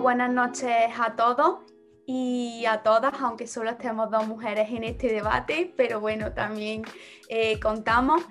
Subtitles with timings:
[0.00, 1.58] Buenas noches a todos
[2.06, 6.82] y a todas, aunque solo estemos dos mujeres en este debate, pero bueno, también
[7.28, 8.22] eh, contamos.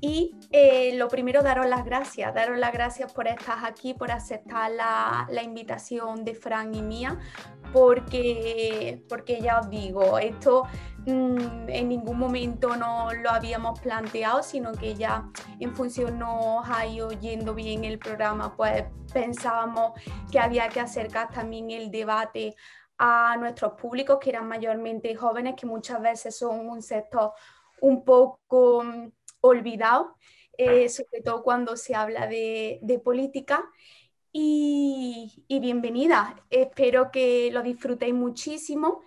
[0.00, 4.70] Y eh, lo primero, daros las gracias, daros las gracias por estar aquí, por aceptar
[4.70, 7.18] la, la invitación de Fran y mía,
[7.72, 10.64] porque, porque ya os digo, esto
[11.06, 15.28] mm, en ningún momento no lo habíamos planteado, sino que ya
[15.58, 19.92] en función nos ha ido yendo bien el programa, pues pensábamos
[20.30, 22.54] que había que acercar también el debate
[22.98, 27.32] a nuestros públicos, que eran mayormente jóvenes, que muchas veces son un sector
[27.80, 30.16] un poco mm, olvidado,
[30.56, 33.70] eh, sobre todo cuando se habla de, política.
[34.32, 39.02] Y, bienvenida, espero que lo disfrutéis muchísimo.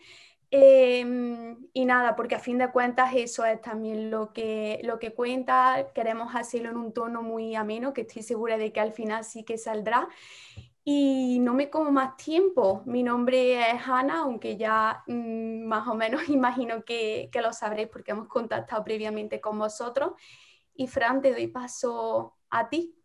[0.54, 5.14] Em, y nada, porque a fin de cuentas eso es también lo que, lo que
[5.14, 5.92] cuenta.
[5.94, 9.44] Queremos hacerlo en un tono muy ameno, que estoy segura de que al final sí
[9.44, 10.10] que saldrá.
[10.84, 12.82] Y no me como más tiempo.
[12.86, 17.90] Mi nombre es Ana, aunque ya mm, más o menos imagino que, que lo sabréis
[17.90, 20.14] porque hemos contactado previamente con vosotros.
[20.74, 22.96] Y Fran, te doy paso a ti.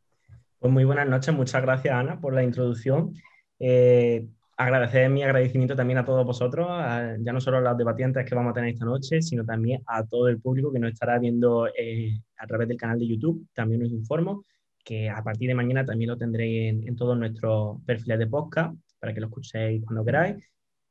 [0.59, 3.13] Pues muy buenas noches, muchas gracias Ana por la introducción.
[3.59, 6.67] Eh, agradecer mi agradecimiento también a todos vosotros,
[7.21, 10.05] ya no solo a los debatientes que vamos a tener esta noche, sino también a
[10.07, 13.47] todo el público que nos estará viendo eh, a través del canal de YouTube.
[13.53, 14.45] También os informo
[14.87, 18.75] que a partir de mañana también lo tendréis en, en todos nuestros perfiles de podcast
[19.01, 20.37] para que lo escuchéis cuando queráis.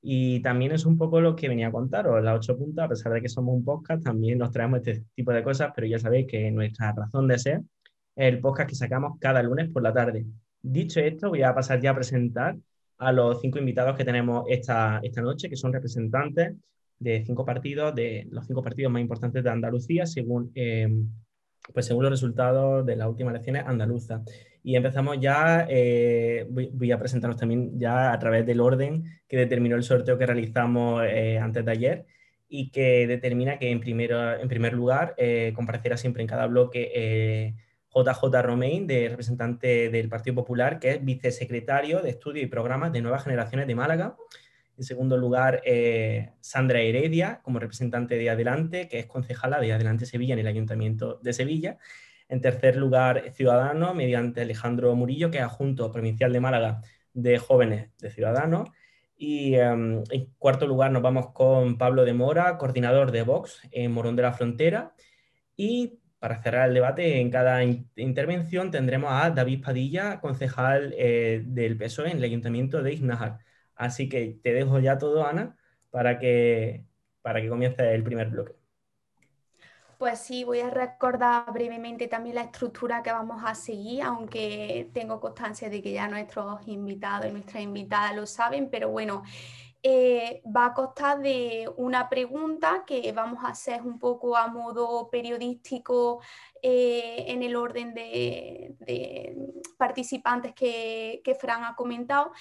[0.02, 3.14] Y también es un poco lo que venía a contaros, las ocho puntas, a pesar
[3.14, 6.28] de que somos un podcast, también nos traemos este tipo de cosas, pero ya sabéis
[6.28, 7.62] que nuestra razón de ser
[8.16, 10.26] es el podcast que sacamos cada lunes por la tarde.
[10.62, 12.58] Dicho esto, voy a pasar ya a presentar
[12.98, 16.56] a los cinco invitados que tenemos esta, esta noche, que son representantes
[17.00, 20.88] de cinco partidos, de los cinco partidos más importantes de Andalucía, según, eh,
[21.74, 24.22] pues según los resultados de las últimas elecciones andaluzas.
[24.64, 29.76] Y empezamos ya, eh, voy, a presentarnos también ya a través del orden que determinó
[29.76, 32.06] el sorteo que realizamos eh, antes de ayer
[32.50, 37.54] y que determina que en, primero, en primer lugar eh, comparecerá siempre en cada bloque
[37.96, 43.02] JJ Romain, de representante del Partido Popular, que es vicesecretario de Estudio y Programas de
[43.02, 44.18] Nuevas Generaciones de Málaga.
[44.78, 45.62] En segundo lugar,
[46.42, 51.20] Sandra Heredia, como representante de Adelante, que es concejala de Adelante Sevilla en el Ayuntamiento
[51.24, 51.78] de Sevilla.
[52.28, 56.82] En tercer lugar, Ciudadanos, mediante Alejandro Murillo, que es adjunto provincial de Málaga
[57.14, 58.70] de Jóvenes de Ciudadanos.
[59.18, 63.92] Y em, en cuarto lugar nos vamos con Pablo de Mora, coordinador de Vox en
[63.92, 64.94] Morón de la Frontera.
[65.56, 71.78] Y para cerrar el debate, en cada intervención tendremos a David Padilla, concejal eh, del
[71.78, 73.40] PSOE en el Ayuntamiento de Iznájar.
[73.76, 75.58] Así que te dejo ya todo, Ana,
[75.90, 76.86] para que,
[77.22, 78.54] para que comience el primer bloque.
[79.98, 85.22] Pues sí, voy a recordar brevemente también la estructura que vamos a seguir, aunque tengo
[85.22, 89.24] constancia de que ya nuestros invitados y nuestras invitadas lo saben, pero bueno,
[89.88, 95.12] eh, va a costar de una pregunta que vamos a hacer un poco a modo
[95.12, 96.22] periodístico
[96.60, 98.76] eh, en el orden de,
[99.78, 102.32] participantes que, Fran ha comentado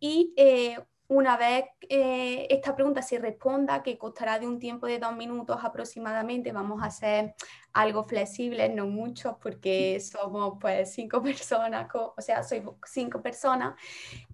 [0.00, 0.78] y eh,
[1.08, 5.58] una vez eh, esta pregunta se responda, que costará de un tiempo de dos minutos
[5.62, 7.34] aproximadamente, vamos a hacer
[7.72, 13.74] algo flexible, no mucho, porque somos pues cinco personas, o sea, soy cinco personas.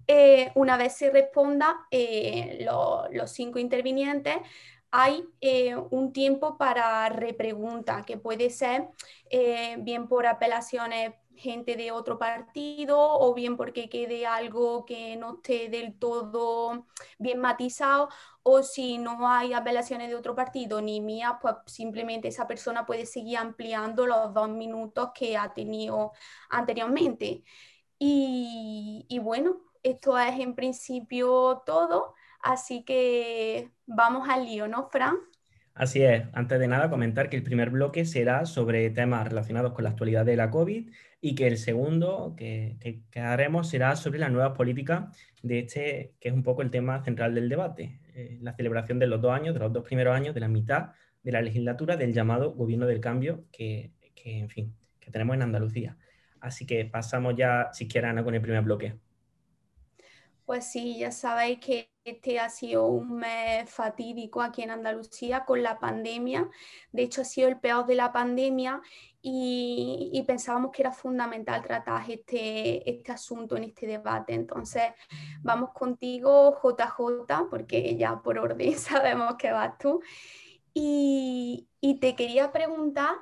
[0.05, 2.67] Eh, una vez se responda, eh,
[3.11, 4.35] los cinco intervinientes,
[4.91, 5.25] hay
[5.91, 8.87] un tiempo para repregunta, que puede ser
[9.79, 15.69] bien por apelaciones gente de otro partido o bien porque quede algo que no esté
[15.69, 16.87] del todo
[17.19, 18.09] bien matizado
[18.43, 23.05] o si no hay apelaciones de otro partido ni mía, pues simplemente esa persona puede
[23.05, 26.11] seguir ampliando los dos minutos que ha tenido
[26.49, 27.43] anteriormente.
[27.97, 35.15] Y, y bueno, esto es en principio todo, así que vamos al lío, ¿no, Fran?
[35.75, 39.83] Así es, antes de nada comentar que el primer bloque será sobre temas relacionados con
[39.83, 40.89] la actualidad de la COVID
[41.25, 42.77] y que el segundo que,
[43.15, 45.11] haremos será sobre la nueva política
[45.41, 49.07] de este, que es un poco el tema central del debate, eh, la celebración de
[49.07, 50.91] los dos años, de los dos primeros años de la mitad
[51.23, 53.91] de la legislatura del llamado Gobierno del Cambio que,
[54.23, 55.97] en fin, que tenemos en Andalucía.
[56.41, 58.95] Así que pasamos ya, si quieren, Ana, con el primer bloque.
[60.45, 65.63] Pues sí, ya sabéis que este ha sido un mes fatídico aquí en Andalucía con
[65.63, 66.47] la pandemia.
[66.91, 68.79] De hecho, ha sido el peor de la pandemia
[69.23, 74.35] y, pensábamos que era fundamental tratar este, este asunto en este debate.
[74.35, 74.83] Entonces,
[75.41, 79.99] vamos contigo, JJ, porque ya por orden sabemos que vas tú.
[80.75, 83.15] Y, y te quería preguntar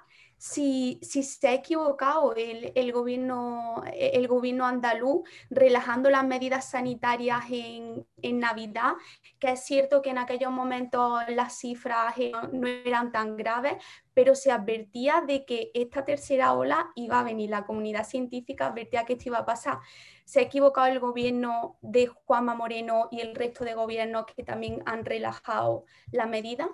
[0.44, 8.06] si, se ha equivocado el, gobierno, el gobierno andaluz relajando las medidas sanitarias en,
[8.40, 8.94] Navidad,
[9.40, 13.76] que es cierto que en aquellos momentos las cifras eh, no eran tan graves,
[14.14, 17.50] pero se advertía de que esta tercera ola iba a venir.
[17.50, 19.80] La comunidad científica advertía que esto iba a pasar.
[20.26, 24.84] ¿Se ha equivocado el gobierno de Juanma Moreno y el resto de gobiernos que también
[24.86, 26.70] han relajado la medida?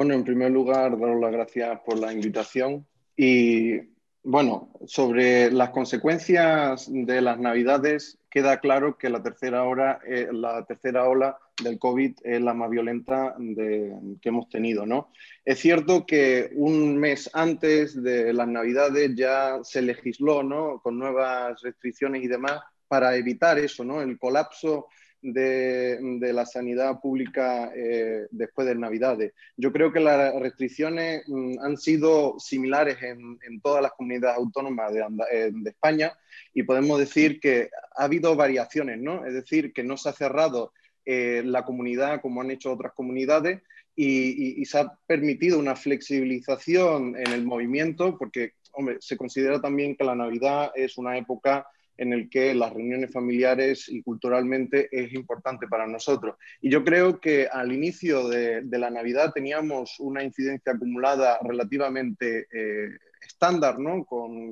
[0.00, 3.80] Bueno, en primer lugar, daros las gracias por la invitación y
[4.22, 10.64] bueno, sobre las consecuencias de las Navidades, queda claro que la tercera, hora, eh, la
[10.64, 14.86] tercera ola del COVID es la más violenta que hemos tenido.
[14.86, 15.12] ¿no?
[15.44, 20.80] Es cierto que un mes antes de las Navidades ya se legisló ¿no?
[20.82, 22.58] con nuevas restricciones y demás
[22.88, 24.00] para evitar eso, ¿no?
[24.00, 24.86] el colapso
[25.22, 29.32] de, la sanidad pública eh, después de Navidades.
[29.56, 34.92] Yo creo que las restricciones mm, han sido similares en, todas las comunidades autónomas
[35.30, 36.12] eh, de, España
[36.54, 39.26] y podemos decir que ha habido variaciones, ¿no?
[39.26, 40.72] Es decir, que no se ha cerrado
[41.04, 43.60] eh, la comunidad como han hecho otras comunidades
[43.96, 48.52] y, y, se ha permitido una flexibilización en el movimiento porque,
[49.00, 51.66] se considera también que la Navidad es una época
[52.00, 56.36] en el que las reuniones familiares y culturalmente es importante para nosotros.
[56.62, 62.88] Y yo creo que al inicio de, la Navidad teníamos una incidencia acumulada relativamente eh,
[63.20, 64.06] estándar, ¿no?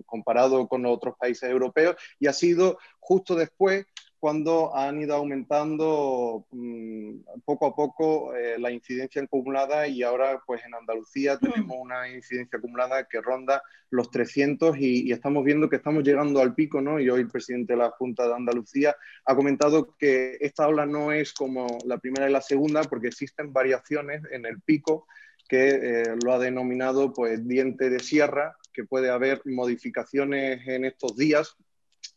[0.04, 3.86] comparado con otros países europeos, y ha sido justo después
[4.20, 10.64] cuando han ido aumentando mm, poco a poco eh, la incidencia acumulada y ahora pues
[10.64, 11.38] en Andalucía mm.
[11.38, 16.54] tenemos una incidencia acumulada que ronda los 300 y, estamos viendo que estamos llegando al
[16.54, 17.00] pico, ¿no?
[17.00, 21.12] Y hoy el presidente de la Junta de Andalucía ha comentado que esta ola no
[21.12, 25.06] es como la primera y la segunda porque existen variaciones en el pico
[25.48, 31.16] que eh, lo ha denominado pues diente de sierra, que puede haber modificaciones en estos
[31.16, 31.56] días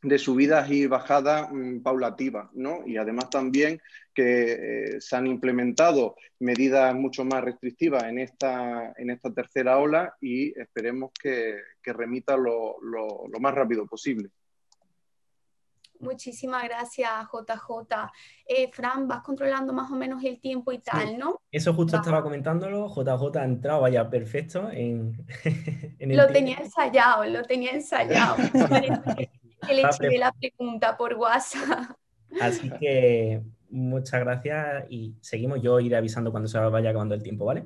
[0.01, 2.80] de subidas y bajadas mm, paulativas, ¿no?
[2.86, 3.81] Y además también
[4.13, 10.15] que eh, se han implementado medidas mucho más restrictivas en esta, en esta tercera ola
[10.19, 12.77] y esperemos que, remita lo,
[13.39, 14.30] más rápido posible.
[16.00, 18.09] Muchísimas gracias, JJ.
[18.48, 21.39] Eh, Fran, vas controlando más o menos el tiempo y tal, ¿no?
[21.51, 22.88] Eso justo estaba comentándolo.
[22.88, 25.13] JJ ha entrado ya perfecto en,
[26.00, 28.36] Lo tenía ensayado, lo tenía ensayado.
[29.66, 31.96] que le eché la pregunta por WhatsApp.
[32.40, 35.62] Así que muchas gracias y seguimos.
[35.62, 37.66] Yo iré avisando cuando se vaya acabando el tiempo, ¿vale?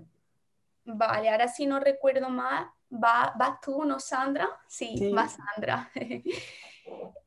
[0.85, 4.47] Vale, ahora si no recuerdo más, ¿va, ¿vas tú, no Sandra?
[4.67, 5.89] Sí, va Sandra.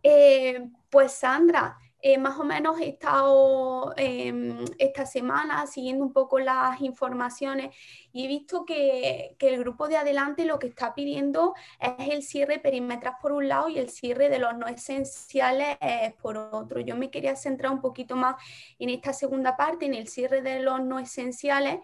[0.00, 6.38] Eh, pues Sandra, eh, más o menos he estado em, esta semana siguiendo un poco
[6.38, 7.74] las informaciones
[8.12, 12.58] y he visto que, el grupo de adelante lo que está pidiendo es el cierre
[12.58, 15.78] perimetral por un lado y el cierre de los no esenciales
[16.20, 16.80] por otro.
[16.80, 18.36] Yo me quería centrar un poquito más
[18.78, 21.80] en esta segunda parte, en el cierre de los no esenciales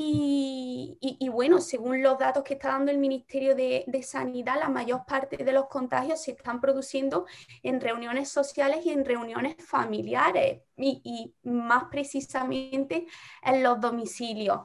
[0.00, 5.42] y, bueno, según los datos que está dando el Ministerio de, Sanidad, la mayor parte
[5.42, 7.26] de los contagios se están produciendo
[7.64, 13.06] en reuniones sociales y en reuniones familiares y, más precisamente
[13.42, 14.60] en los domicilios.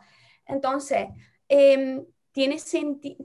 [0.45, 1.07] Entonces,
[1.47, 2.57] em, tiene,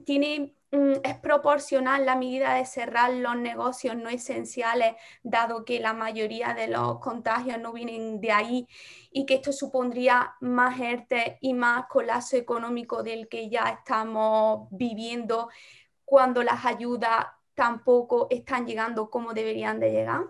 [0.03, 6.53] tiene es proporcional la medida de cerrar los negocios no esenciales, dado que la mayoría
[6.53, 8.67] de los contagios no vienen de ahí
[9.11, 15.49] y que esto supondría más ERTE y más colapso económico del que ya estamos viviendo
[16.05, 20.21] cuando las ayudas tampoco están llegando como deberían de llegar?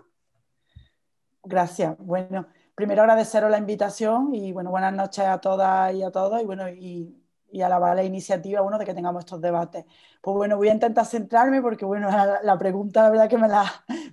[1.42, 1.96] Gracias.
[1.98, 6.44] Bueno, primero agradeceros la invitación y bueno, buenas noches a todas y a todos y
[6.44, 7.19] bueno, y
[7.52, 9.84] y alabar la iniciativa, uno, de que tengamos estos debates.
[10.20, 13.64] Pues bueno, voy a intentar centrarme porque, bueno, la, pregunta, la verdad que me la,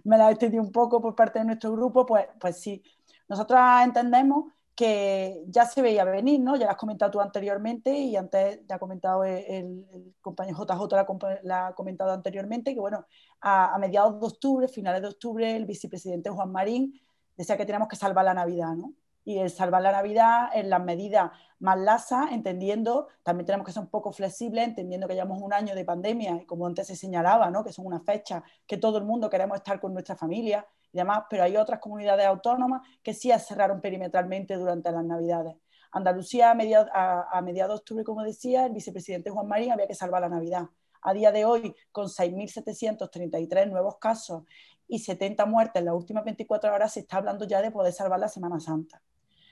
[0.03, 2.84] me la extendí un poco por parte de nuestro grupo, pues, pues sí.
[3.27, 4.46] Nosotros entendemos
[4.77, 6.56] que ya se veía venir, ¿no?
[6.56, 11.67] Ya lo has comentado tú anteriormente y antes ya ha comentado el, compañero JJ, la,
[11.67, 13.08] ha comentado anteriormente, que bueno,
[13.41, 16.94] a, mediados de octubre, finales de octubre, el vicepresidente Juan Marín
[17.36, 18.94] decía que teníamos que salvar la Navidad, ¿no?
[19.27, 23.84] Y el salvar la Navidad en las medidas más lasas, entendiendo, también tenemos que ser
[23.84, 27.51] un poco flexibles, entendiendo que llevamos un año de pandemia y como antes se señalaba,
[27.51, 27.62] ¿no?
[27.62, 31.24] que son una fecha que todo el mundo queremos estar con nuestra familia y demás,
[31.29, 35.57] pero hay otras comunidades autónomas que sí cerraron perimetralmente durante las Navidades.
[35.91, 39.93] Andalucía a mediados, a, mediados de octubre, como decía, el vicepresidente Juan Marín había que
[39.93, 40.67] salvar la Navidad.
[41.01, 44.43] A día de hoy, con 6.733 nuevos casos
[44.88, 48.22] y 70 muertes en las últimas 24 horas, se está hablando ya de poder salvar
[48.22, 49.01] la Semana Santa.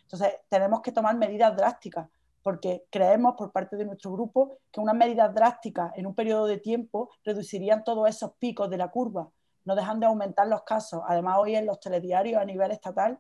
[0.05, 2.07] Entonces, tenemos que tomar medidas drásticas
[2.45, 6.59] porque creemos por parte de nuestro grupo que unas medidas drásticas en un periodo de
[6.59, 9.27] tiempo reducirían todos esos picos de la curva,
[9.63, 11.01] no dejan de aumentar los casos.
[11.07, 13.17] Además, hoy en los telediarios a nivel estatal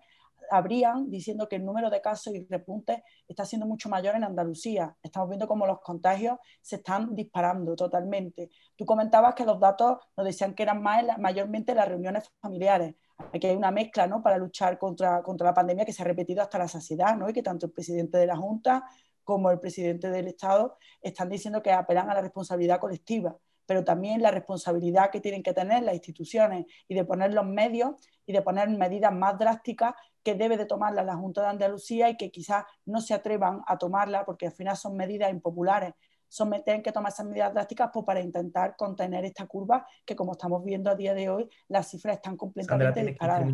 [0.51, 4.95] habrían diciendo que el número de casos y repuntes está siendo mucho mayor en Andalucía.
[5.01, 8.49] Estamos viendo cómo los contagios se están disparando totalmente.
[8.75, 12.95] Tú comentabas que los datos nos decían que eran más, mayormente las reuniones familiares.
[13.33, 14.21] Aquí hay una mezcla ¿no?
[14.21, 17.29] para luchar contra, contra la pandemia que se ha repetido hasta la saciedad ¿no?
[17.29, 18.83] y que tanto el presidente de la Junta
[19.23, 24.21] como el presidente del Estado están diciendo que apelan a la responsabilidad colectiva pero también
[24.21, 27.95] la responsabilidad que tienen que tener las instituciones y de poner los medios
[28.25, 29.93] y de poner medidas más drásticas
[30.23, 33.77] que debe de tomarla la Junta de Andalucía y que quizás no se atrevan a
[33.77, 35.93] tomarla porque al final son medidas impopulares.
[36.35, 40.33] Son, tienen que tomar esas medidas drásticas pues, para intentar contener esta curva que como
[40.33, 43.53] estamos viendo a día de hoy, las cifras están completamente disparadas.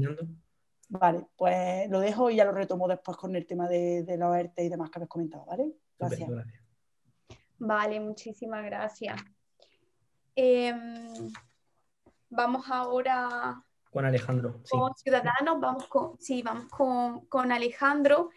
[0.90, 4.40] Vale, pues lo dejo y ya lo retomo después con el tema de, de la
[4.40, 5.72] ERTE y demás que habéis comentado, ¿vale?
[6.00, 6.30] Gracias.
[7.60, 9.22] Vale, muchísimas gracias.
[10.36, 11.32] Em,
[12.30, 14.62] vamos ahora con Alejandro.
[14.70, 16.66] Con Ciudadanos, vamos con, sí, vamos
[17.30, 18.30] con, Alejandro.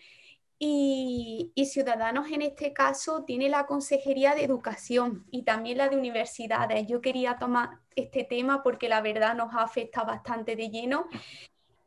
[0.66, 6.86] Y, Ciudadanos en este caso tiene la Consejería de Educación y también la de Universidades.
[6.86, 11.06] Yo quería tomar este tema porque la verdad nos afecta bastante de lleno.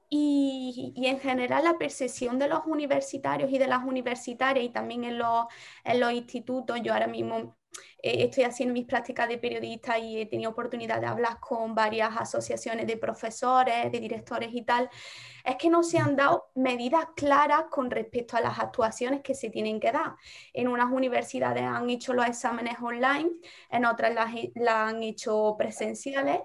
[0.10, 5.17] Y, en general la percepción de los universitarios y de las universitarias y también en
[5.17, 5.48] los,
[5.84, 7.56] en los institutos, yo ahora mismo
[8.01, 12.15] eh, estoy haciendo mis prácticas de periodista y he tenido oportunidad de hablar con varias
[12.15, 14.89] asociaciones de profesores, de directores y tal,
[15.43, 19.50] es que no se han dado medidas claras con respecto a las actuaciones que se
[19.50, 20.15] tienen que dar.
[20.53, 23.29] En unas universidades han hecho los exámenes online,
[23.71, 26.39] en otras las, las han hecho presenciales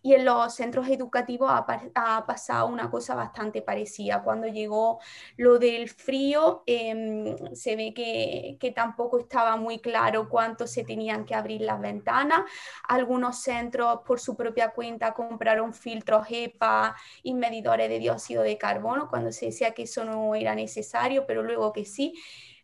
[0.00, 4.22] y en los centros educativos ha, pasado una cosa bastante parecida.
[4.22, 5.00] Cuando llegó
[5.36, 11.24] lo del frío, em, se ve que, que, tampoco estaba muy claro cuánto se tenían
[11.24, 12.42] que abrir las ventanas.
[12.88, 19.08] Algunos centros por su propia cuenta compraron filtros EPA y medidores de dióxido de carbono
[19.08, 22.14] cuando se decía que eso no era necesario, pero luego que sí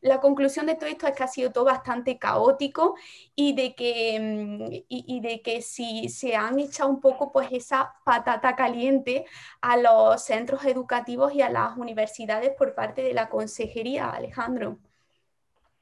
[0.05, 2.95] la conclusión de todo esto es que ha sido todo bastante caótico
[3.35, 7.95] y de que, mm, y, de que si se han echado un poco pues esa
[8.05, 9.25] patata caliente
[9.63, 14.79] a los centros educativos y a las universidades por parte de la consejería, Alejandro.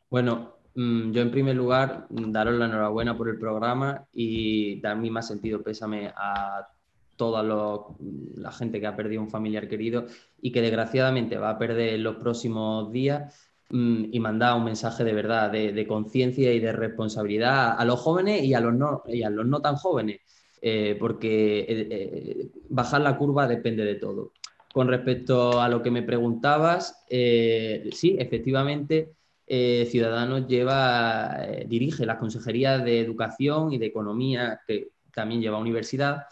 [0.08, 5.10] Bueno, mm, yo en primer lugar daros la enhorabuena por el programa y dar mi
[5.10, 6.68] más sentido pésame a
[7.16, 10.06] toda la gente que ha perdido un familiar querido
[10.40, 15.02] y que desgraciadamente va a perder en los próximos días Mm, y mandar un mensaje
[15.02, 19.22] de verdad, de, conciencia y de responsabilidad a los jóvenes y a los no, y
[19.22, 20.20] a los no tan jóvenes,
[20.60, 24.32] eh, porque eh, eh, bajar la curva depende de todo.
[24.74, 29.12] Con respecto a lo que me preguntabas, sí, efectivamente,
[29.46, 36.24] Ciudadanos lleva, dirige la Consejería de Educación y de Economía, que también lleva universidad,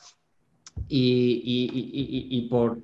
[0.89, 2.79] y, por,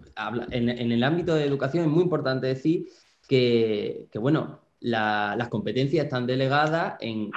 [0.51, 2.87] en, en, el ámbito de educación es muy importante decir
[3.27, 7.31] que, bueno, las competencias están delegadas en,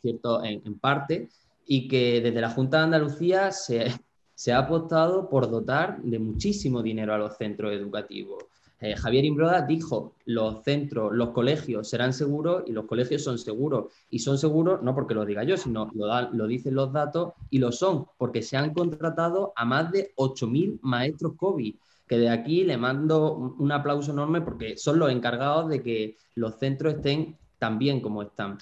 [0.00, 1.28] cierto, en, parte
[1.66, 3.92] y que desde la Junta de Andalucía se,
[4.34, 8.44] se, ha apostado por dotar de muchísimo dinero a los centros educativos.
[8.78, 13.86] Eh, Javier Imbroda dijo, los centros, los colegios serán seguros y los colegios son seguros.
[14.10, 17.58] Y son seguros no porque lo diga yo, sino lo, lo dicen los datos y
[17.58, 21.74] lo son, porque se han contratado a más de 8.000 maestros COVID
[22.06, 26.58] que de aquí le mando un aplauso enorme porque son los encargados de que los
[26.58, 28.58] centros estén tan bien como están.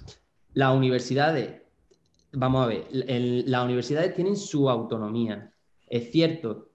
[0.55, 1.63] Las universidades,
[2.33, 5.53] vamos a ver, las universidades tienen su autonomía.
[5.87, 6.69] Es cierto,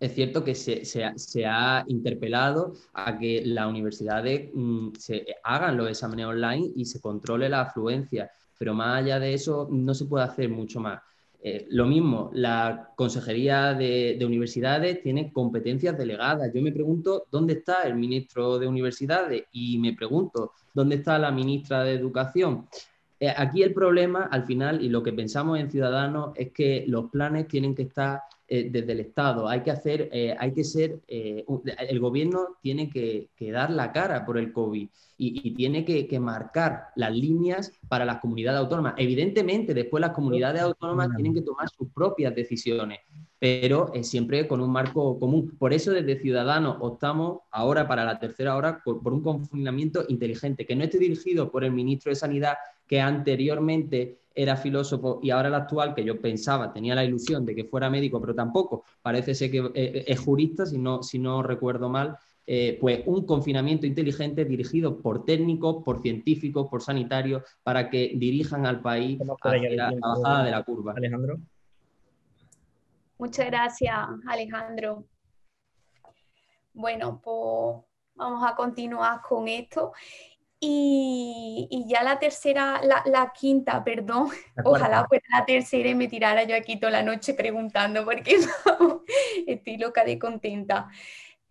[0.00, 6.26] es cierto que se, ha interpelado a que las universidades mm, se hagan los exámenes
[6.26, 10.48] online y se controle la afluencia, pero más allá de eso no se puede hacer
[10.48, 11.00] mucho más.
[11.42, 16.52] Eh, lo mismo, la Consejería de, Universidades tiene competencias delegadas.
[16.54, 21.30] Yo me pregunto dónde está el ministro de Universidades y me pregunto dónde está la
[21.30, 22.68] ministra de Educación.
[23.18, 27.10] Eh, aquí el problema, al final, y lo que pensamos en Ciudadanos, es que los
[27.10, 28.20] planes tienen que estar
[28.52, 29.48] eh, desde el Estado.
[29.48, 31.44] Hay que hacer, eh, hay que ser, eh,
[31.88, 37.14] el gobierno tiene que, dar la cara por el COVID y, tiene que, marcar las
[37.14, 38.94] líneas para las comunidades autónomas.
[38.96, 42.98] Evidentemente, después las comunidades autónomas tienen que tomar sus propias decisiones,
[43.38, 45.56] pero siempre con un marco común.
[45.56, 50.74] Por eso desde Ciudadanos optamos ahora para la tercera hora por un confinamiento inteligente, que
[50.74, 52.54] no esté dirigido por el ministro de Sanidad,
[52.88, 57.54] que anteriormente era filósofo y ahora el actual, que yo pensaba, tenía la ilusión de
[57.54, 61.42] que fuera médico, pero tampoco, parece ser que eh, es jurista, si no, si no
[61.42, 67.90] recuerdo mal, eh, pues un confinamiento inteligente dirigido por técnicos, por científicos, por sanitarios, para
[67.90, 70.94] que dirijan al país hacia la bajada de la curva.
[70.96, 71.38] Alejandro.
[73.18, 73.96] Muchas gracias,
[74.26, 75.04] Alejandro.
[76.72, 77.84] Bueno, pues
[78.14, 79.92] vamos a continuar con esto.
[80.62, 84.28] Y, ya la tercera, la, quinta, perdón,
[84.64, 88.36] ojalá fuera la tercera y me tirara yo aquí toda la noche preguntando porque
[89.46, 90.88] estoy loca de contenta.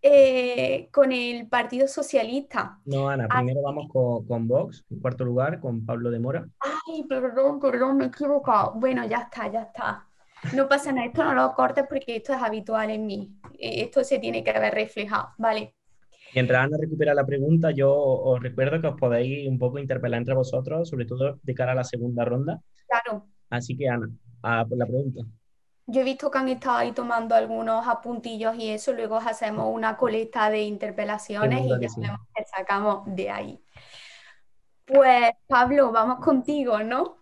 [0.02, 2.78] Eh, con el Partido Socialista.
[2.86, 6.48] No, Ana, primero vamos con, con, Vox, en cuarto lugar, con Pablo de Mora.
[6.60, 8.72] Ay, perdón, perdón, me he equivocado.
[8.76, 10.06] Bueno, ya está, ya está.
[10.54, 13.30] No pasa nada, esto no lo cortes porque esto es habitual en mí.
[13.58, 15.74] Eh, esto se tiene que haber reflejado, ¿vale?
[16.34, 20.34] Mientras Ana recupera la pregunta, yo os recuerdo que os podéis un poco interpelar entre
[20.34, 22.60] vosotros, sobre todo de cara a la segunda ronda.
[22.86, 23.26] Claro.
[23.48, 24.08] Así que Ana,
[24.42, 25.22] a por la pregunta.
[25.86, 29.96] Yo he visto que han estado ahí tomando algunos apuntillos y eso, luego hacemos una
[29.96, 33.60] colecta de interpelaciones y ya vemos que sacamos de ahí.
[34.84, 37.18] Pues Pablo, vamos contigo, ¿no?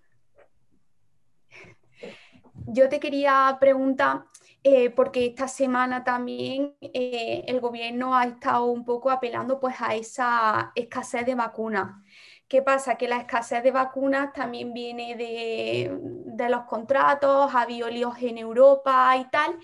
[2.67, 4.25] Yo te quería preguntar,
[4.65, 9.95] eh, porque esta semana también eh, el gobierno ha estado un poco apelando pues a
[9.95, 12.03] esa escasez de vacunas.
[12.49, 12.97] ¿Qué pasa?
[12.97, 19.29] Que la escasez de vacunas también viene de, los contratos, ha habido en Europa y
[19.31, 19.59] tal,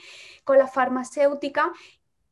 [0.44, 1.68] con las farmacéuticas,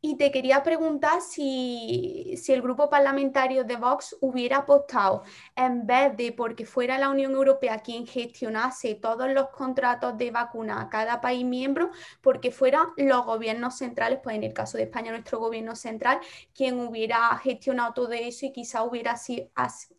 [0.04, 5.22] y te quería preguntar si, el grupo parlamentario de Vox hubiera apostado,
[5.54, 10.82] en vez de porque fuera la Unión Europea quien gestionase todos los contratos de vacuna
[10.82, 11.90] a cada país miembro,
[12.20, 16.18] porque fueran los gobiernos centrales, pues en el caso de España nuestro gobierno central,
[16.52, 19.14] quien hubiera gestionado todo eso y quizá hubiera,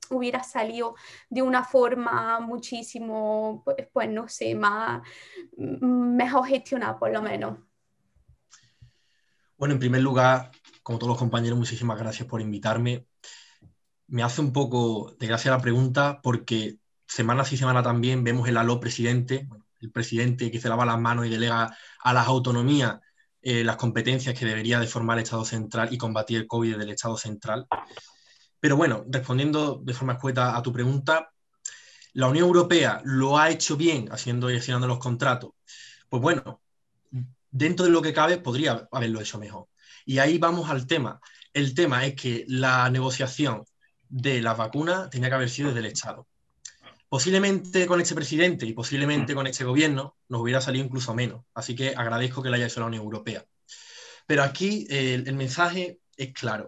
[0.09, 0.95] hubiera salido
[1.29, 5.01] de una forma muchísimo, pues, pues no sé, más,
[5.57, 7.72] mejor gestionada por lo menos.
[9.63, 10.51] Bueno, en primer lugar,
[10.81, 13.07] como todos los compañeros, muchísimas gracias por invitarme.
[14.07, 18.57] Me hace un poco de gracia la pregunta porque semana sí semana también vemos el
[18.57, 19.47] aló presidente,
[19.79, 22.99] el presidente que se lava las manos y delega a las autonomías
[23.41, 26.89] eh, las competencias que debería de formar el Estado central y combatir el COVID del
[26.89, 27.65] Estado central.
[28.59, 31.31] Pero bueno, respondiendo de forma escueta a tu pregunta,
[32.11, 35.51] ¿la Unión Europea lo ha hecho bien haciendo y gestionando los contratos?
[36.09, 36.62] Pues bueno,
[37.53, 39.67] dentro de lo que cabe, podría haberlo hecho mejor.
[40.05, 41.21] Y ahí vamos al tema.
[41.53, 43.63] El tema es que la negociación
[44.09, 46.27] de las vacunas tenía que haber sido desde el Estado.
[47.07, 51.45] Posiblemente con este presidente y posiblemente con este gobierno nos hubiera salido incluso menos.
[51.53, 53.45] Así que agradezco que la haya hecho la Unión Europea.
[54.25, 56.67] Pero aquí el, el mensaje es claro.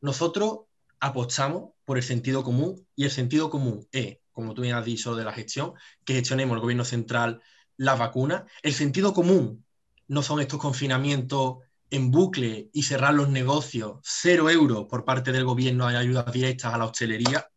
[0.00, 0.60] Nosotros
[1.00, 5.16] apostamos por el sentido común y el sentido común es, como tú bien has dicho
[5.16, 7.42] de la gestión, que gestionemos el gobierno central
[7.76, 8.44] las vacunas.
[8.62, 9.65] El sentido común
[10.08, 11.58] no son estos confinamientos
[11.90, 16.74] en bucle y cerrar los negocios, cero euros por parte del gobierno en ayudas directas
[16.74, 17.48] a la hostelería,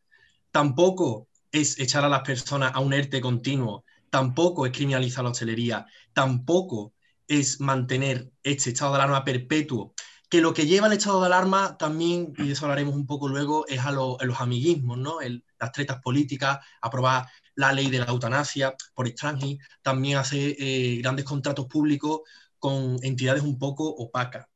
[0.51, 5.85] tampoco es echar a las personas a un ERTE continuo, tampoco es criminalizar la hostelería,
[6.13, 6.93] tampoco
[7.27, 9.93] es mantener este estado de alarma perpetuo,
[10.29, 13.27] que lo que lleva al estado de alarma también, y de eso hablaremos un poco
[13.27, 15.17] luego, es a, los amiguismos, ¿no?
[15.59, 17.27] las tretas políticas, aprobar
[17.59, 22.21] la ley de la eutanasia por extranjero, también hace eh, grandes contratos públicos
[22.57, 24.47] con entidades un poco opacas.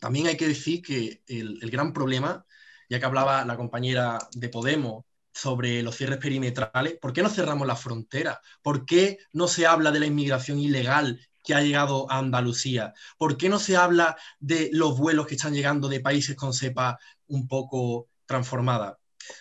[0.00, 2.44] También hay que decir que el, gran problema,
[2.88, 7.68] ya que hablaba la compañera de Podemos sobre los cierres perimetrales, ¿por qué no cerramos
[7.68, 8.40] la frontera?
[8.62, 12.94] ¿Por qué no se habla de la inmigración ilegal que ha llegado a Andalucía?
[13.16, 16.98] ¿Por qué no se habla de los vuelos que están llegando de países con cepa
[17.28, 18.98] un poco transformada?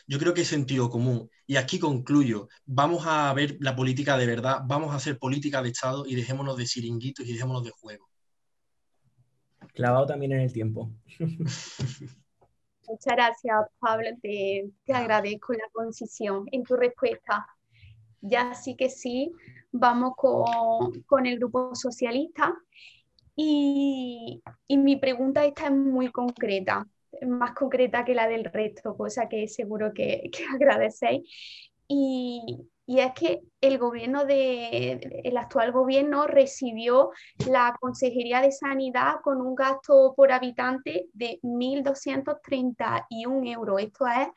[0.08, 1.30] Yo creo que es sentido común.
[1.46, 2.48] Y aquí concluyo.
[2.66, 6.58] Vamos a ver la política de verdad, vamos a hacer política de Estado y dejémonos
[6.58, 8.10] de siringuitos y dejémonos de juego.
[9.74, 10.92] Clavado también en el tiempo.
[12.88, 14.10] Muchas gracias, Pablo.
[14.22, 17.46] Te, agradezco la concisión en tu respuesta.
[18.22, 19.32] Ya sí que sí,
[19.72, 22.56] vamos con, el grupo socialista.
[23.36, 26.86] Y, y mi pregunta esta es muy concreta
[27.28, 31.30] más concreta que la del resto, cosa que seguro que, que agradecéis.
[31.88, 37.12] Y, y, es que el gobierno de, el actual gobierno recibió
[37.48, 43.82] la Consejería de Sanidad con un gasto por habitante de 1.231 euros.
[43.82, 44.28] Esto es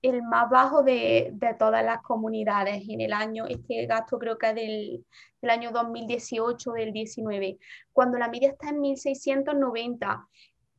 [0.00, 4.48] el más bajo de, de, todas las comunidades en el año, este gasto creo que
[4.48, 5.06] es del,
[5.40, 7.58] del año 2018 del 19,
[7.92, 10.26] cuando la media está en 1.690.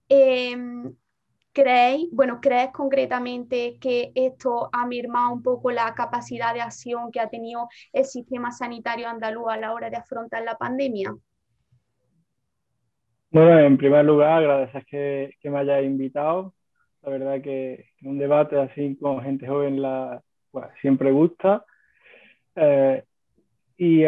[0.10, 0.56] Eh,
[1.56, 7.22] ¿Creéis, bueno, crees concretamente que esto ha mermado un poco la capacidad de acción que
[7.22, 11.15] ha tenido el sistema sanitario andaluz a la hora de afrontar la pandemia?
[13.32, 16.54] Bueno, en primer lugar, agradecer que, me hayáis invitado.
[17.02, 19.82] La verdad que un debate así con gente joven
[20.52, 21.63] pues, siempre gusta.
[22.54, 23.02] Eh,
[23.80, 24.04] uh, y,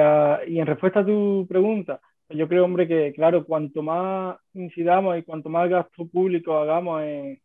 [0.59, 5.49] en respuesta a tu pregunta, yo creo, hombre, que claro, cuanto más incidamos y cuanto
[5.49, 7.39] más gasto público hagamos en,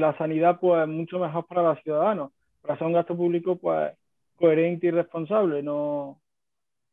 [0.00, 2.32] la sanidad, pues mucho mejor para los ciudadanos.
[2.62, 3.92] Para hacer un gasto público, pues
[4.36, 6.20] coherente y responsable, no,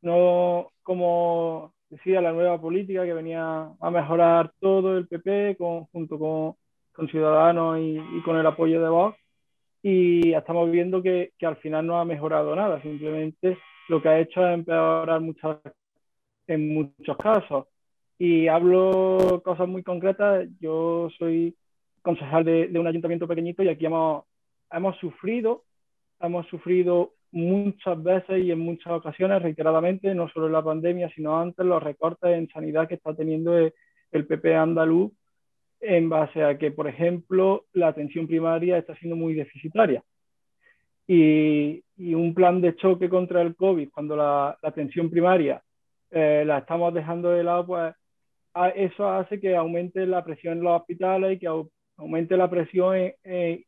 [0.01, 5.55] no como decía la nueva política que venía a mejorar todo el PP
[5.91, 6.55] junto con,
[6.93, 9.17] con Ciudadanos y, y, con el apoyo de Vox.
[9.83, 14.19] Y estamos viendo que, que, al final no ha mejorado nada, simplemente lo que ha
[14.19, 15.57] hecho es empeorar muchas,
[16.47, 17.67] en muchos casos.
[18.17, 21.55] Y hablo cosas muy concretas, yo soy
[22.01, 24.23] concejal de, de un ayuntamiento pequeñito y aquí hemos,
[24.71, 25.63] hemos sufrido,
[26.19, 31.39] hemos sufrido muchas veces y en muchas ocasiones, reiteradamente, no solo en la pandemia, sino
[31.39, 35.11] antes, los recortes en sanidad que está teniendo el PP andaluz
[35.79, 40.03] en base a que, por ejemplo, la atención primaria está siendo muy deficitaria.
[41.05, 45.61] Y, y un plan de choque contra el COVID, cuando la atención primaria
[46.11, 47.93] eh, la estamos dejando de lado, pues
[48.75, 53.13] eso hace que aumente la presión en los hospitales y que au, aumente la presión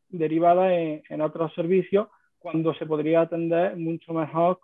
[0.09, 2.07] derivada en, otros servicios
[2.39, 4.59] cuando se podría atender mucho mejor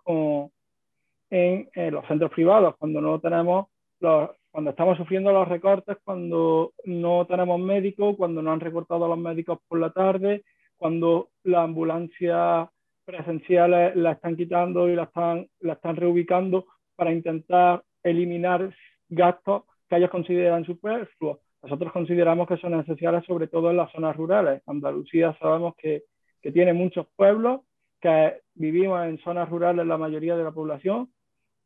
[1.29, 3.67] en, los centros privados, cuando no tenemos
[3.99, 9.09] los, cuando estamos sufriendo los recortes, cuando no tenemos médicos, cuando no han recortado a
[9.09, 10.45] los médicos por la tarde,
[10.77, 12.71] cuando la ambulancia
[13.03, 18.73] presenciales la están quitando y la están, la están reubicando para intentar eliminar
[19.09, 21.39] gastos que ellos consideran superfluos.
[21.63, 24.61] Nosotros consideramos que son esenciales sobre todo en las zonas rurales.
[24.67, 26.03] Andalucía sabemos que
[26.45, 27.61] que tiene muchos pueblos,
[27.99, 31.09] que vivimos en zonas rurales la mayoría de la población,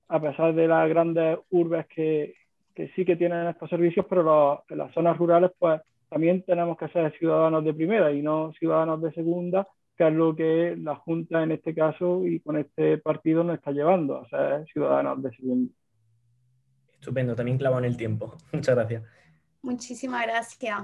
[0.07, 2.33] a pesar de las grandes urbes que,
[2.73, 6.77] que sí que tienen estos servicios, pero los, en las zonas rurales pues también tenemos
[6.77, 9.67] que ser ciudadanos de primera y no ciudadanos de segunda,
[9.99, 13.71] que es lo que la Junta en este caso y con este partido nos está
[13.71, 15.73] llevando a ser ciudadanos de segunda.
[16.93, 18.37] Estupendo, también clavado en el tiempo.
[18.53, 19.03] Muchas gracias.
[19.61, 20.79] Muchísimas gracias.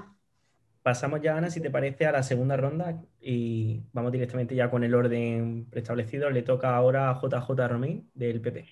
[0.82, 4.84] Pasamos ya, Ana, si te parece, a la segunda ronda y vamos directamente ya con
[4.84, 6.28] el orden preestablecido.
[6.28, 8.66] Le toca ahora a JJ Romín del PP.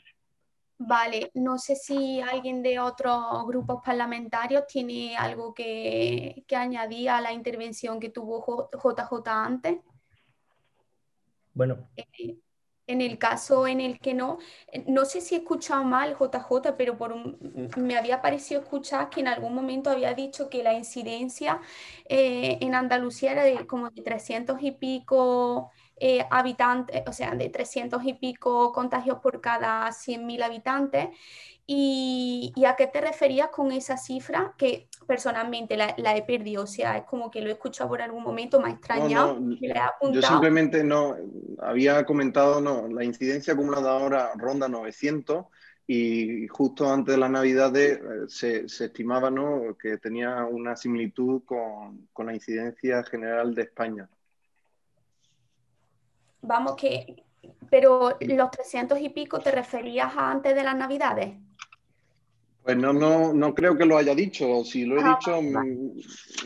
[0.77, 7.23] Vale, no sé si alguien de otros grupos parlamentarios tiene algo que, que añadir a
[7.23, 9.79] la intervención que tuvo JJ antes.
[11.55, 11.89] Bueno.
[11.97, 12.37] Eh,
[12.87, 14.39] en el caso en el que no,
[14.71, 19.09] eh, no sé si he escuchado mal JJ, pero por un, me había parecido escuchar
[19.09, 21.61] que en algún momento había dicho que la incidencia
[22.07, 25.71] eh, en Andalucía era de como de 300 y pico
[26.31, 31.09] habitantes, o sea, de 300 y pico contagios por cada 100.000 habitantes.
[31.67, 36.65] Y, y, a qué te referías con esa cifra que personalmente la, la, he perdido?
[36.65, 39.39] O sea, es como que lo he escuchado por algún momento, me ha extrañado.
[39.41, 41.17] No, no, yo simplemente no,
[41.59, 45.47] había comentado, no, la incidencia acumulada ahora ronda 900
[45.87, 49.77] y justo antes de las Navidades eh, se, se, estimaba ¿no?
[49.79, 54.09] que tenía una similitud con, con la incidencia general de España.
[56.41, 57.25] Vamos, que,
[57.71, 61.35] pero los 300 y pico te referías a antes de las Navidades.
[62.65, 64.65] Pues no, no, no creo que lo haya dicho.
[64.65, 65.77] Si lo he ah, dicho, vale.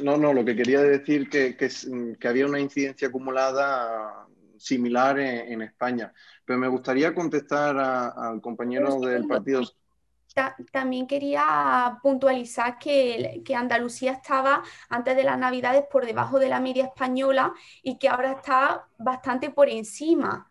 [0.02, 1.70] no, no, lo que quería decir que, que,
[2.18, 4.26] que había una incidencia acumulada
[4.56, 6.12] similar en, en, España.
[6.44, 9.62] Pero me gustaría contestar al compañero del partido.
[10.72, 16.60] También quería puntualizar que, que, Andalucía estaba antes de las Navidades por debajo de la
[16.60, 17.52] media española
[17.82, 20.47] y que ahora está bastante por encima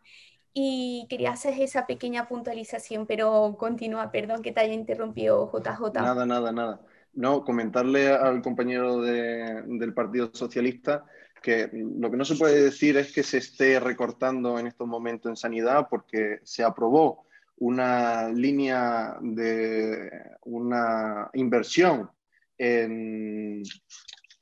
[0.60, 5.93] y quería hacer esa pequeña puntualización, pero continúa, perdón que te haya interrumpido JJ.
[5.93, 6.82] Nada, nada, nada.
[7.13, 11.06] No, comentarle al compañero de, del Partido Socialista
[11.43, 15.30] que lo que no se puede decir es que se esté recortando en estos momentos
[15.30, 20.10] en sanidad porque se aprobó una línea de
[20.41, 22.10] una inversión
[22.58, 23.62] en,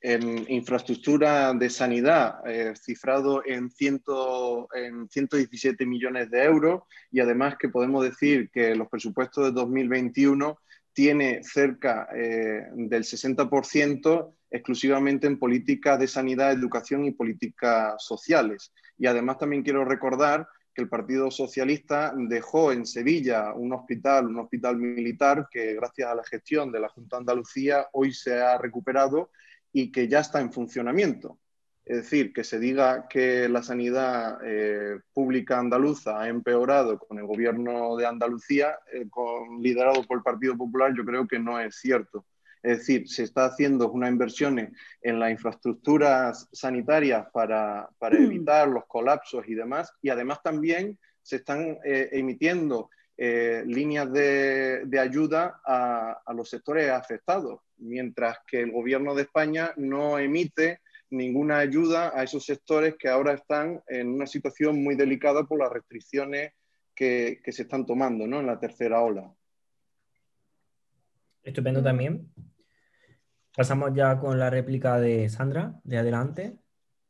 [0.06, 7.56] en infraestructura de sanidad, eh, cifrado en, ciento, en 117 millones de euros, y además
[7.58, 10.60] que podemos decir que los presupuestos de 2021
[10.92, 18.72] tiene cerca eh, del 60% exclusivamente en políticas de sanidad, educación y políticas sociales.
[18.96, 24.38] Y además también quiero recordar que el Partido Socialista dejó en Sevilla un hospital, un
[24.38, 28.56] hospital militar que gracias a la gestión de la Junta de Andalucía hoy se ha
[28.56, 29.30] recuperado
[29.78, 31.38] y que ya está en funcionamiento.
[31.84, 37.26] Es decir, que se diga que la sanidad eh, pública andaluza ha empeorado con el
[37.26, 39.04] gobierno de Andalucía, eh,
[39.60, 42.24] liderado por el Partido Popular, yo creo que no es cierto.
[42.62, 48.24] Es decir, se está haciendo unas inversiones en las infraestructuras sanitarias para, para mm.
[48.24, 55.00] evitar los colapsos y demás, y además también se están eh, emitiendo líneas de, de
[55.00, 61.58] ayuda a, a los sectores afectados, mientras que el gobierno de España no emite ninguna
[61.58, 66.52] ayuda a esos sectores que ahora están en una situación muy delicada por las restricciones
[66.94, 69.32] que, se están tomando en la tercera ola.
[71.42, 72.32] Estupendo también.
[73.56, 76.58] Pasamos ya con la réplica de Sandra, de adelante.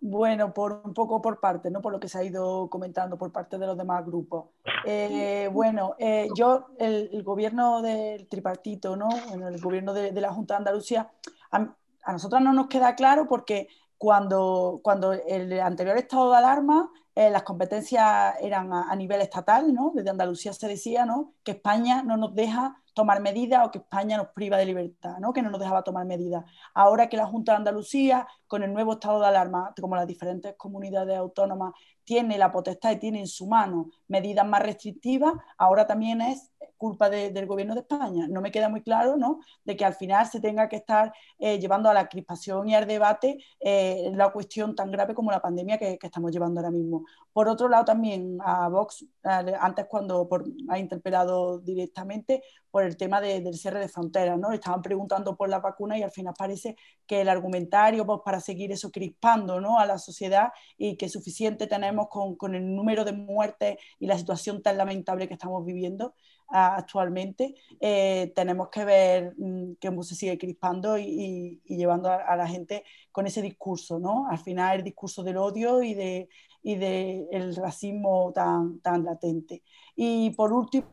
[0.00, 1.80] Bueno, por un poco por parte, ¿no?
[1.80, 4.50] Por lo que se ha ido comentando por parte de los demás grupos.
[4.84, 9.08] Eh, bueno, eh, yo, el, gobierno del tripartito, ¿no?
[9.28, 11.10] Bueno, el gobierno de, la Junta de Andalucía,
[11.50, 16.90] a, a, nosotros no nos queda claro porque cuando, cuando el anterior estado de alarma
[17.16, 19.90] eh, las competencias eran a, nivel estatal, ¿no?
[19.94, 21.32] Desde Andalucía se decía, ¿no?
[21.42, 25.34] Que España no nos deja tomar medidas o que España nos priva de libertad, ¿no?
[25.34, 26.44] Que no nos dejaba tomar medidas.
[26.72, 30.54] Ahora que la Junta de Andalucía, con el nuevo estado de alarma, como las diferentes
[30.56, 31.74] comunidades autónomas,
[32.06, 37.08] tiene la potestad y tiene en su mano medidas más restrictivas, ahora también es culpa
[37.08, 38.26] del gobierno de España.
[38.28, 39.40] No me queda muy claro ¿no?
[39.64, 42.86] de que al final se tenga que estar eh, llevando a la crispación y al
[42.86, 47.04] debate eh, la cuestión tan grave como la pandemia que, estamos llevando ahora mismo.
[47.32, 50.28] Por otro lado, también a Vox, antes cuando
[50.68, 54.52] ha interpelado directamente por el tema del cierre de fronteras, ¿no?
[54.52, 58.70] estaban preguntando por la vacuna y al final parece que el argumentario pues, para seguir
[58.70, 59.78] eso crispando ¿no?
[59.78, 64.62] a la sociedad y que suficiente tenemos con, el número de muertes y la situación
[64.62, 66.14] tan lamentable que estamos viviendo,
[66.48, 72.84] actualmente, eh, tenemos que ver mm, cómo se sigue crispando y, llevando a, la gente
[73.12, 74.28] con ese discurso, ¿no?
[74.30, 76.28] Al final el discurso del odio y de,
[76.62, 79.62] y de el racismo tan, tan latente.
[79.96, 80.86] Y por último,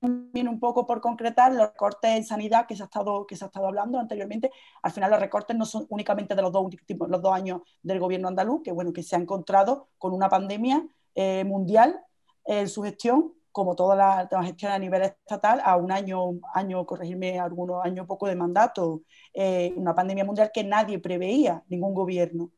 [0.00, 3.44] también un poco por concretar los recortes en sanidad que se ha estado, que se
[3.44, 4.50] ha estado hablando anteriormente.
[4.82, 8.00] Al final los recortes no son únicamente de los dos, últimos, los dos años del
[8.00, 12.00] gobierno andaluz, que bueno, que se ha encontrado con una pandemia eh, mundial
[12.44, 17.40] en su gestión como toda la, gestión a nivel estatal, a un año, año corregirme,
[17.40, 19.02] algunos años poco de mandato,
[19.34, 22.52] eh, una pandemia mundial que nadie preveía, ningún gobierno.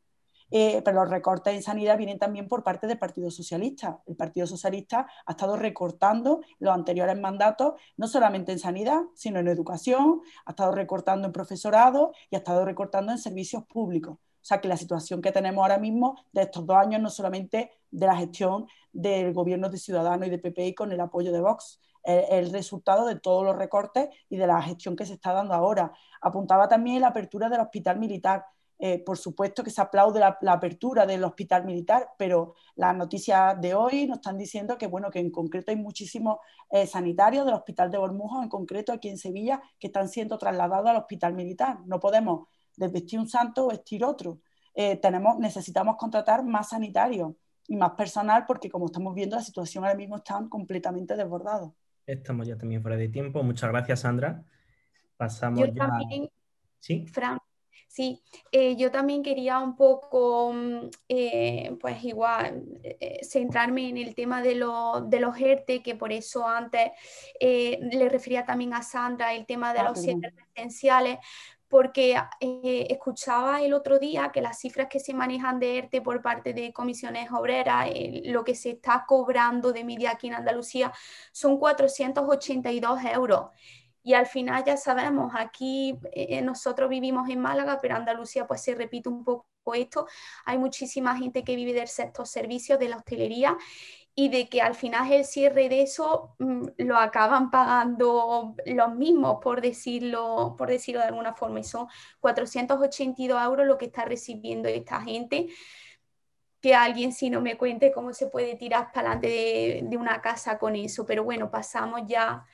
[0.51, 4.01] Eh, pero los recortes en sanidad vienen también por parte del Partido Socialista.
[4.05, 9.47] El Partido Socialista ha estado recortando los anteriores mandatos, no solamente en sanidad, sino en
[9.47, 14.17] educación, ha estado recortando en profesorado y ha estado recortando en servicios públicos.
[14.41, 17.71] O sea que la situación que tenemos ahora mismo de estos dos años no solamente
[17.91, 21.79] de la gestión del gobierno de Ciudadanos y de PPI con el apoyo de Vox,
[22.03, 25.53] es el resultado de todos los recortes y de la gestión que se está dando
[25.53, 25.93] ahora.
[26.21, 28.45] Apuntaba también la apertura del hospital militar.
[28.83, 33.75] Eh, por supuesto que se aplaude la, apertura del hospital militar, pero las noticias de
[33.75, 36.39] hoy nos están diciendo que, bueno, que en concreto hay muchísimos
[36.71, 40.89] eh, sanitarios del hospital de Bormujo, en concreto aquí en Sevilla, que están siendo trasladados
[40.89, 41.77] al hospital militar.
[41.85, 44.39] No podemos vestir un santo o vestir otro.
[44.73, 47.33] Eh, tenemos, necesitamos contratar más sanitarios
[47.67, 51.71] y más personal porque como estamos viendo la situación ahora mismo está completamente desbordada.
[52.07, 53.43] Estamos ya también fuera de tiempo.
[53.43, 54.43] Muchas gracias, Sandra.
[55.17, 56.31] Pasamos yo También,
[56.79, 57.05] ¿Sí?
[57.05, 57.37] Fran,
[57.87, 62.63] sí, eh, yo también quería un poco, mm, eh, pues igual,
[63.21, 64.55] centrarme en el tema de,
[65.05, 66.91] de los ERTE, que por eso antes
[67.39, 71.19] le refería también a Sandra el tema de ah, los centros residenciales,
[71.71, 76.21] porque eh, escuchaba el otro día que las cifras que se manejan de ERTE por
[76.21, 80.91] parte de comisiones obreras, eh, lo que se está cobrando de media aquí en Andalucía
[81.31, 83.51] son 482 euros.
[84.03, 88.75] Y al final ya sabemos, aquí eh, nosotros vivimos en Málaga, pero Andalucía pues se
[88.75, 90.07] repite un poco esto.
[90.45, 93.57] Hay muchísima gente que vive del sector servicios, de la hostelería,
[94.13, 99.37] y de que al final el cierre de eso mm, lo acaban pagando los mismos,
[99.41, 101.87] por decirlo, por decirlo de alguna forma, y son
[102.19, 105.47] 482 euros lo que está recibiendo esta gente.
[106.61, 110.59] Que alguien si no me cuente cómo se puede tirar para adelante de, una casa
[110.59, 111.05] con eso.
[111.05, 112.45] Pero bueno, pasamos ya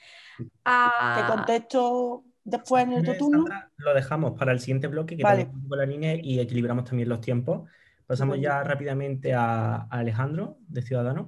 [0.66, 1.16] a...
[1.18, 3.46] Te contesto después en el turno.
[3.78, 5.50] lo dejamos para el siguiente bloque, que vale.
[5.70, 7.70] la línea y equilibramos también los tiempos.
[8.06, 11.28] Pasamos ya rápidamente a, a Alejandro, de Ciudadanos.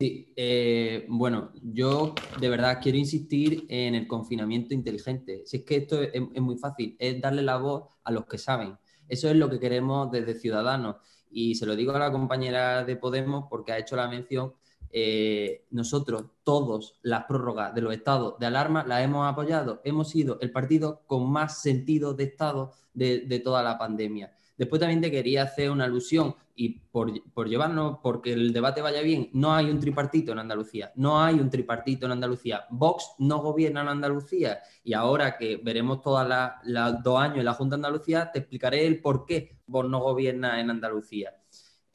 [0.00, 5.42] Sí, eh, bueno, yo de verdad quiero insistir en el confinamiento inteligente.
[5.44, 8.78] Si es que esto es, muy fácil, es darle la voz a los que saben.
[9.08, 10.96] Eso es lo que queremos desde Ciudadanos.
[11.32, 14.54] Y se lo digo a la compañera de Podemos porque ha hecho la mención.
[14.90, 19.80] Eh, nosotros, todos, las prórrogas de los estados de alarma las hemos apoyado.
[19.84, 24.32] Hemos sido el partido con más sentido de estado de, toda la pandemia.
[24.56, 29.00] Después también te quería hacer una alusión y por, por, llevarnos, porque el debate vaya
[29.02, 32.64] bien, no hay un tripartito en Andalucía, no hay un tripartito en Andalucía.
[32.70, 36.26] Vox no gobierna en Andalucía y ahora que veremos todos
[36.64, 40.00] los dos años en la Junta de Andalucía, te explicaré el por qué Vox no
[40.00, 41.32] gobierna en Andalucía.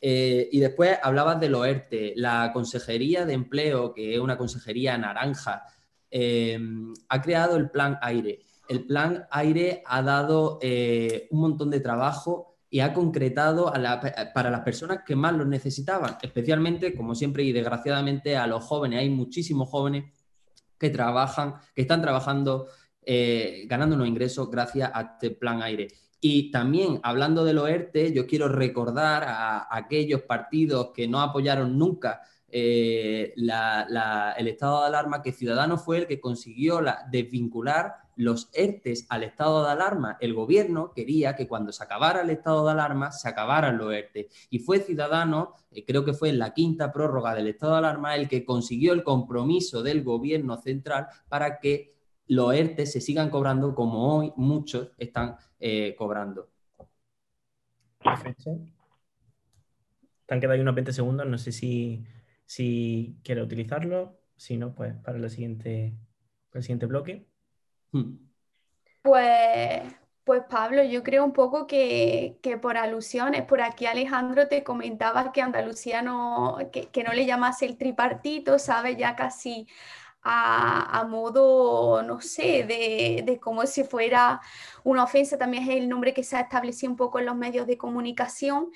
[0.05, 4.97] Eh, y después hablabas de lo ERTE, la Consejería de Empleo, que es una consejería
[4.97, 5.63] naranja,
[6.11, 6.59] eh,
[7.07, 8.41] ha creado el Plan Aire.
[8.67, 13.71] El Plan Aire ha dado eh, un montón de trabajo y ha concretado
[14.33, 18.99] para las personas que más lo necesitaban, especialmente, como siempre y desgraciadamente, a los jóvenes.
[18.99, 20.11] Hay muchísimos jóvenes
[20.77, 22.67] que trabajan, que están trabajando,
[23.67, 25.87] ganando unos ingresos gracias a este plan aire.
[26.25, 31.77] Y también, hablando de los ERTE, yo quiero recordar a, aquellos partidos que no apoyaron
[31.77, 36.79] nunca eh, el estado de alarma, que Ciudadanos fue el que consiguió
[37.11, 42.29] desvincular los ERTES al estado de alarma, el gobierno quería que cuando se acabara el
[42.29, 44.27] estado de alarma se acabaran los ERTES.
[44.49, 48.15] Y fue Ciudadano, eh, creo que fue en la quinta prórroga del estado de alarma,
[48.15, 51.91] el que consiguió el compromiso del gobierno central para que
[52.27, 56.49] los ERTES se sigan cobrando como hoy muchos están eh, cobrando.
[58.03, 58.59] Perfecto.
[60.25, 62.03] Te han quedado ahí unos 20 segundos, no sé si,
[62.45, 65.93] si quiere utilizarlo, si no, pues para el siguiente,
[66.49, 67.29] para el siguiente bloque.
[67.91, 68.15] Hmm.
[69.03, 69.83] Pues,
[70.25, 75.41] pues Pablo, yo creo un poco que, por alusiones, por aquí Alejandro te comentaba que
[75.41, 78.97] Andalucía no, que, no le llamase el tripartito, ¿sabes?
[78.97, 79.65] Ya casi
[80.23, 84.41] a, modo, no sé, de, de, como si fuera
[84.83, 87.67] una ofensa, también es el nombre que se ha establecido un poco en los medios
[87.67, 88.69] de comunicación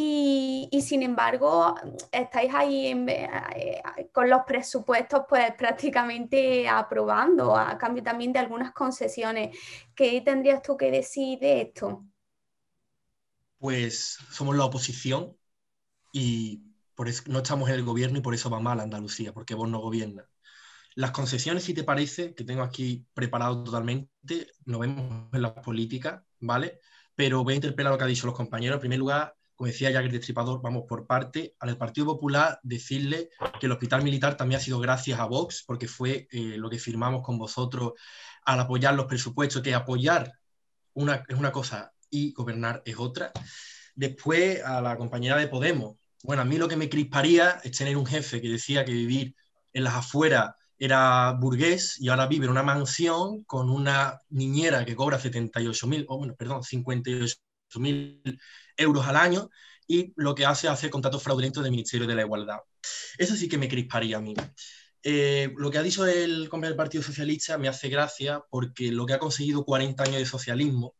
[0.00, 1.74] y, sin embargo,
[2.12, 9.58] estáis ahí eh, con los presupuestos pues prácticamente aprobando, a cambio también de algunas concesiones.
[9.96, 12.04] ¿Qué tendrías tú que decir de esto?
[13.58, 15.36] Pues somos la oposición
[16.12, 16.62] y
[16.94, 19.80] por no estamos en el gobierno y por eso va mal Andalucía, porque vos no
[19.80, 20.26] gobiernas.
[20.98, 26.24] Las concesiones, si te parece, que tengo aquí preparado totalmente, no vemos en la política,
[26.40, 26.80] ¿vale?
[27.14, 28.74] Pero voy a interpelar lo que han dicho los compañeros.
[28.74, 33.30] En primer lugar, como decía Jagger Destripador, vamos por parte, al Partido Popular decirle
[33.60, 36.80] que el hospital militar también ha sido gracias a Vox, porque fue eh, lo que
[36.80, 37.92] firmamos con vosotros
[38.44, 40.32] al apoyar los presupuestos, que apoyar
[40.94, 43.30] una, es una cosa y gobernar es otra.
[43.94, 47.96] Después, a la compañera de Podemos, bueno, a mí lo que me crisparía es tener
[47.96, 49.36] un jefe que decía que vivir
[49.72, 54.94] en las afueras era burgués y ahora vive en una mansión con una niñera que
[54.94, 57.36] cobra 78 mil, o bueno, perdón, 58
[57.76, 58.22] mil
[58.76, 59.50] euros al año
[59.86, 62.58] y lo que hace es hacer contratos fraudulentos del Ministerio de la Igualdad.
[63.16, 64.34] Eso sí que me crisparía a mí.
[65.02, 69.06] Eh, lo que ha dicho el compañero del Partido Socialista me hace gracia porque lo
[69.06, 70.94] que ha conseguido 40 años de socialismo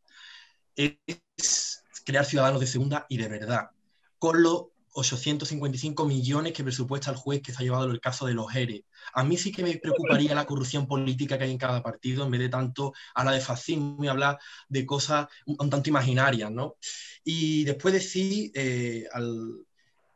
[0.75, 3.71] es crear ciudadanos de segunda y de verdad,
[4.19, 8.35] con los 855 millones que presupuesta el juez que se ha llevado el caso de
[8.35, 8.85] los ERE.
[9.15, 12.31] A mí sí que me preocuparía la corrupción política que hay en cada partido, en
[12.31, 16.77] vez de tanto hablar de fascismo y hablar de cosas un, tanto imaginarias, ¿no?
[17.25, 19.67] Y después decir eh, al,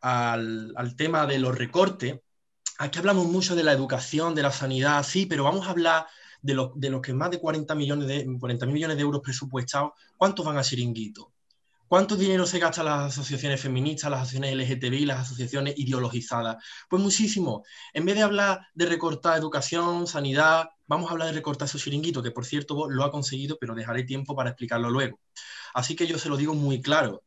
[0.02, 2.20] al, tema de los recortes,
[2.78, 6.06] aquí hablamos mucho de la educación, de la sanidad, sí, pero vamos a hablar
[6.42, 9.92] de los, de los que más de 40 millones de, 40 millones de euros presupuestados,
[10.16, 11.26] ¿cuántos van a chiringuitos?
[11.92, 16.56] ¿Cuánto dinero se gasta las asociaciones feministas, las asociaciones LGTBI, las asociaciones ideologizadas?
[16.88, 17.64] Pues muchísimo.
[17.92, 22.22] En vez de hablar de recortar educación, sanidad, vamos a hablar de recortar esos chiringuitos,
[22.22, 25.20] que por cierto lo ha conseguido, pero dejaré tiempo para explicarlo luego.
[25.74, 27.24] Así que yo se lo digo muy claro.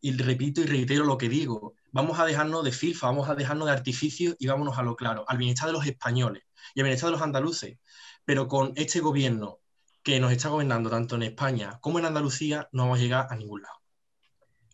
[0.00, 1.74] Y repito y reitero lo que digo.
[1.92, 5.24] Vamos a dejarnos de FIFA, vamos a dejarnos de artificios y vámonos a lo claro,
[5.28, 6.42] al bienestar de los españoles
[6.74, 7.78] y al bienestar de los andaluces.
[8.24, 9.60] Pero con este gobierno
[10.02, 13.36] que nos está gobernando tanto en España como en Andalucía, no vamos a llegar a
[13.36, 13.79] ningún lado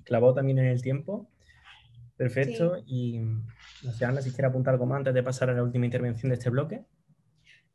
[0.07, 1.29] clavó también en el tiempo.
[2.17, 2.79] Perfecto.
[2.87, 5.85] Y no sé, Ana, si quiere apuntar algo más antes de pasar a la última
[5.85, 6.85] intervención de este bloque.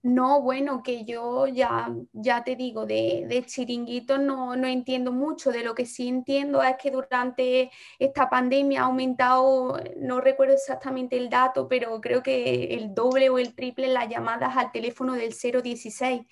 [0.04, 5.52] No, bueno, que yo ya, ya te digo, de, de chiringuitos no, no, entiendo mucho.
[5.52, 11.18] De lo que sí entiendo es que durante esta pandemia ha aumentado, no recuerdo exactamente
[11.18, 15.34] el dato, pero creo que el doble o el triple las llamadas al teléfono del
[15.34, 16.24] 016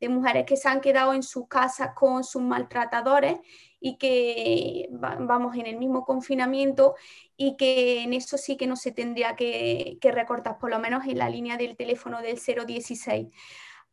[0.00, 3.38] de mujeres que se han quedado en sus casas con sus maltratadores
[3.86, 6.94] y que vamos en el mismo confinamiento
[7.36, 11.18] y que en eso sí que no se tendría que, recortar, por lo menos en
[11.18, 13.28] la línea del teléfono del 016.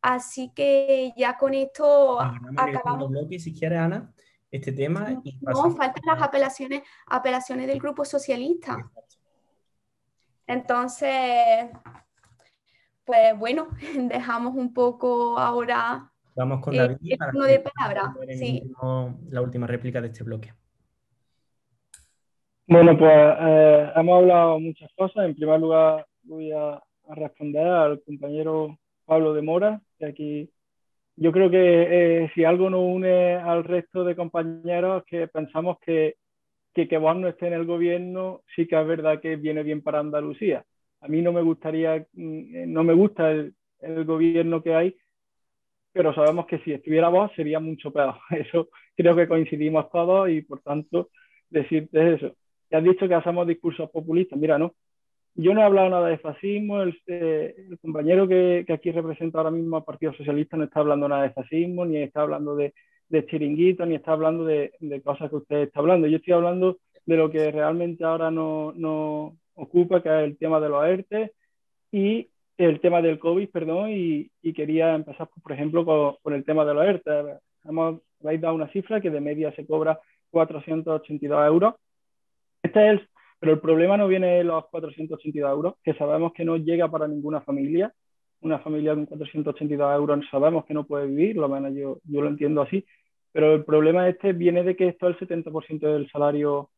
[0.00, 2.18] Así que ya con esto
[2.56, 3.12] acabamos.
[3.38, 4.10] si quieres, Ana,
[4.50, 5.22] este tema.
[5.42, 8.90] No, faltan las apelaciones, apelaciones del Grupo Socialista.
[10.46, 11.68] Entonces,
[13.04, 13.68] pues bueno,
[14.08, 16.96] dejamos un poco ahora Vamos con David.
[17.18, 18.14] para de palabra,
[19.30, 20.52] la última réplica de este bloque.
[22.66, 25.26] Bueno, pues eh, hemos hablado muchas cosas.
[25.26, 26.82] En primer lugar, voy a,
[27.14, 30.50] responder al compañero Pablo de Mora, que aquí
[31.16, 36.16] yo creo que eh, si algo nos une al resto de compañeros que pensamos que,
[36.72, 39.98] que que no esté en el gobierno sí que es verdad que viene bien para
[39.98, 40.64] Andalucía.
[41.00, 44.96] A mí no me gustaría, mm, no me gusta el, el gobierno que hay,
[45.92, 48.14] pero sabemos que si estuviera vos sería mucho peor.
[48.30, 51.10] Eso creo que coincidimos todos y por tanto
[51.50, 52.34] decirte eso.
[52.70, 54.38] Ya has dicho que hacemos discursos populistas.
[54.38, 54.74] Mira, no.
[55.34, 56.82] Yo no he hablado nada de fascismo.
[56.82, 61.08] El, eh, compañero que, que, aquí representa ahora mismo al Partido Socialista no está hablando
[61.08, 62.74] nada de fascismo, ni está hablando de,
[63.08, 66.06] de chiringuito, ni está hablando de, de, cosas que usted está hablando.
[66.06, 70.60] Yo estoy hablando de lo que realmente ahora nos no ocupa, que es el tema
[70.60, 71.32] de los ERTE
[71.90, 76.44] y el tema del COVID, perdón, y, y quería empezar, por ejemplo, con, con, el
[76.44, 77.38] tema de los ERTE.
[77.64, 79.98] Hemos, habéis dado una cifra que de media se cobra
[80.30, 81.74] 482 euros
[82.62, 83.00] este es
[83.38, 87.08] pero el problema no viene de los 482 euros, que sabemos que no llega para
[87.08, 87.92] ninguna familia.
[88.40, 92.28] Una familia con 482 euros sabemos que no puede vivir, lo menos yo, yo lo
[92.28, 92.86] entiendo así.
[93.32, 96.70] Pero el problema este viene de que esto es el 70% del salario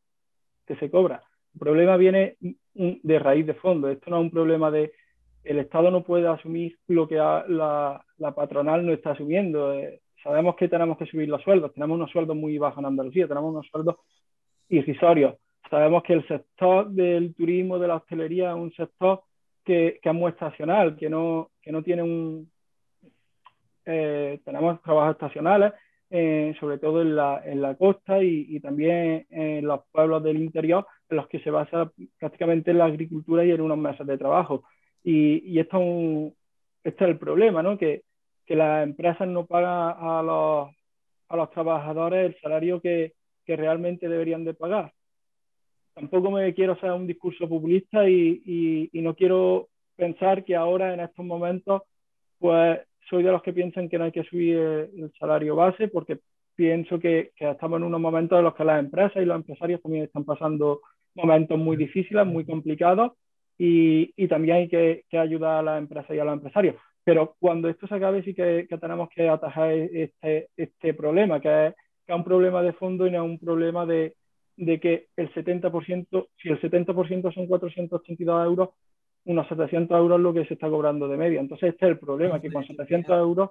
[0.66, 1.22] que se cobra.
[1.52, 2.38] El problema viene
[2.72, 3.90] de raíz de fondo.
[3.90, 4.92] Esto no es un problema de
[5.44, 9.72] el Estado no puede asumir lo que la, la, patronal no está asumiendo.
[9.74, 11.72] Eh, sabemos que tenemos que subir los sueldos.
[11.74, 13.96] Tenemos unos sueldos muy bajos en Andalucía, tenemos unos sueldos
[14.68, 15.34] irrisorios
[15.70, 19.22] sabemos que el sector del turismo, de la hostelería, es un sector
[19.64, 22.50] que, que es muy estacional, que no, que no tiene un...
[23.86, 25.72] Eh, tenemos trabajos estacionales,
[26.10, 30.38] eh, sobre todo en la, en la costa y, y, también en los pueblos del
[30.38, 34.16] interior, en los que se basa prácticamente en la agricultura y en unos meses de
[34.16, 34.64] trabajo.
[35.04, 36.32] Y, esto, es
[36.84, 37.78] este es el problema, ¿no?
[37.78, 38.02] Que,
[38.48, 44.92] las empresas no pagan a los, trabajadores el salario que, que realmente deberían de pagar
[45.94, 51.24] tampoco me quiero hacer un discurso populista y, no quiero pensar que ahora en estos
[51.24, 51.82] momentos
[52.38, 56.18] pues soy de los que piensan que no hay que subir el, salario base porque
[56.56, 60.04] pienso que, estamos en unos momentos en los que las empresas y los empresarios también
[60.04, 60.80] están pasando
[61.14, 63.12] momentos muy difíciles, muy complicados
[63.58, 66.76] y, y también hay que, que, ayudar a las empresas y a los empresarios.
[67.04, 71.68] Pero cuando esto se acabe sí que, que tenemos que atajar este, este problema, que
[71.68, 71.74] es,
[72.06, 74.16] que es un problema de fondo y no es un problema de,
[74.56, 78.70] de que el 70%, si el 70% son 482 euros,
[79.26, 81.40] unos 700 euros es lo que se está cobrando de media.
[81.40, 83.50] Entonces este es el problema, que con 700 euros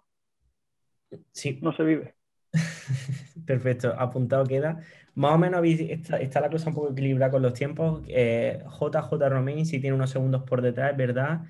[1.32, 1.60] sí.
[1.62, 2.14] no se vive.
[3.46, 4.82] Perfecto, apuntado queda.
[5.16, 8.02] Más o menos está, está, la cosa un poco equilibrada con los tiempos.
[8.08, 11.42] Eh, JJ Romain sí tiene unos segundos por detrás, ¿verdad?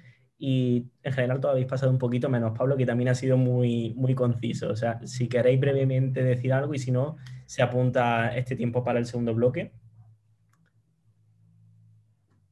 [0.45, 3.93] y en general todavía habéis pasado un poquito menos Pablo, que también ha sido muy,
[3.95, 4.69] muy conciso.
[4.69, 8.99] O sea, si queréis brevemente decir algo y si no, se apunta este tiempo para
[8.99, 9.71] el segundo bloque.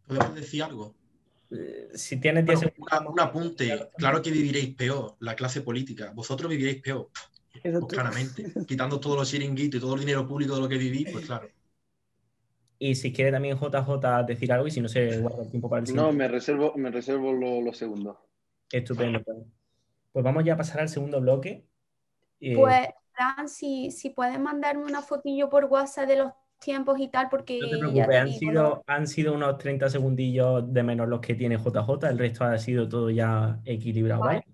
[0.07, 0.95] ¿Podemos decir algo?
[1.49, 2.72] Eh, si tienes 10
[3.09, 6.14] Un apunte, claro que viviréis peor, la clase política.
[6.16, 7.09] Vosotros viviréis peor,
[7.62, 8.52] pues claramente.
[8.68, 11.47] Quitando todos los chiringuitos y todo el dinero público de lo que vivís, pues claro.
[12.80, 15.82] Y si quiere también JJ decir algo y si no se guarda el tiempo para
[15.82, 16.12] el siguiente.
[16.12, 18.20] No, me reservo, me reservo lo, lo segundo.
[18.72, 19.22] Estupendo.
[19.24, 19.38] Pues.
[20.12, 21.64] pues vamos ya a pasar al segundo bloque.
[22.39, 27.10] Eh, pues, Fran, si, si puedes mandarme una fotillo por WhatsApp de los tiempos y
[27.10, 27.60] tal, porque...
[27.60, 31.58] No te preocupes, han, sido, han sido unos 30 segundillos de menos los que tiene
[31.58, 34.45] JJ, el resto ha sido todo ya equilibrado, ¿vale?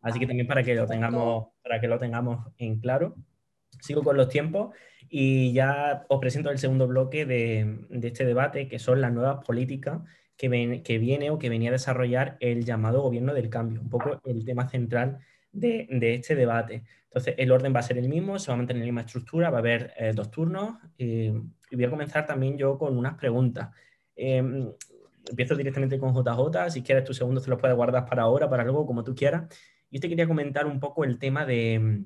[0.00, 3.16] Así que también para que lo tengamos, para que lo tengamos en claro.
[3.80, 4.74] Sigo con los tiempos.
[5.08, 10.00] Y ya os presento el segundo bloque de, este debate, que son las nuevas políticas
[10.36, 14.20] que, que, viene o que venía a desarrollar el llamado gobierno del cambio, un poco
[14.24, 15.18] el tema central
[15.52, 16.84] de, este debate.
[17.04, 19.50] Entonces, el orden va a ser el mismo, se va a mantener la misma estructura,
[19.50, 20.78] va a haber eh, dos turnos.
[20.98, 21.40] Eh,
[21.70, 23.70] y voy a comenzar también yo con unas preguntas.
[24.14, 24.72] Em,
[25.28, 28.64] empiezo directamente con JJ, si quieres tus segundos te los puedes guardar para ahora, para
[28.64, 29.44] luego, como tú quieras.
[29.96, 32.04] Yo te quería comentar un poco el tema de,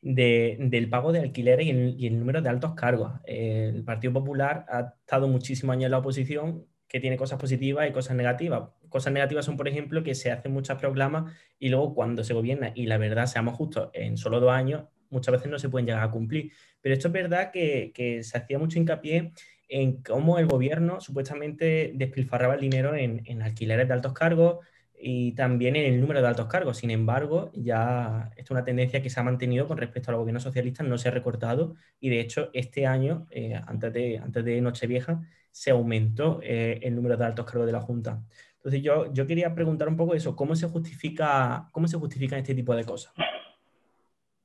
[0.00, 3.12] del pago de alquileres y el, número de altos cargos.
[3.26, 7.92] el Partido Popular ha estado muchísimos años en la oposición, que tiene cosas positivas y
[7.92, 8.70] cosas negativas.
[8.88, 12.72] Cosas negativas son, por ejemplo, que se hacen muchas proclamas y luego cuando se gobierna,
[12.74, 16.04] y la verdad, seamos justos, en solo dos años, muchas veces no se pueden llegar
[16.04, 16.52] a cumplir.
[16.80, 19.32] Pero esto es verdad que, se hacía mucho hincapié
[19.68, 24.60] en cómo el gobierno supuestamente despilfarraba el dinero en alquileres de altos cargos,
[25.00, 26.78] y también en el número de altos cargos.
[26.78, 30.42] Sin embargo, ya es una tendencia que se ha mantenido con respecto a los gobiernos
[30.42, 34.60] socialistas, no se ha recortado y de hecho este año, eh, antes, de, antes de
[34.60, 38.22] Nochevieja, se aumentó eh, el número de altos cargos de la Junta.
[38.56, 42.54] Entonces yo, yo quería preguntar un poco eso, ¿cómo se justifica, cómo se justifican este
[42.54, 43.12] tipo de cosas?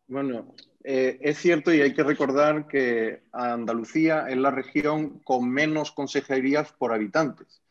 [0.08, 5.92] Bueno, eh, es cierto y hay que recordar que Andalucía es la región con menos
[5.92, 7.63] consejerías por habitantes.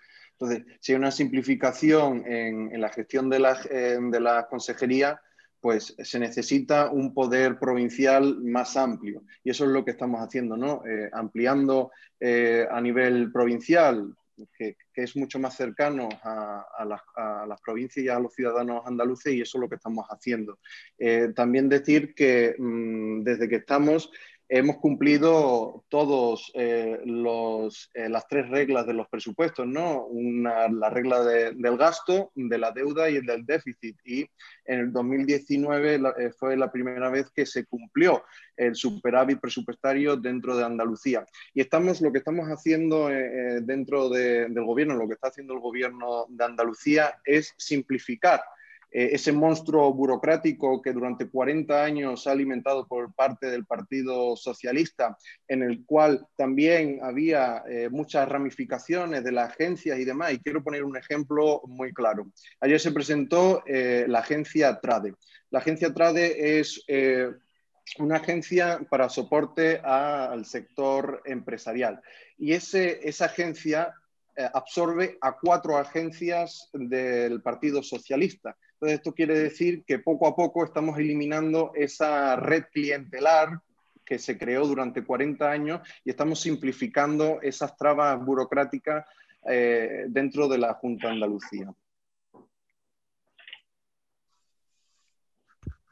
[0.42, 5.20] Entonces, si hay una simplificación en, la gestión de la, de la consejería,
[5.62, 9.22] pues se necesita un poder provincial más amplio.
[9.44, 10.84] Y eso es lo que estamos haciendo, ¿no?
[10.84, 14.12] Eh, ampliando eh, a nivel provincial,
[14.58, 19.58] que, es mucho más cercano a, las, provincias y a los ciudadanos andaluces, y eso
[19.58, 20.58] es lo que estamos haciendo.
[20.98, 24.10] Eh, también decir que mm, desde que estamos
[24.54, 30.08] hemos cumplido todos eh, eh, las tres reglas de los presupuestos, ¿no?
[30.12, 33.96] la regla del gasto, de la deuda y el del déficit.
[34.04, 34.28] Y
[34.66, 38.24] en el 2019 eh, fue la primera vez que se cumplió
[38.54, 41.24] el superávit presupuestario dentro de Andalucía.
[41.54, 43.08] Y estamos, lo que estamos haciendo
[43.62, 48.42] dentro del gobierno, lo que está haciendo el gobierno de Andalucía es simplificar
[48.94, 55.16] eh, ese monstruo burocrático que durante 40 años ha alimentado por parte del Partido Socialista,
[55.48, 60.34] en el cual también había eh, muchas ramificaciones de las agencias y demás.
[60.34, 62.26] Y quiero poner un ejemplo muy claro.
[62.60, 65.14] Ayer se presentó eh, la agencia TRADE.
[65.48, 66.84] La agencia TRADE es
[67.98, 72.00] una agencia para soporte al sector empresarial.
[72.36, 73.94] Y ese, esa agencia
[74.54, 78.56] absorbe a cuatro agencias del Partido Socialista.
[78.82, 83.60] Entonces, esto quiere decir que poco a poco estamos eliminando esa red clientelar
[84.04, 89.06] que se creó durante 40 años y estamos simplificando esas trabas burocráticas
[89.48, 91.72] eh, dentro de la Junta de Andalucía.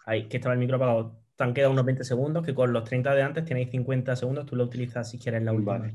[0.05, 1.17] Ahí, que estaba el micro apagado.
[1.37, 4.47] Te han quedado unos 20 segundos, que con los 30 de antes tenéis 50 segundos,
[4.47, 5.95] tú lo utilizas si quieres la última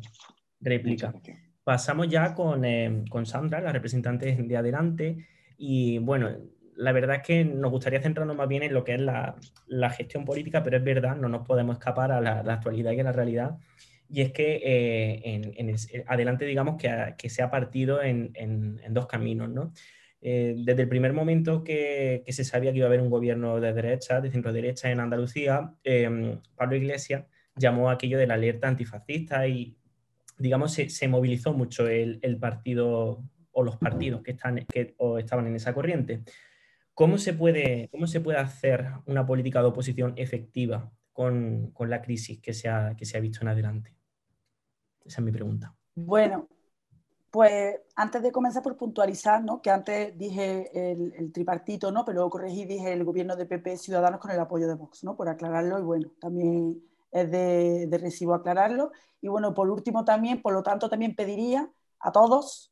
[0.62, 1.14] réplica.
[1.62, 5.28] Pasamos ya con, eh, con Sandra, la representante de Adelante.
[5.58, 6.30] Y bueno,
[6.76, 9.36] la verdad es que nos gustaría centrarnos más bien en lo que es la,
[9.92, 13.12] gestión política, pero es verdad, no nos podemos escapar a la, actualidad y a la
[13.12, 13.58] realidad.
[14.10, 15.22] Y es que eh,
[15.58, 19.74] en, eh, adelante, digamos, que, se ha partido en, dos caminos, ¿no?
[20.22, 23.74] Eh, desde el primer momento que, se sabía que iba a haber un gobierno de
[23.74, 25.74] derecha, de centro derecha en Andalucía,
[26.56, 29.78] Pablo Iglesias llamó a aquello de la alerta antifascista y,
[30.38, 35.74] digamos, se, movilizó mucho el, partido o los partidos que, están, que estaban en esa
[35.74, 36.22] corriente.
[36.96, 42.40] ¿Cómo se puede, cómo se puede hacer una política de oposición efectiva con, la crisis
[42.42, 43.94] que se, ha, que se ha visto en adelante?
[45.04, 45.76] Esa es mi pregunta.
[45.94, 46.48] Bueno,
[47.30, 49.62] pues antes de comenzar por puntualizar, ¿no?
[49.62, 52.06] que antes dije el, tripartito, ¿no?
[52.06, 55.18] pero luego corregí dije el gobierno de PP Ciudadanos con el apoyo de Vox, ¿no?
[55.18, 56.82] por aclararlo y bueno, también
[57.12, 58.94] es de, de recibo aclararlo.
[59.20, 61.70] Y bueno, por último también, por lo tanto, también pediría
[62.00, 62.72] a todos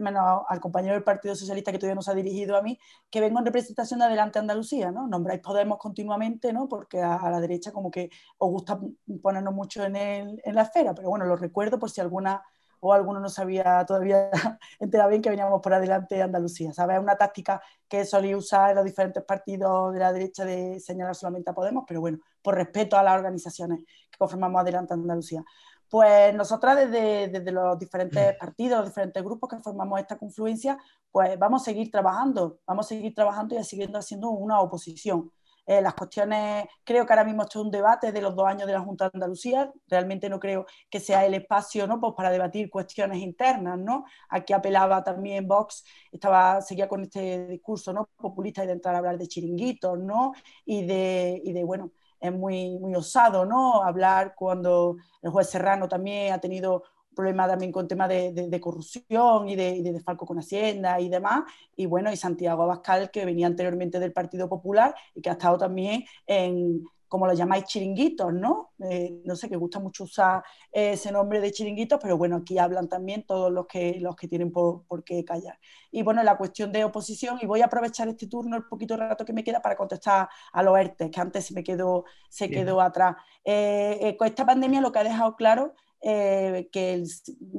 [0.00, 2.78] menos al compañero del Partido Socialista que todavía nos ha dirigido a mí,
[3.10, 5.06] que vengo en representación de Adelante Andalucía, ¿no?
[5.06, 6.68] Nombráis Podemos continuamente, ¿no?
[6.68, 8.80] Porque a, la derecha como que os gusta
[9.22, 12.42] ponernos mucho en, el, en la esfera, pero bueno, lo recuerdo por si alguna
[12.86, 14.28] o alguno no sabía todavía
[14.78, 16.74] enterado bien que veníamos por Adelante Andalucía.
[16.74, 16.96] ¿Sabes?
[16.96, 21.50] Es una táctica que solía usar los diferentes partidos de la derecha de señalar solamente
[21.50, 23.80] a Podemos, pero bueno, por respeto a las organizaciones
[24.10, 25.42] que conformamos Adelante Andalucía.
[25.88, 30.78] Pues nosotras desde, los diferentes partidos, los diferentes grupos que formamos esta confluencia,
[31.10, 35.30] pues vamos a seguir trabajando, vamos a seguir trabajando y siguiendo haciendo una oposición.
[35.66, 38.66] Eh, las cuestiones, creo que ahora mismo esto es un debate de los dos años
[38.66, 41.98] de la Junta de Andalucía, realmente no creo que sea el espacio ¿no?
[42.00, 44.04] pues para debatir cuestiones internas, ¿no?
[44.28, 48.10] Aquí apelaba también Vox, estaba, seguía con este discurso ¿no?
[48.16, 50.32] populista y de entrar a hablar de chiringuitos, ¿no?
[50.66, 53.82] Y de, y de bueno, es muy, muy osado, ¿no?
[53.82, 56.84] Hablar cuando el juez Serrano también ha tenido
[57.14, 61.44] problemas también con temas de, de, corrupción y de, de, desfalco con Hacienda y demás.
[61.76, 65.56] Y bueno, y Santiago Abascal, que venía anteriormente del Partido Popular y que ha estado
[65.56, 66.84] también en,
[67.14, 68.72] como lo llamáis, chiringuitos, ¿no?
[68.90, 70.42] Eh, no sé, que gusta mucho usar
[70.72, 74.50] ese nombre de chiringuitos, pero bueno, aquí hablan también todos los que, los que tienen
[74.50, 75.56] por, qué callar.
[75.92, 79.24] Y bueno, la cuestión de oposición, y voy a aprovechar este turno, el poquito rato
[79.24, 82.80] que me queda, para contestar a los ERTE, que antes se me quedó, se quedó
[82.80, 83.14] atrás.
[83.44, 87.04] Eh, eh, con esta pandemia lo que ha dejado claro que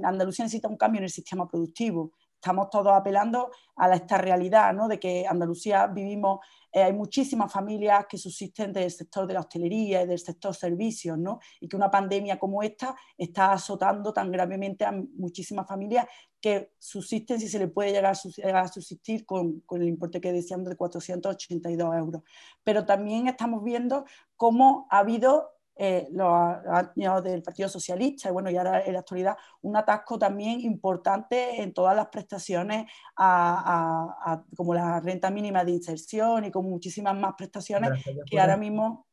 [0.04, 2.12] Andalucía necesita un cambio en el sistema productivo
[2.46, 4.88] estamos todos apelando a esta realidad, ¿no?
[4.88, 6.42] de que Andalucía vivimos,
[6.72, 11.18] eh, hay muchísimas familias que subsisten del sector de la hostelería y del sector servicios,
[11.18, 11.40] ¿no?
[11.60, 16.06] y que una pandemia como esta está azotando tan gravemente a muchísimas familias
[16.40, 18.14] que subsisten, si se le puede llegar
[18.54, 22.22] a subsistir, con, con el importe que decíamos de 482 euros.
[22.64, 24.06] Pero también estamos viendo
[24.38, 29.00] cómo ha habido eh, los años del Partido Socialista y bueno, y ahora en la
[29.00, 36.46] actualidad un atasco también importante en todas las prestaciones como la renta mínima de inserción
[36.46, 37.92] y con muchísimas más prestaciones
[38.30, 39.06] que ahora mismo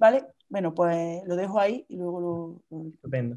[0.00, 0.24] ¿Vale?
[0.48, 2.88] Bueno, pues lo dejo ahí y luego lo...
[2.94, 3.36] Estupendo.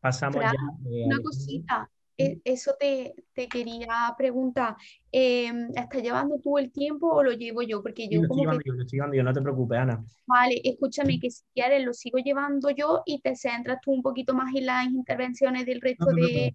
[0.00, 0.50] Pasamos ya.
[0.90, 3.14] Eh, una cosita, e, eso te,
[3.48, 4.76] quería preguntar,
[5.10, 7.82] em, ¿estás llevando tú el tiempo o lo llevo yo?
[7.82, 10.04] Porque yo lo como estoy yo, lo estoy llevando yo, no te preocupes, Ana.
[10.26, 14.34] Vale, escúchame que si quieres lo sigo llevando yo y te centras tú un poquito
[14.34, 16.52] más en las intervenciones del resto de,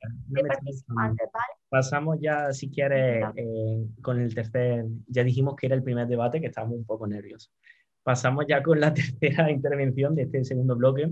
[0.47, 1.53] participantes, ¿vale?
[1.70, 6.39] Pasamos ya, si quieres, eh, con el tercer, ya dijimos que era el primer debate,
[6.39, 7.51] que estábamos un poco nerviosos.
[8.03, 11.12] Pasamos ya con la tercera intervención de este segundo bloque,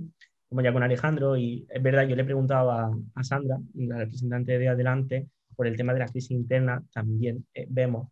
[0.49, 4.69] como ya con Alejandro, y es verdad, yo le preguntaba a Sandra, la representante de
[4.69, 8.09] Adelante, por el tema de la crisis interna, también eh, vemos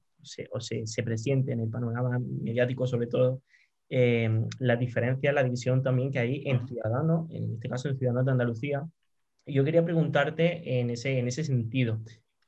[0.52, 3.44] o se, se, presiente en el panorama mediático sobre todo
[3.90, 4.30] eh,
[4.60, 8.32] la diferencia, la división también que hay en Ciudadanos, en este caso en Ciudadanos de
[8.32, 8.84] Andalucía.
[9.46, 12.00] Yo quería preguntarte en ese, en ese sentido.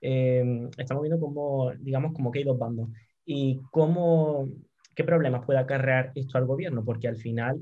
[0.01, 2.89] Eh, estamos viendo cómo, digamos, como que hay dos bandos.
[3.23, 4.49] ¿Y cómo,
[4.95, 6.83] qué problemas puede acarrear esto al gobierno?
[6.83, 7.61] Porque al final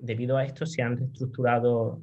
[0.00, 2.00] debido a esto se han reestructurado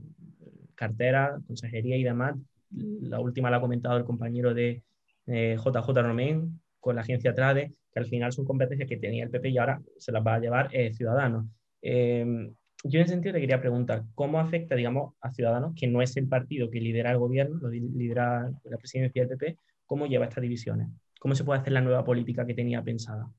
[0.75, 2.35] carteras, consejería y demás.
[2.71, 4.83] La última la ha comentado el compañero de
[5.25, 9.49] JJ Romén con la agencia Trade, que al final son competencias que tenía el PP
[9.49, 11.45] y ahora se las va a llevar eh, Ciudadanos.
[11.81, 16.01] Em, yo en ese sentido te quería preguntar, ¿cómo afecta, digamos, a Ciudadanos, que no
[16.01, 20.25] es el partido que lidera el gobierno, lo lidera la presidencia del PP, cómo lleva
[20.25, 20.87] estas divisiones?
[21.19, 23.29] ¿Cómo se puede hacer la nueva política que tenía pensada?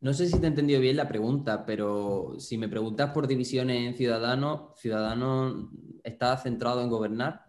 [0.00, 3.86] No sé si te he entendido bien la pregunta, pero si me preguntas por divisiones
[3.86, 5.68] en Ciudadanos, Ciudadanos
[6.02, 7.44] está centrado en gobernar,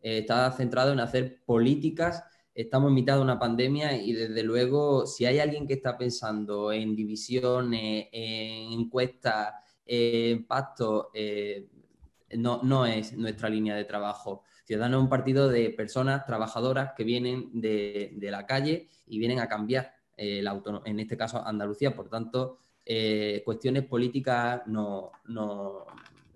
[0.00, 2.22] eh, está centrado en hacer políticas.
[2.54, 6.70] Estamos en mitad de una pandemia y desde luego, si hay alguien que está pensando
[6.70, 9.54] en divisiones, en encuestas,
[9.84, 11.68] en pactos, eh,
[12.36, 14.44] no, no es nuestra línea de trabajo.
[14.64, 19.40] Ciudadanos es un partido de personas trabajadoras que vienen de, de la calle y vienen
[19.40, 20.44] a cambiar eh,
[20.84, 21.94] en este caso Andalucía.
[21.94, 25.86] Por tanto, eh, cuestiones políticas no, no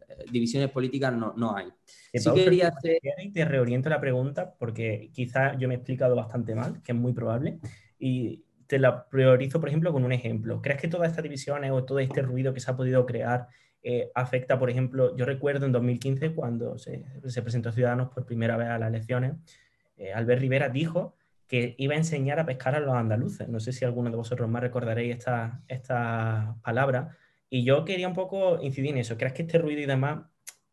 [0.09, 1.69] eh, divisiones políticas no, no hay.
[2.13, 2.99] Sí quería hacer...
[3.33, 7.13] Te reoriento la pregunta porque quizás yo me he explicado bastante mal, que es muy
[7.13, 7.59] probable,
[7.99, 10.61] y te la priorizo, por ejemplo, con un ejemplo.
[10.61, 13.49] ¿Crees que todas estas divisiones o todo este ruido que se ha podido crear
[14.15, 18.69] afecta, por ejemplo, yo recuerdo en 2015 cuando se, se presentó Ciudadanos por primera vez
[18.69, 19.33] a las elecciones,
[20.15, 21.17] Albert Rivera dijo
[21.51, 23.49] que iba a enseñar a pescar a los andaluces.
[23.49, 27.19] No sé si alguno de vosotros más recordaréis esta, esta palabra.
[27.51, 29.17] Y yo quería un poco incidir en eso.
[29.19, 30.27] ¿Crees que este ruido y demás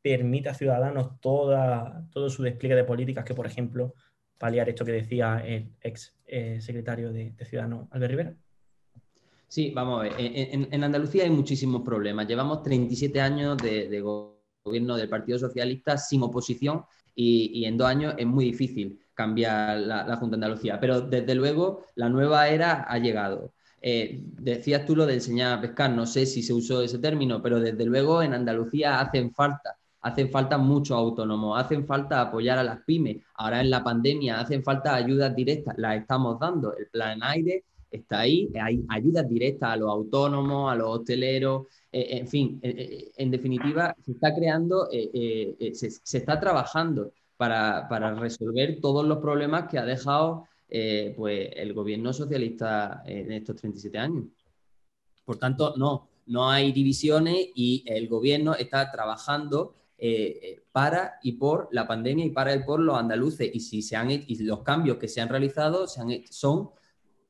[0.03, 3.95] permite a ciudadanos toda, todo su despliegue de políticas que, por ejemplo,
[4.37, 8.35] paliar esto que decía el ex eh, secretario de, Ciudadanos, Albert Rivera?
[9.47, 10.13] Sí, vamos a ver.
[10.19, 12.27] En, Andalucía hay muchísimos problemas.
[12.27, 13.99] Llevamos 37 años de,
[14.63, 16.83] gobierno del Partido Socialista sin oposición
[17.15, 20.79] y, y en dos años es muy difícil cambiar la, Junta de Andalucía.
[20.79, 23.51] Pero desde luego la nueva era ha llegado.
[23.81, 27.41] Eh, decías tú lo de enseñar a pescar, no sé si se usó ese término,
[27.41, 32.63] pero desde luego en Andalucía hacen falta, hacen falta muchos autónomos, hacen falta apoyar a
[32.63, 33.17] las pymes.
[33.35, 36.75] Ahora en la pandemia hacen falta ayudas directas, las estamos dando.
[36.75, 42.19] El plan aire está ahí, hay ayudas directas a los autónomos, a los hosteleros, eh,
[42.19, 49.19] en fin, eh, en definitiva, se está creando, se, está trabajando para, resolver todos los
[49.19, 54.25] problemas que ha dejado eh, pues, el gobierno socialista en estos 37 años.
[55.23, 61.69] Por tanto, no, no hay divisiones y el gobierno está trabajando eh, para y por
[61.71, 63.49] la pandemia y para y por los andaluces.
[63.53, 66.71] Y, si se han, y los cambios que se han realizado se han, son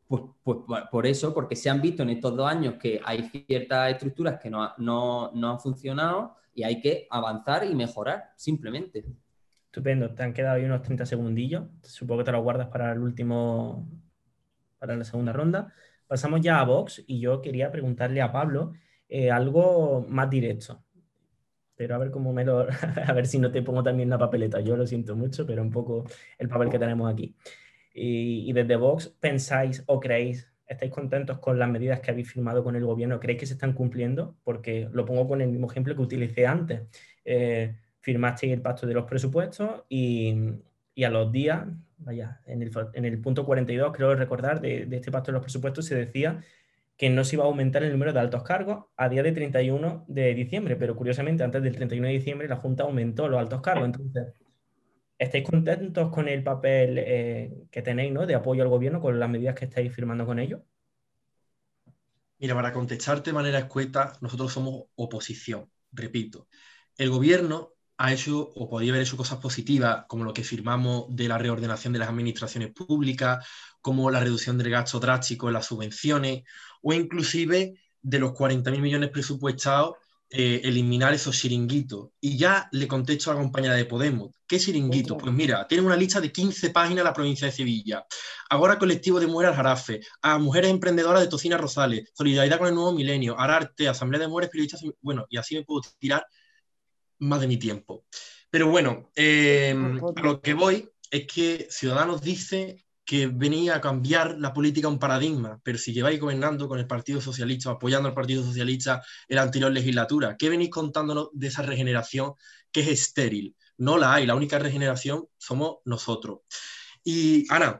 [0.07, 3.91] pues, pues, por eso, porque se han visto en estos dos años que hay ciertas
[3.91, 9.05] estructuras que no, no, no han funcionado y hay que avanzar y mejorar, simplemente.
[9.67, 11.67] Estupendo, te han quedado ahí unos 30 segundillos.
[11.83, 13.87] Supongo que te lo guardas para el último,
[14.79, 15.73] para la segunda ronda.
[16.07, 18.73] Pasamos ya a Vox y yo quería preguntarle a Pablo
[19.09, 20.83] eh, algo más directo.
[21.75, 22.67] Pero a ver cómo me lo.
[23.07, 24.61] a ver si no te pongo también la papeleta.
[24.61, 26.05] Yo lo siento mucho, pero un poco
[26.37, 27.35] el papel que tenemos aquí.
[27.93, 32.63] Y, y desde Vox, ¿pensáis o creéis, estáis contentos con las medidas que habéis firmado
[32.63, 33.19] con el gobierno?
[33.19, 34.37] ¿Creéis que se están cumpliendo?
[34.43, 36.83] Porque lo pongo con el mismo ejemplo que utilicé antes.
[37.25, 37.75] Eh,
[38.07, 40.33] firmasteis el pacto de los presupuestos y,
[41.03, 45.41] a los días, vaya, en el, punto 42, creo recordar, de, este pacto de los
[45.41, 46.41] presupuestos se decía
[46.95, 50.05] que no se iba a aumentar el número de altos cargos a día de 31
[50.07, 53.87] de diciembre, pero curiosamente antes del 31 de diciembre la Junta aumentó los altos cargos.
[53.87, 54.33] Entonces,
[55.19, 58.25] ¿estáis contentos con el papel eh, que tenéis ¿no?
[58.25, 60.61] de apoyo al gobierno, con las medidas que estáis firmando con ellos?
[62.39, 66.47] Mira, para contestarte de manera escueta, nosotros somos oposición, repito.
[66.97, 71.27] El gobierno ha hecho o podría haber hecho cosas positivas, como lo que firmamos de
[71.27, 73.45] la reordenación de las administraciones públicas,
[73.81, 76.43] como la reducción del gasto drástico en las subvenciones,
[76.81, 79.95] o inclusive de los 40.000 millones presupuestados,
[80.29, 82.09] eh, eliminar esos chiringuitos.
[82.19, 85.17] Y ya le contesto a la compañera de Podemos, ¿qué chiringuito?
[85.17, 88.05] Pues mira, tiene una lista de 15 páginas la provincia de Sevilla.
[88.49, 92.91] Ahora colectivo de mujeres Jarafe, a mujeres emprendedoras de Tocina Rosales, Solidaridad con el Nuevo
[92.91, 96.27] Milenio, Ararte, Asamblea de Mujeres Periodistas, bueno, y así me puedo tirar
[97.19, 98.05] más de mi tiempo.
[98.49, 99.75] Pero bueno, eh,
[100.15, 104.99] a lo que voy es que Ciudadanos dice que venía a cambiar la política un
[104.99, 109.43] paradigma, pero si lleváis gobernando con el Partido Socialista, apoyando al Partido Socialista en la
[109.43, 112.33] anterior legislatura, ¿qué venís contándonos de esa regeneración
[112.69, 113.55] que es estéril?
[113.77, 116.39] No la hay, la única regeneración somos nosotros.
[117.01, 117.79] Y Ana,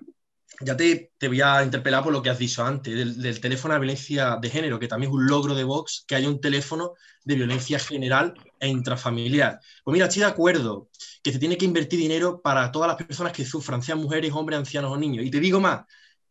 [0.60, 3.80] ya te, te, voy a interpelar por lo que has dicho antes, del, teléfono de
[3.80, 6.94] violencia de género, que también es un logro de Vox, que haya un teléfono
[7.24, 9.60] de violencia general e intrafamiliar.
[9.84, 10.90] Pues mira, estoy de acuerdo
[11.22, 14.58] que se tiene que invertir dinero para todas las personas que sufran, sean mujeres, hombres,
[14.58, 15.26] ancianos o niños.
[15.26, 15.86] Y te digo más,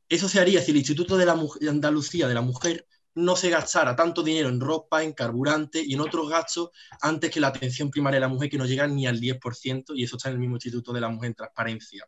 [0.08, 3.96] eso se haría si el Instituto de, la Andalucía de la Mujer no se gastara
[3.96, 6.70] tanto dinero en ropa, en carburante y en otros gastos
[7.00, 10.04] antes que la atención primaria de la mujer, que no llega ni al 10%, y
[10.04, 12.06] eso está en el mismo Instituto de la Mujer en Transparencia.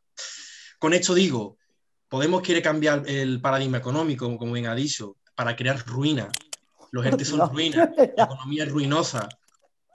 [0.78, 1.56] Con esto digo,
[2.08, 6.28] Podemos quiere cambiar el paradigma económico, como bien ha dicho, para crear ruina.
[6.90, 9.28] Los entes son ruinas, la economía es ruinosa.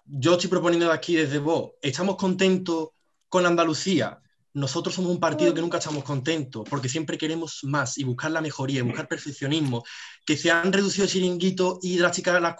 [0.05, 2.89] Yo estoy proponiendo aquí desde vos, ¿estamos contentos
[3.29, 4.19] con Andalucía?
[4.55, 8.41] Nosotros somos un partido que nunca estamos contentos, porque siempre queremos más y buscar la
[8.41, 9.83] mejoría, y buscar perfeccionismo,
[10.23, 11.99] que se han reducido el chiringuito y,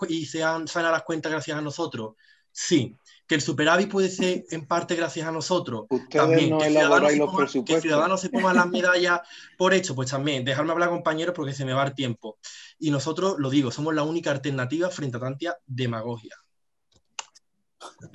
[0.10, 2.16] y se han salido las cuentas gracias a nosotros.
[2.52, 2.96] Sí,
[3.28, 5.86] que el superávit puede ser en parte gracias a nosotros.
[6.10, 9.22] también, que, Ciudadanos se pongan las medallas
[9.58, 12.38] por hecho, pues también, dejarme hablar compañeros porque se me va el tiempo.
[12.80, 16.36] Y nosotros, lo digo, somos la única alternativa frente a tanta demagogia.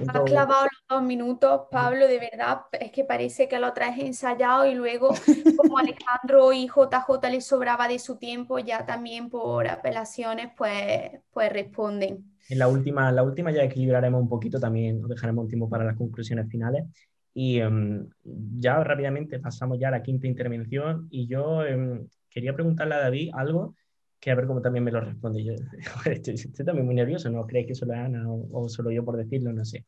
[0.09, 4.67] Has clavado los dos minutos, Pablo, de verdad, es que parece que lo traes ensayado
[4.67, 5.15] y luego,
[5.57, 11.53] como Alejandro y JJ les sobraba de su tiempo, ya también por apelaciones, pues, pues
[11.53, 12.38] responden.
[12.49, 15.97] En la última, la última ya equilibraremos un poquito, también dejaremos un tiempo para las
[15.97, 16.85] conclusiones finales.
[17.35, 22.95] Y em, ya rápidamente pasamos ya a la quinta intervención y yo em, quería preguntarle
[22.95, 23.77] a David algo
[24.19, 25.45] que a ver cómo también me lo responde.
[25.45, 25.53] Yo
[26.07, 29.53] estoy, también muy nervioso, ¿no creéis que solo es Ana o, solo yo por decirlo?
[29.53, 29.85] No sé.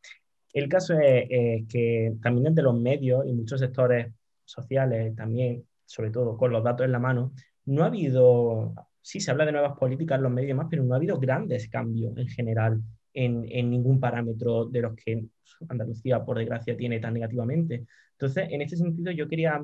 [0.52, 4.12] El caso es que también desde los medios y muchos sectores
[4.44, 7.32] sociales también, sobre todo con los datos en la mano,
[7.66, 10.84] no ha habido, sí se habla de nuevas políticas en los medios y más, pero
[10.84, 12.80] no ha habido grandes cambios en general
[13.12, 15.24] en, en ningún parámetro de los que
[15.68, 17.86] Andalucía, por desgracia, tiene tan negativamente.
[18.12, 19.60] Entonces, en este sentido, yo quería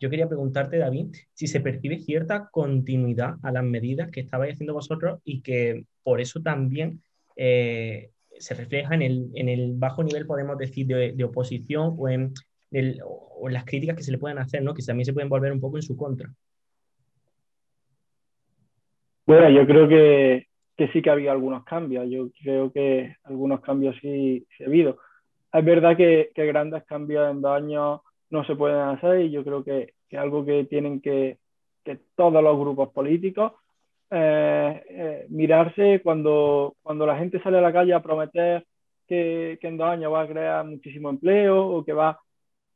[0.00, 4.74] yo quería preguntarte, David, si se percibe cierta continuidad a las medidas que estabais haciendo
[4.74, 7.02] vosotros y que por eso también
[7.36, 12.34] eh, se refleja en el, bajo nivel, podemos decir, de, oposición o en,
[12.70, 14.74] las críticas que se le pueden hacer, ¿no?
[14.74, 16.32] que también se pueden volver un poco en su contra.
[19.26, 20.46] Bueno, yo creo que,
[20.92, 22.06] sí que ha habido algunos cambios.
[22.10, 24.98] Yo creo que algunos cambios sí, ha habido.
[25.52, 28.00] Es verdad que, que grandes cambios en dos años
[28.30, 31.38] no se pueden hacer y yo creo que, es algo que tienen que,
[31.84, 33.52] que todos los grupos políticos
[34.10, 38.64] eh, eh, mirarse cuando, cuando la gente sale a la calle a prometer
[39.08, 42.20] que, que, en dos años va a crear muchísimo empleo o que va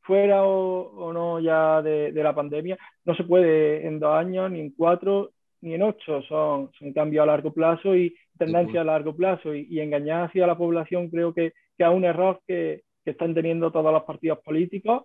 [0.01, 4.59] fuera o, no ya de, de, la pandemia, no se puede en dos años, ni
[4.59, 5.31] en cuatro,
[5.61, 9.53] ni en ocho, son, son cambios a largo plazo y tendencias a largo plazo.
[9.53, 13.33] Y, y engañar hacia la población creo que, que es un error que, que están
[13.33, 15.03] teniendo todos los partidos políticos.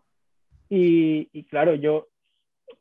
[0.69, 2.09] Y, claro, yo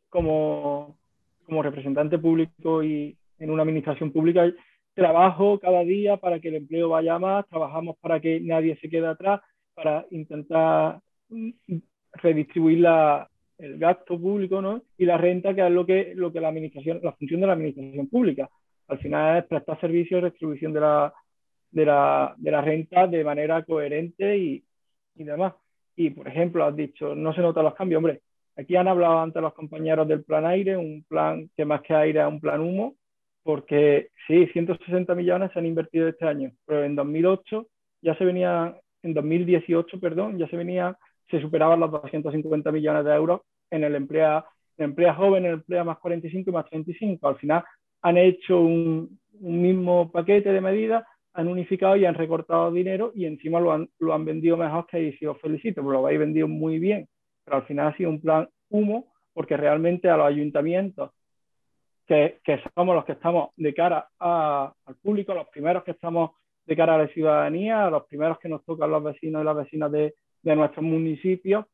[0.10, 0.98] como,
[1.46, 4.52] como representante público y en una administración pública
[4.96, 9.08] trabajo cada día para que el empleo vaya más, trabajamos para que nadie se quede
[9.08, 9.42] atrás,
[9.76, 11.02] para intentar
[12.14, 14.84] redistribuir la, el gasto público ¿no?
[14.98, 17.54] y la renta, que es lo que, lo que la administración, la función de la
[17.54, 18.50] administración pública.
[18.88, 21.14] Al final es prestar servicios y redistribución de la,
[21.72, 24.64] de la, de la renta de manera coherente y,
[25.16, 25.54] y demás.
[25.96, 28.00] Y, por ejemplo, has dicho, no se notan los cambios.
[28.00, 28.22] Hombre,
[28.58, 32.22] aquí han hablado antes los compañeros del plan aire, un plan que más que aire
[32.22, 32.96] es un plan humo,
[33.44, 37.68] porque sí, 160 millones se han invertido este año, pero en 2008
[38.02, 40.98] ya se venía, en 2018, perdón, ya se venía,
[41.30, 44.46] se superaban los 250 millones de euros en el empleo,
[44.78, 47.28] en empleo joven, en el empleo más 45 y más 35.
[47.28, 47.64] Al final
[48.02, 51.04] han hecho un, un mismo paquete de medidas
[51.34, 54.98] han unificado y han recortado dinero y encima lo han, lo han vendido mejor que
[54.98, 57.08] ahí, si os felicito, pero lo habéis vendido muy bien,
[57.44, 61.12] pero al final ha sido un plan humo porque realmente a los ayuntamientos,
[62.06, 66.32] que, que somos los que estamos de cara a, al público, los primeros que estamos
[66.66, 69.56] de cara a la ciudadanía, a los primeros que nos tocan los vecinos y las
[69.56, 70.14] vecinas de,
[70.44, 71.66] de nuestros municipios,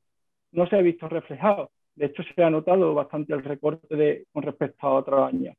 [0.52, 1.72] no se ha visto reflejado.
[1.96, 5.56] De hecho, se ha notado bastante el recorte de, con respecto a otros años.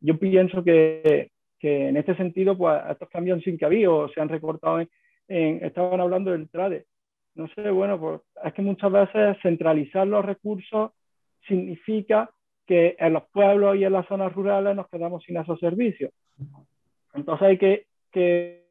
[0.00, 4.20] Yo pienso que, que en este sentido, pues estos cambios sin que había o se
[4.20, 4.80] han recortado
[5.28, 6.86] en, estaban hablando del trade.
[7.34, 10.90] No sé, bueno, pues es que muchas veces centralizar los recursos
[11.46, 12.30] significa
[12.66, 16.12] que en los pueblos y en las zonas rurales nos quedamos sin esos servicios.
[17.14, 18.61] Entonces hay que, que,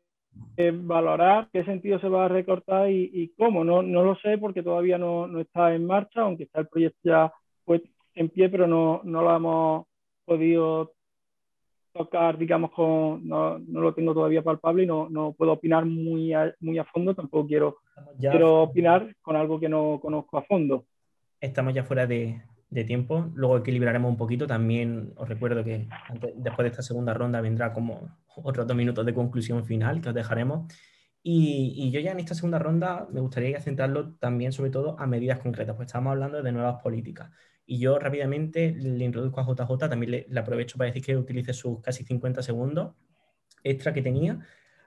[0.74, 3.64] valorar qué sentido se va a recortar y, cómo.
[3.64, 7.00] No, no, lo sé porque todavía no, no, está en marcha, aunque está el proyecto
[7.04, 7.34] ya
[7.66, 7.82] pues,
[8.16, 9.86] en pie, pero no, no lo hemos
[10.26, 10.94] podido
[11.94, 16.34] tocar, digamos, con, no, no, lo tengo todavía palpable y no, no puedo opinar muy
[16.34, 17.78] a, muy a fondo, tampoco quiero,
[18.20, 20.86] quiero opinar con algo que no conozco a fondo.
[21.42, 25.88] Estamos ya fuera de, de tiempo, luego equilibraremos un poquito, también os recuerdo que
[26.36, 30.16] después de esta segunda ronda vendrá como otros dos minutos de conclusión final que os
[30.16, 30.74] dejaremos.
[31.24, 35.06] Y, y, yo ya en esta segunda ronda me gustaría centrarlo también sobre todo a
[35.06, 37.30] medidas concretas, pues estamos hablando de nuevas políticas.
[37.66, 41.80] Y yo rápidamente le introduzco a JJ, también le, aprovecho para decir que utilice sus
[41.82, 42.96] casi 50 segundos
[43.64, 44.40] extra que tenía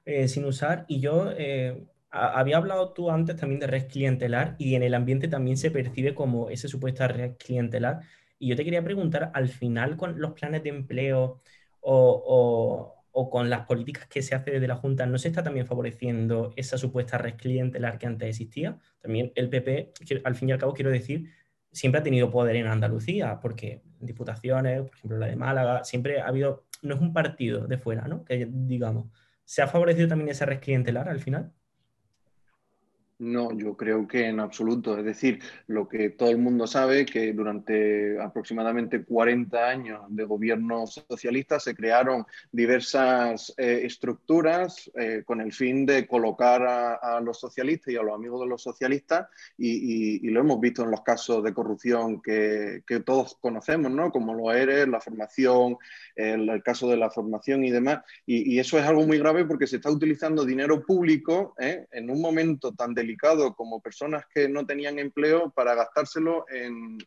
[0.04, 0.84] eh, sin usar.
[0.88, 5.28] Y yo eh, había hablado tú antes también de red clientelar y en el ambiente
[5.28, 8.00] también se percibe como esa supuesta red clientelar.
[8.38, 11.40] Y yo te quería preguntar, al final con los planes de empleo
[11.80, 15.66] o, o con las políticas que se hace desde la Junta, ¿no se está también
[15.66, 18.78] favoreciendo esa supuesta red clientelar que antes existía?
[19.00, 19.92] También el PP,
[20.24, 21.30] al fin y al cabo, quiero decir,
[21.70, 26.26] siempre ha tenido poder en Andalucía, porque diputaciones, por ejemplo la de Málaga, siempre ha
[26.26, 28.24] habido, no es un partido de fuera, ¿no?
[28.24, 29.06] Que digamos,
[29.44, 31.52] ¿se ha favorecido también esa red clientelar al final?
[33.20, 34.98] No, yo creo que en absoluto.
[34.98, 40.84] Es decir, lo que todo el mundo sabe, que durante aproximadamente 40 años de gobierno
[40.88, 47.94] socialista se crearon diversas eh, estructuras eh, con el fin de colocar a, los socialistas
[47.94, 51.54] y a los amigos de los socialistas y, lo hemos visto en los casos de
[51.54, 54.10] corrupción que, todos conocemos, ¿no?
[54.10, 55.76] Como lo eres, la formación,
[56.16, 58.00] el, caso de la formación y demás.
[58.26, 61.86] Y, eso es algo muy grave porque se está utilizando dinero público ¿eh?
[61.92, 63.03] en un momento tan delicado
[63.54, 66.98] como personas que no tenían empleo para gastárselo en,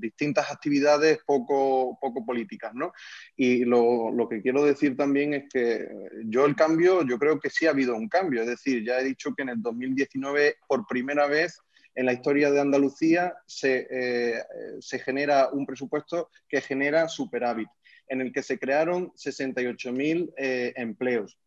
[0.00, 2.74] distintas actividades poco, poco políticas.
[2.74, 2.92] ¿no?
[3.36, 5.88] Y lo, lo, que quiero decir también es que
[6.26, 8.42] yo el cambio, yo creo que sí ha habido un cambio.
[8.42, 11.58] Es decir, ya he dicho que en el 2019 por primera vez
[11.94, 14.42] en la historia de Andalucía se, eh,
[14.80, 17.68] se, genera un presupuesto que genera superávit
[18.08, 21.38] en el que se crearon 68.000 eh, empleos,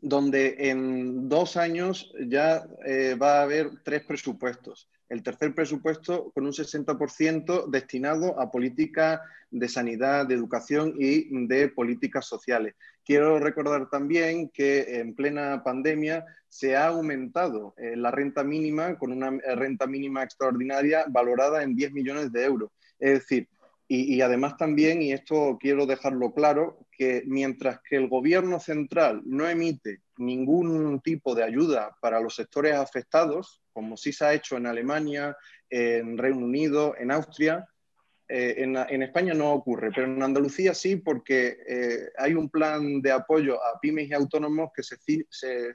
[0.00, 4.88] donde en dos años ya eh, va a haber tres presupuestos.
[5.08, 9.20] El tercer presupuesto con un 60% destinado a políticas
[9.50, 12.74] de sanidad, de educación y de políticas sociales.
[13.04, 19.12] Quiero recordar también que en plena pandemia se ha aumentado eh, la renta mínima con
[19.12, 22.70] una renta mínima extraordinaria valorada en 10 millones de euros.
[22.98, 23.48] Es decir,
[23.88, 29.48] y, además también, y esto quiero dejarlo claro, que mientras que el gobierno central no
[29.48, 34.66] emite ningún tipo de ayuda para los sectores afectados, como sí se ha hecho en
[34.66, 35.36] Alemania,
[35.68, 37.66] en Reino Unido, en Austria,
[38.28, 43.12] eh, en, España no ocurre, pero en Andalucía sí, porque eh, hay un plan de
[43.12, 44.96] apoyo a pymes y autónomos que se,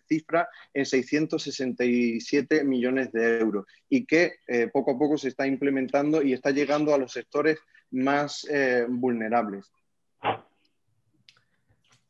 [0.05, 6.21] cifra en 667 millones de euros y que eh, poco a poco se está implementando
[6.21, 7.57] y está llegando a los sectores
[7.91, 8.47] más
[8.87, 9.69] vulnerables.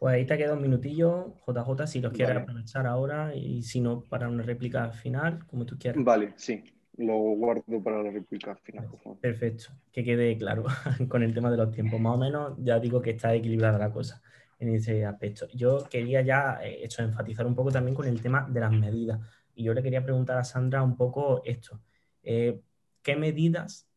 [0.02, 4.02] Pues ahí te queda un minutillo, JJ, si los quieres aprovechar ahora y si no,
[4.02, 6.04] para una réplica final, como tú quieras.
[6.04, 6.64] Vale, sí
[6.98, 8.90] lo guardo para la réplica final.
[9.22, 10.66] Perfecto, que quede claro
[11.08, 12.00] con el tema de los tiempos.
[12.00, 14.24] Más o menos ya digo que está equilibrada la cosa
[14.58, 15.48] en ese aspecto.
[15.54, 19.20] Yo quería ya eh, hecho, enfatizar un poco también con el tema de las medidas.
[19.54, 21.80] Y yo le quería preguntar a Sandra un poco esto.
[22.24, 22.60] Eh,
[23.04, 23.88] ¿Qué medidas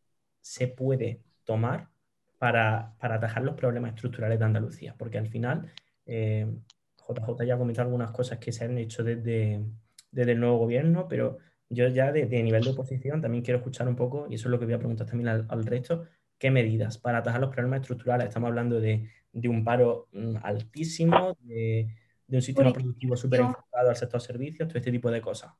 [0.42, 1.88] se puede tomar
[2.38, 4.94] para, atajar los problemas estructurales de Andalucía?
[4.98, 5.72] Porque al final,
[6.06, 9.64] JJ eh, ya ha comentado algunas cosas que se han hecho desde,
[10.10, 11.38] desde el nuevo gobierno, pero
[11.68, 14.58] yo ya de, nivel de oposición también quiero escuchar un poco, y eso es lo
[14.58, 16.04] que voy a preguntar también al, resto,
[16.38, 18.28] ¿qué medidas para atajar los problemas estructurales?
[18.28, 21.88] Estamos hablando de, un paro mm, altísimo, de,
[22.28, 25.52] un sistema productivo súper enfocado al sector servicios, todo este tipo de cosas.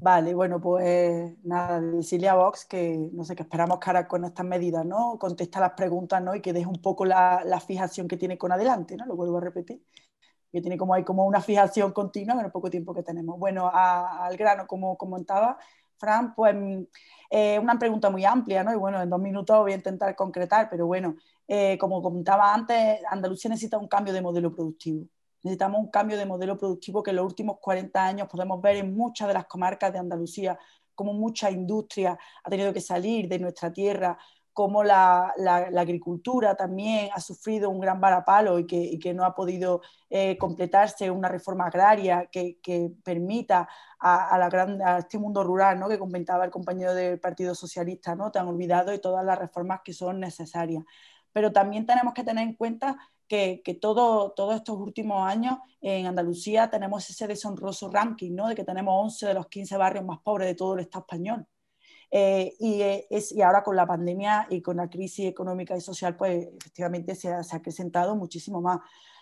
[0.00, 4.46] Vale, bueno, pues nada, decirle a Vox que no sé, que esperamos ahora con estas
[4.46, 5.18] medidas, ¿no?
[5.18, 6.36] Contesta las preguntas, ¿no?
[6.36, 9.06] Y que deje un poco la, la, fijación que tiene con adelante, ¿no?
[9.06, 9.82] Lo vuelvo a repetir
[10.52, 13.38] que tiene como, hay como una fijación continua en el poco tiempo que tenemos.
[13.38, 15.58] Bueno, al grano, como comentaba
[15.98, 16.56] Fran, pues
[17.30, 18.72] eh, una pregunta muy amplia, ¿no?
[18.72, 23.00] Y bueno, en dos minutos voy a intentar concretar, pero bueno, eh, como comentaba antes,
[23.10, 25.06] Andalucía necesita un cambio de modelo productivo.
[25.42, 28.94] Necesitamos un cambio de modelo productivo que en los últimos 40 años podemos ver en
[28.96, 30.58] muchas de las comarcas de Andalucía,
[30.94, 34.18] como mucha industria ha tenido que salir de nuestra tierra
[34.58, 35.32] cómo la,
[35.76, 41.28] agricultura también ha sufrido un gran varapalo y que, no ha podido eh, completarse una
[41.28, 43.68] reforma agraria que, permita
[44.00, 45.88] a, la gran, a, este mundo rural ¿no?
[45.88, 48.32] que comentaba el compañero del Partido Socialista, ¿no?
[48.32, 50.82] te han olvidado y todas las reformas que son necesarias.
[51.32, 52.98] Pero también tenemos que tener en cuenta
[53.28, 58.48] que, todo, todos estos últimos años en Andalucía tenemos ese deshonroso ranking, ¿no?
[58.48, 61.46] de que tenemos 11 de los 15 barrios más pobres de todo el Estado español.
[62.10, 65.80] Eh, y, eh, es, y, ahora con la pandemia y con la crisis económica y
[65.82, 68.80] social, pues efectivamente se ha, se ha acrecentado muchísimo más.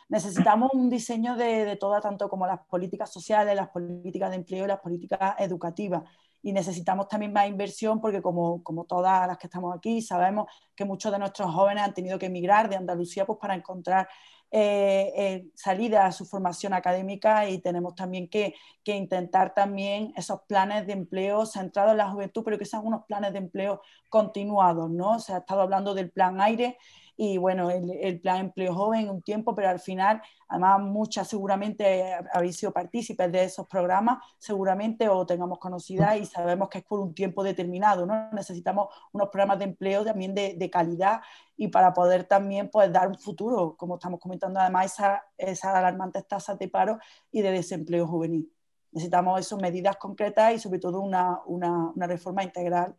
[0.08, 4.64] Necesitamos un diseño de, de todas, tanto como las políticas sociales, las políticas de empleo
[4.64, 6.04] y las políticas educativas
[6.46, 10.84] y necesitamos también más inversión porque como, como, todas las que estamos aquí sabemos que
[10.84, 14.08] muchos de nuestros jóvenes han tenido que emigrar de Andalucía pues, para encontrar
[14.52, 20.42] eh, eh, salida a su formación académica y tenemos también que, que, intentar también esos
[20.46, 24.88] planes de empleo centrados en la juventud, pero que sean unos planes de empleo continuados,
[24.88, 25.18] ¿no?
[25.18, 26.78] Se ha estado hablando del plan aire
[27.16, 32.56] y bueno, el, plan empleo joven un tiempo, pero al final, además muchas seguramente habéis
[32.56, 37.14] sido partícipes de esos programas, seguramente o tengamos conocida y sabemos que es por un
[37.14, 38.30] tiempo determinado, ¿no?
[38.32, 41.20] Necesitamos unos programas de empleo también de, calidad
[41.56, 46.26] y para poder también pues, dar un futuro, como estamos comentando además, esas esa alarmantes
[46.26, 46.98] tasas de paro
[47.30, 48.52] y de desempleo juvenil.
[48.92, 52.96] Necesitamos esas medidas concretas y sobre todo una, una reforma integral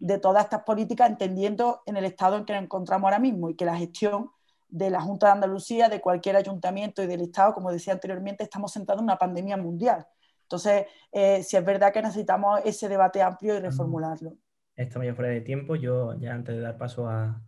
[0.00, 3.54] de todas estas políticas, entendiendo en el estado en que nos encontramos ahora mismo y
[3.54, 4.30] que la gestión
[4.68, 8.72] de la Junta de Andalucía, de cualquier ayuntamiento y del Estado, como decía anteriormente, estamos
[8.72, 10.06] sentados en una pandemia mundial.
[10.42, 14.32] Entonces, eh, si es verdad que necesitamos ese debate amplio y reformularlo.
[14.74, 15.76] Estamos ya fuera de tiempo.
[15.76, 17.40] Yo, ya antes de dar paso a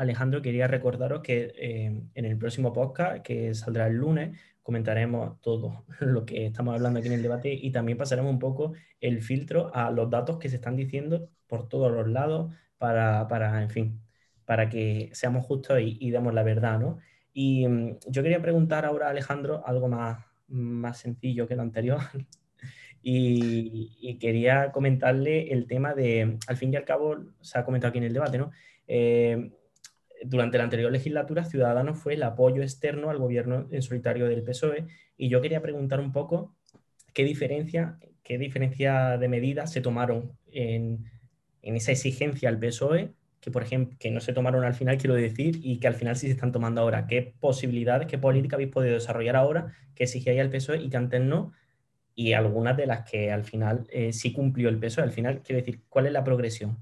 [0.00, 5.84] Alejandro, quería recordaros que eh, en el próximo podcast, que saldrá el lunes, comentaremos todo
[6.00, 9.70] lo que estamos hablando aquí en el debate y también pasaremos un poco el filtro
[9.74, 14.00] a los datos que se están diciendo por todos los lados para, para en fin,
[14.46, 16.98] para que seamos justos y, demos la verdad, ¿no?
[17.34, 22.00] Y mm, yo quería preguntar ahora a Alejandro algo más, más sencillo que lo anterior.
[23.02, 27.98] y, quería comentarle el tema de, al fin y al cabo, se ha comentado aquí
[27.98, 28.50] en el debate, ¿no?
[28.86, 29.50] Eh,
[30.24, 34.86] durante la anterior legislatura, Ciudadanos fue el apoyo externo al gobierno en solitario del PSOE
[35.16, 36.56] y yo quería preguntar un poco
[37.12, 41.06] qué diferencia, qué diferencia de medidas se tomaron en,
[41.62, 45.60] esa exigencia al PSOE, que por ejemplo, que no se tomaron al final, quiero decir,
[45.62, 47.06] y que al final sí se están tomando ahora.
[47.06, 51.20] ¿Qué posibilidades, qué política habéis podido desarrollar ahora que exigía al PSOE y que antes
[51.20, 51.52] no?
[52.14, 55.04] Y algunas de las que al final eh, sí cumplió el PSOE.
[55.04, 56.78] Al final, quiero decir, ¿cuál es la progresión?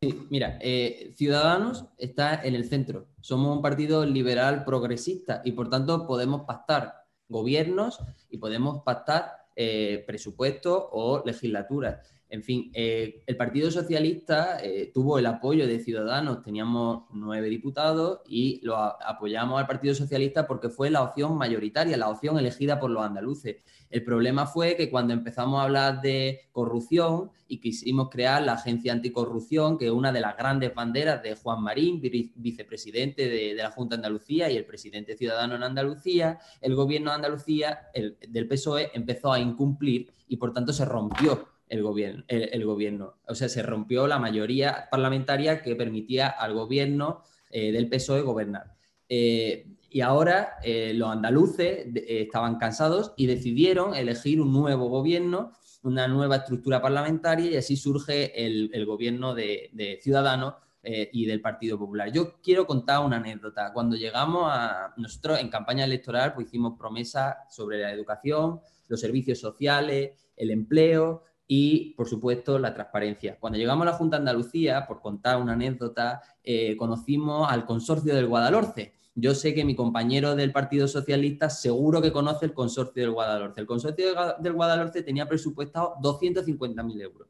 [0.00, 3.08] Sí, mira, eh, Ciudadanos está en el centro.
[3.20, 6.94] Somos un partido liberal progresista y por tanto podemos pactar
[7.28, 7.98] gobiernos
[8.30, 12.08] y podemos pactar eh, presupuestos o legislaturas.
[12.30, 18.20] En fin, eh, el Partido Socialista eh, tuvo el apoyo de Ciudadanos, teníamos nueve diputados
[18.28, 22.90] y lo apoyamos al Partido Socialista porque fue la opción mayoritaria, la opción elegida por
[22.90, 23.56] los andaluces.
[23.88, 28.92] El problema fue que cuando empezamos a hablar de corrupción y quisimos crear la Agencia
[28.92, 33.96] Anticorrupción, que es una de las grandes banderas de Juan Marín, vicepresidente de, la Junta
[33.96, 38.90] de Andalucía y el presidente ciudadano en Andalucía, el gobierno de Andalucía, el, del PSOE,
[38.92, 43.14] empezó a incumplir y por tanto se rompió el gobierno, el, gobierno.
[43.26, 48.74] O sea, se rompió la mayoría parlamentaria que permitía al gobierno eh, del PSOE gobernar.
[49.08, 55.52] Eh, y ahora eh, los andaluces estaban cansados y decidieron elegir un nuevo gobierno,
[55.82, 62.10] una nueva estructura parlamentaria y así surge el, gobierno de, Ciudadanos y del Partido Popular.
[62.12, 63.72] Yo quiero contar una anécdota.
[63.72, 69.38] Cuando llegamos a nosotros en campaña electoral, pues hicimos promesas sobre la educación, los servicios
[69.38, 73.38] sociales, el empleo, y, por supuesto, la transparencia.
[73.40, 78.14] Cuando llegamos a la Junta de Andalucía, por contar una anécdota, eh, conocimos al consorcio
[78.14, 78.92] del Guadalhorce.
[79.14, 83.62] Yo sé que mi compañero del Partido Socialista seguro que conoce el consorcio del Guadalhorce.
[83.62, 87.28] El consorcio del Guadalhorce tenía presupuestado 250.000 euros.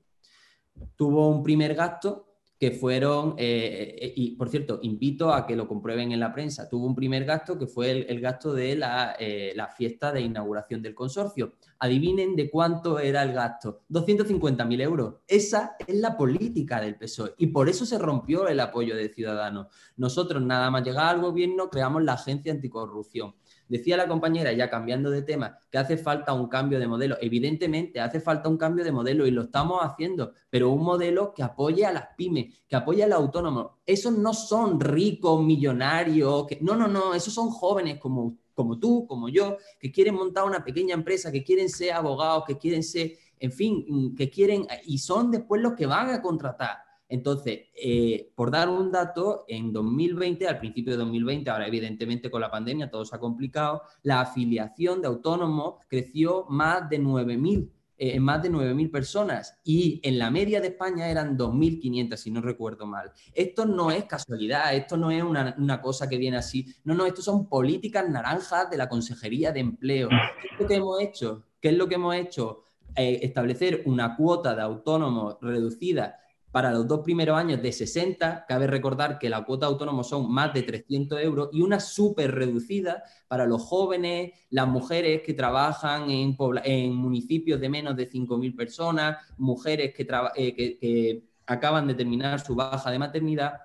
[0.96, 2.27] Tuvo un primer gasto
[2.58, 6.68] que fueron, eh, eh, y por cierto, invito a que lo comprueben en la prensa,
[6.68, 10.82] tuvo un primer gasto que fue el, gasto de la, eh, la, fiesta de inauguración
[10.82, 11.52] del consorcio.
[11.78, 15.14] Adivinen de cuánto era el gasto, 250.000 euros.
[15.28, 19.68] Esa es la política del PSOE y por eso se rompió el apoyo de Ciudadanos.
[19.96, 23.34] Nosotros nada más llegar al gobierno creamos la Agencia Anticorrupción
[23.68, 27.16] Decía la compañera, ya cambiando de tema, que hace falta un cambio de modelo.
[27.20, 31.42] Evidentemente, hace falta un cambio de modelo y lo estamos haciendo, pero un modelo que
[31.42, 33.78] apoye a las pymes, que apoye al autónomo.
[33.84, 36.58] Esos no son ricos, millonarios, que...
[36.62, 40.64] no, no, no, esos son jóvenes como, como tú, como yo, que quieren montar una
[40.64, 45.30] pequeña empresa, que quieren ser abogados, que quieren ser, en fin, que quieren, y son
[45.30, 50.58] después los que van a contratar Entonces, eh, por dar un dato, en 2020, al
[50.58, 55.08] principio de 2020, ahora evidentemente con la pandemia todo se ha complicado, la afiliación de
[55.08, 60.60] autónomos creció más de 9.000 eh, en más de 9.000 personas y en la media
[60.60, 63.10] de España eran 2.500, si no recuerdo mal.
[63.34, 66.66] Esto no es casualidad, esto no es una, cosa que viene así.
[66.84, 70.08] No, no, esto son políticas naranjas de la Consejería de Empleo.
[70.10, 71.44] ¿Qué es lo que hemos hecho?
[71.60, 72.62] ¿Qué es lo que hemos hecho?
[72.94, 76.20] Eh, establecer una cuota de autónomos reducida
[76.50, 80.32] para los dos primeros años de 60, cabe recordar que la cuota de autónomos son
[80.32, 86.10] más de 300 euros y una súper reducida para los jóvenes, las mujeres que trabajan
[86.10, 91.94] en, en municipios de menos de 5.000 personas, mujeres que, eh, que, que acaban de
[91.94, 93.60] terminar su baja de maternidad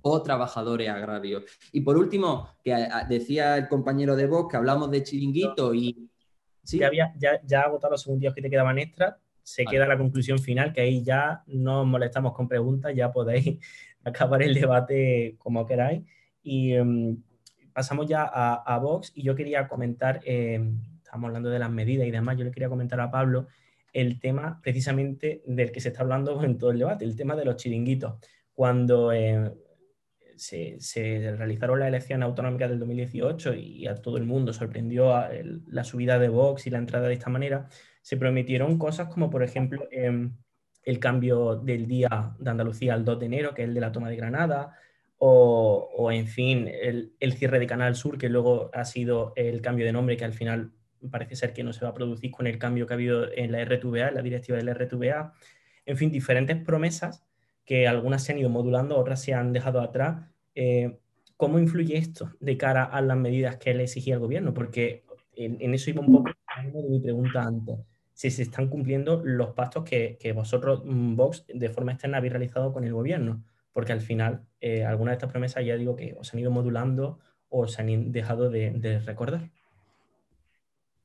[0.00, 1.44] o trabajadores agrarios.
[1.70, 6.08] Y por último, que decía el compañero de voz que hablamos de chiringuito y...
[6.62, 6.78] ¿sí?
[6.78, 9.98] Ya, había, ya, ya ha votado los segundos que te quedaban extra se queda la
[9.98, 13.58] conclusión final, que ahí ya no os molestamos con preguntas, ya podéis
[14.04, 16.02] acabar el debate como queráis.
[16.42, 17.22] Y em,
[17.72, 22.10] pasamos ya a, Vox y yo quería comentar, em, estamos hablando de las medidas y
[22.10, 23.48] demás, yo le quería comentar a Pablo
[23.92, 27.44] el tema precisamente del que se está hablando en todo el debate, el tema de
[27.44, 28.14] los chiringuitos.
[28.54, 29.50] Cuando eh,
[30.36, 35.12] se, realizaron las elecciones autonómicas del 2018 y a todo el mundo sorprendió
[35.66, 37.68] la subida de Vox y la entrada de esta manera,
[38.02, 40.36] se prometieron cosas como, por ejemplo, em,
[40.84, 43.92] el cambio del día de Andalucía al 2 de enero, que es el de la
[43.92, 44.76] toma de Granada,
[45.24, 49.92] o, en fin, el, cierre de Canal Sur, que luego ha sido el cambio de
[49.92, 50.72] nombre, que al final
[51.12, 53.52] parece ser que no se va a producir con el cambio que ha habido en
[53.52, 55.32] la RTVA, en la directiva de la RTVA.
[55.86, 57.24] En fin, diferentes promesas
[57.64, 60.28] que algunas se han ido modulando, otras se han dejado atrás.
[60.56, 60.98] Eh,
[61.36, 64.52] ¿Cómo influye esto de cara a las medidas que le exigía el gobierno?
[64.52, 65.04] Porque
[65.36, 66.30] en, eso iba un poco
[66.64, 67.78] de mi pregunta antes
[68.22, 72.72] si se están cumpliendo los pactos que, vosotros, mm, Vox, de forma externa habéis realizado
[72.72, 76.32] con el gobierno, porque al final eh, algunas de estas promesas ya digo que os
[76.32, 77.18] han ido modulando
[77.48, 79.50] o os han dejado de, recordar.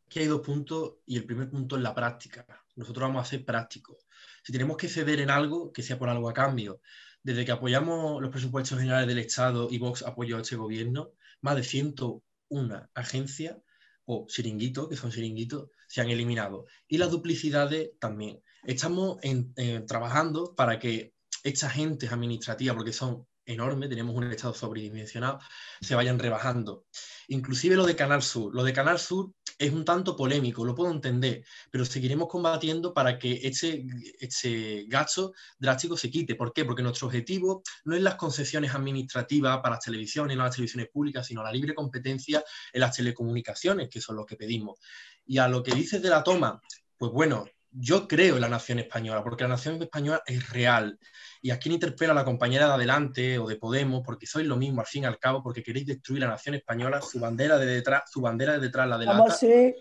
[0.06, 2.46] Aquí hay dos puntos y el primer punto es la práctica.
[2.76, 4.06] Nosotros vamos a ser prácticos.
[4.44, 6.82] Si tenemos que ceder en algo, que sea por algo a cambio.
[7.24, 11.56] Desde que apoyamos los presupuestos generales del Estado y Vox apoyó a este gobierno, más
[11.56, 13.58] de 101 agencias
[14.06, 16.66] o chiringuitos, que son chiringuitos, se han eliminado.
[16.88, 18.42] Y las duplicidades también.
[18.64, 21.14] Estamos eh, trabajando para que
[21.44, 25.40] estas agentes administrativas, porque son enormes, tenemos un estado sobredimensionado,
[25.82, 26.86] se vayan rebajando.
[27.30, 28.54] Inclusive lo de Canal Sur.
[28.54, 33.18] Lo de Canal Sur es un tanto polémico, lo puedo entender, pero seguiremos combatiendo para
[33.18, 33.86] que este,
[34.20, 36.36] este gasto drástico se quite.
[36.36, 36.66] ¿Por qué?
[36.66, 41.26] Porque nuestro objetivo no es las concesiones administrativas para las televisiones, no las televisiones públicas,
[41.26, 44.80] sino la libre competencia en las telecomunicaciones, que son lo que pedimos.
[45.28, 46.62] Y a lo que dices de la toma,
[46.98, 50.98] pues bueno, yo creo en la nación española, porque la nación española es real.
[51.42, 54.82] Y aquí interpela a la compañera de Adelante o de Podemos, porque sois lo mismo
[54.82, 58.04] al fin y al cabo, porque queréis destruir la nación española, su bandera de detrás,
[58.12, 59.76] su bandera de detrás la de Vamos, sí.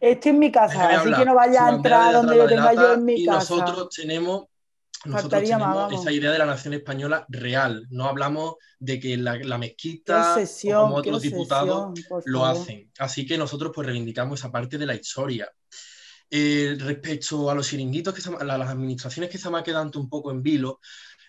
[0.00, 3.04] Estoy en mi casa, así que no vaya a entrar donde yo tenga yo en
[3.04, 3.38] mi y casa.
[3.38, 4.46] Nosotros tenemos
[5.04, 7.86] nosotros tenemos esa idea de la nación española real.
[7.90, 12.90] No hablamos de que la, mezquita o como otros diputados lo hacen.
[12.98, 15.50] Así que nosotros pues reivindicamos esa parte de la historia.
[16.34, 20.08] Eh, respecto a los chiringuitos, que a las administraciones que se me ha quedado un
[20.08, 20.80] poco en vilo,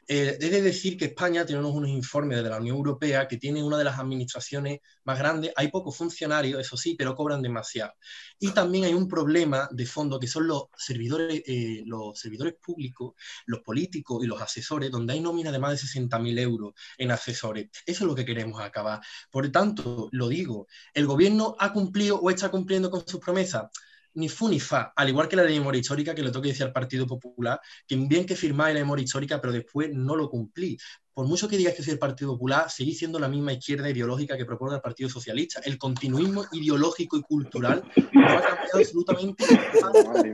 [0.08, 3.64] eh, he de decir que España tiene unos, informes de la Unión Europea que tiene
[3.64, 5.51] una de las administraciones más grandes.
[5.56, 7.93] Hay pocos funcionarios, eso sí, pero cobran demasiado.
[8.39, 13.14] Y también hay un problema de fondo que son los servidores, eh, los servidores públicos,
[13.45, 17.70] los políticos y los asesores, donde hay nómina de más de 60.000 euros en asesores.
[17.86, 19.01] Eso es lo que queremos acabar.
[19.32, 23.69] Por tanto, lo digo, ¿el gobierno ha cumplido o está cumpliendo con sus promesas?
[24.15, 26.65] Ni fu ni fa, al igual que la de memoria histórica, que le toque decir
[26.65, 30.77] al Partido Popular, que bien que firmáis la memoria histórica, pero después no lo cumplí.
[31.14, 34.35] Por mucho que digas que soy el Partido Popular, seguís siendo la misma izquierda ideológica
[34.35, 35.61] que propone el Partido Socialista.
[35.64, 37.84] El continuismo ideológico y cultural
[38.14, 39.45] no ha cambiado absolutamente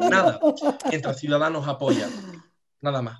[0.09, 0.39] nada
[0.89, 2.09] mientras Ciudadanos apoyan.
[2.81, 3.19] Nada más.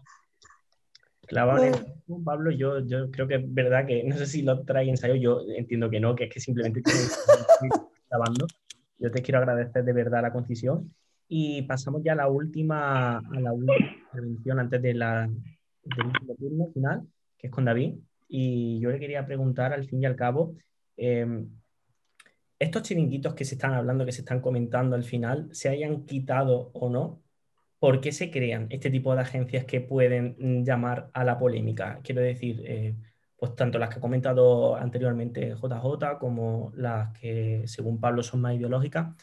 [2.23, 5.41] Pablo, yo, yo creo que es verdad que no sé si lo trae ensayo, yo
[5.55, 7.69] entiendo que no, que es que simplemente estoy
[8.09, 8.47] grabando.
[8.99, 10.93] Yo te quiero agradecer de verdad la concisión.
[11.27, 15.29] Y pasamos ya a la última, a la última intervención antes de la,
[15.83, 17.07] del último turno final,
[17.37, 17.95] que es con David.
[18.27, 20.55] Y yo le quería preguntar al fin y al cabo,
[20.97, 21.49] em,
[22.59, 26.71] estos chiringuitos que se están hablando, que se están comentando al final, se hayan quitado
[26.73, 27.21] o no,
[27.79, 31.99] ¿por qué se crean este tipo de agencias que pueden llamar a la polémica?
[32.03, 32.95] Quiero decir, eh,
[33.39, 38.55] pues tanto las que ha comentado anteriormente JJ como las que, según Pablo, son más
[38.55, 39.15] ideológicas.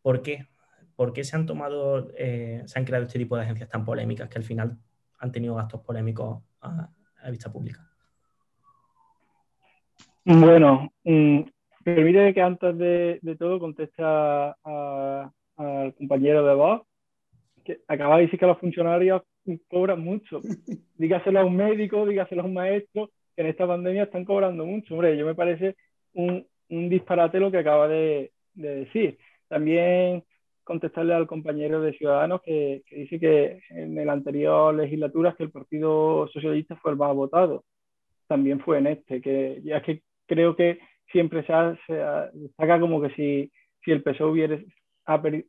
[0.00, 0.46] ¿Por qué?
[0.94, 4.28] ¿Por qué se han tomado, eh, se han creado este tipo de agencias tan polémicas
[4.28, 4.78] que al final
[5.18, 6.42] han tenido gastos polémicos
[7.30, 7.80] vista pública.
[10.24, 11.40] Bueno, mm,
[11.82, 15.32] permíteme que antes de, todo conteste al
[15.96, 16.82] compañero de voz,
[17.64, 19.22] que acaba de decir que los funcionarios
[19.68, 20.40] cobran mucho.
[20.96, 24.94] Dígaselo a un médico, dígaselo a un maestro, en esta pandemia están cobrando mucho.
[24.94, 25.76] Hombre, yo me parece
[26.12, 29.18] un, disparate lo que acaba de, decir.
[29.48, 30.24] También
[30.62, 36.28] contestarle al compañero de Ciudadanos que, dice que en la anterior legislatura que el Partido
[36.28, 37.64] Socialista fue el más votado.
[38.26, 40.78] También fue en este, que ya que creo que
[41.12, 41.94] siempre se,
[42.32, 43.52] destaca como que si,
[43.84, 44.66] si el PSOE hubiese,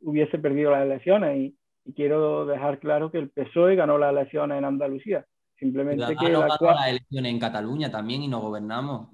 [0.02, 1.56] hubiese perdido las elecciones y,
[1.94, 5.24] quiero dejar claro que el PSOE ganó las elecciones en Andalucía.
[5.58, 9.08] Simplemente que la ganó las elecciones en Cataluña también y no gobernamos.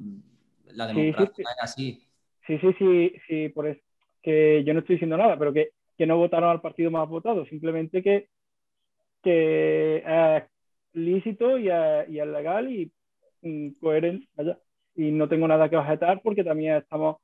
[0.67, 2.09] La democracia sí, sí, así.
[2.47, 3.81] Sí, sí, sí, sí, por eso
[4.23, 7.45] que yo no estoy diciendo nada, pero que, que no votaron al partido más votado,
[7.47, 8.29] simplemente que,
[9.23, 10.45] que es
[10.93, 12.93] lícito y es, y es legal y,
[13.43, 14.29] y coherente.
[14.37, 14.59] Vaya
[14.95, 17.17] y no tengo nada que objetar porque también estamos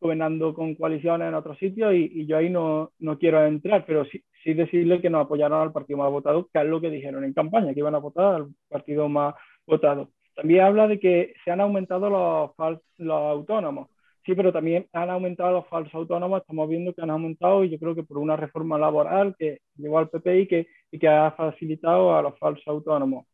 [0.00, 4.22] gobernando con coaliciones en otros sitios y, yo ahí no, no, quiero entrar, pero sí,
[4.42, 7.32] sí, decirle que nos apoyaron al partido más votado, que es lo que dijeron en
[7.32, 9.34] campaña, que iban a votar al partido más
[9.66, 10.10] votado.
[10.34, 13.88] También habla de que se han aumentado los, autónomos.
[14.24, 17.78] Sí, pero también han aumentado los falsos autónomos, estamos viendo que han aumentado y yo
[17.78, 22.16] creo que por una reforma laboral que llegó al PP que, y que ha facilitado
[22.16, 23.26] a los falsos autónomos.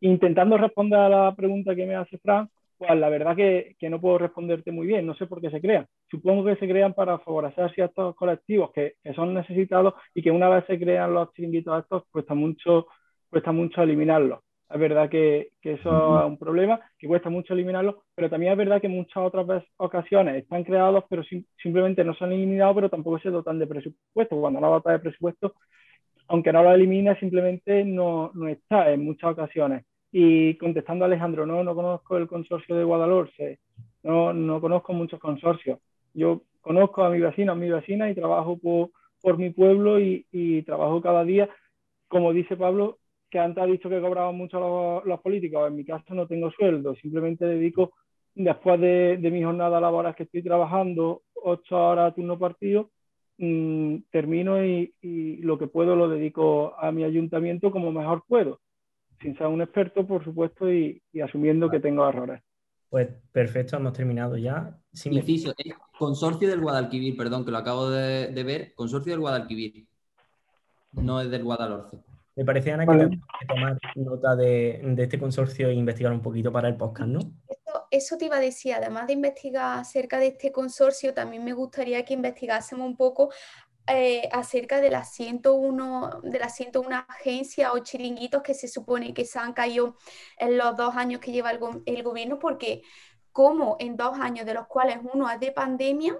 [0.00, 4.00] Intentando responder a la pregunta que me hace Fran, pues la verdad que, que, no
[4.00, 5.86] puedo responderte muy bien, no sé por qué se crean.
[6.10, 10.48] Supongo que se crean para favorecer ciertos colectivos que, que son necesitados y que una
[10.48, 12.86] vez se crean los chiringuitos estos, cuesta mucho,
[13.30, 14.40] cuesta mucho eliminarlos.
[14.70, 18.58] Es verdad que, que eso es un problema, que cuesta mucho eliminarlos, pero también es
[18.58, 21.22] verdad que muchas otras ocasiones están creados, pero
[21.62, 24.38] simplemente no son eliminados, pero tampoco se dotan de presupuesto.
[24.38, 25.54] Cuando no dota de presupuesto,
[26.28, 29.84] aunque no lo elimina, simplemente no, no está en muchas ocasiones.
[30.12, 33.60] Y contestando a Alejandro, no, no conozco el consorcio de Guadalhorce,
[34.02, 35.78] no, no conozco muchos consorcios.
[36.18, 38.90] Yo conozco a mi vecino, a mi vecina y trabajo por,
[39.20, 41.48] por mi pueblo y, y, trabajo cada día.
[42.08, 42.98] Como dice Pablo,
[43.30, 46.50] que antes ha dicho que cobraban mucho los, los, políticos, en mi caso no tengo
[46.50, 47.92] sueldo, simplemente dedico,
[48.34, 52.90] después de, de mi jornada laboral que estoy trabajando, ocho horas a turno partido,
[53.38, 58.60] mmm, termino y, y lo que puedo lo dedico a mi ayuntamiento como mejor puedo
[59.20, 62.42] sin ser un experto, por supuesto, y, asumiendo que tengo errores.
[62.88, 64.78] Pues perfecto, hemos terminado ya.
[65.06, 65.54] Inciso,
[65.98, 69.86] consorcio del Guadalquivir, perdón, que lo acabo de, ver, consorcio del Guadalquivir,
[70.92, 71.98] no es del Guadalhorce.
[72.36, 76.52] Me parecía, Ana, que tenemos que tomar nota de, este consorcio e investigar un poquito
[76.52, 77.20] para el podcast, ¿no?
[77.90, 82.04] eso te iba a decir, además de investigar acerca de este consorcio, también me gustaría
[82.04, 83.30] que investigásemos un poco
[83.90, 89.24] eh, acerca de las 101, de las 101 agencias o chiringuitos que se supone que
[89.24, 89.96] se han caído
[90.36, 92.82] en los dos años que lleva el, gobierno, porque
[93.32, 96.18] como en dos años de los cuales uno es de pandemia,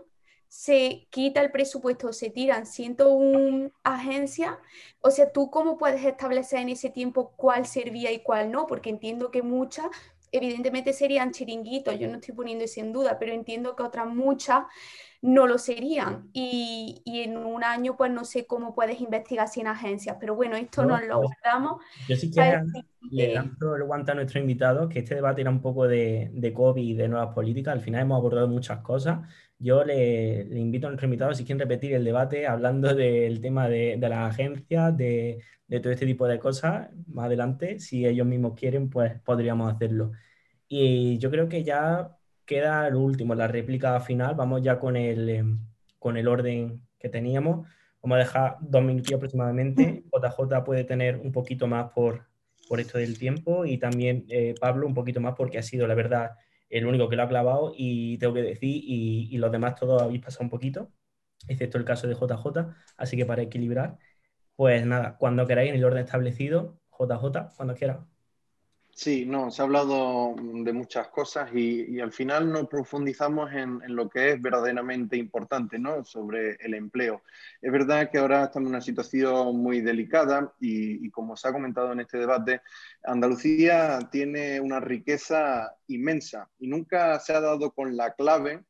[0.48, 4.56] se quita el presupuesto, se tiran 101 agencias,
[5.00, 8.66] o sea, ¿tú cómo puedes establecer en ese tiempo cuál servía y cuál no?
[8.66, 9.86] Porque entiendo que muchas
[10.32, 14.64] evidentemente serían chiringuitos, yo no estoy poniendo eso en duda, pero entiendo que otras muchas
[15.20, 16.28] no lo serían.
[16.32, 20.56] Y, y, en un año, pues no sé cómo puedes investigar sin agencias, pero bueno,
[20.56, 21.82] esto nos lo guardamos.
[22.08, 22.60] Yo sí que
[23.10, 26.52] le lanzo el guante a nuestro invitado, que este debate era un poco de, de
[26.52, 27.72] COVID y de nuevas políticas.
[27.72, 29.20] Al final hemos abordado muchas cosas.
[29.58, 33.68] Yo le, le invito a nuestro invitado, si quieren repetir el debate, hablando del tema
[33.68, 38.26] de, de las agencias, de, de todo este tipo de cosas, más adelante, si ellos
[38.26, 40.12] mismos quieren, pues podríamos hacerlo.
[40.68, 42.16] Y yo creo que ya
[42.48, 44.34] queda lo último, la réplica final.
[44.34, 45.58] Vamos ya con el, em,
[45.98, 47.68] con el orden que teníamos.
[48.02, 50.04] Vamos a dejar dos minutos aproximadamente.
[50.12, 52.26] JJ puede tener un poquito más por,
[52.68, 55.94] por esto del tiempo y también eh, Pablo un poquito más porque ha sido, la
[55.94, 56.32] verdad,
[56.68, 60.22] el único que lo ha clavado y tengo que decir, y, los demás todos habéis
[60.22, 60.92] pasado un poquito,
[61.48, 62.74] excepto el caso de JJ.
[62.96, 63.98] Así que para equilibrar,
[64.56, 68.06] pues nada, cuando queráis en el orden establecido, JJ, cuando quiera.
[68.98, 74.08] Sí, no, se ha hablado de muchas cosas y, al final no profundizamos en, lo
[74.08, 76.04] que es verdaderamente importante, ¿no?
[76.04, 77.22] Sobre el empleo.
[77.62, 81.92] Es verdad que ahora estamos en una situación muy delicada y, como se ha comentado
[81.92, 82.60] en este debate,
[83.04, 88.64] Andalucía tiene una riqueza inmensa y nunca se ha dado con la clave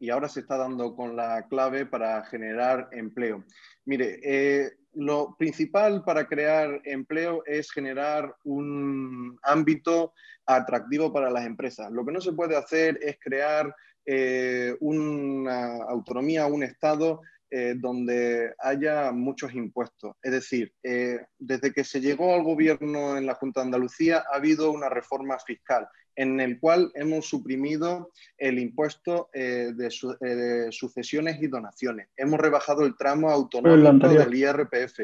[0.00, 3.44] y ahora se está dando con la clave para generar empleo.
[3.84, 10.12] Mire, eh, lo principal para crear empleo es generar un ámbito
[10.44, 11.88] atractivo para las empresas.
[11.92, 13.72] Lo que no se puede hacer es crear
[14.04, 20.16] eh, una autonomía, un Estado eh, donde haya muchos impuestos.
[20.20, 24.36] Es decir, eh, desde que se llegó al gobierno en la Junta de Andalucía ha
[24.36, 25.86] habido una reforma fiscal
[26.18, 32.08] en el cual hemos suprimido el impuesto de, de, sucesiones y donaciones.
[32.16, 35.00] Hemos rebajado el tramo autonómico del IRPF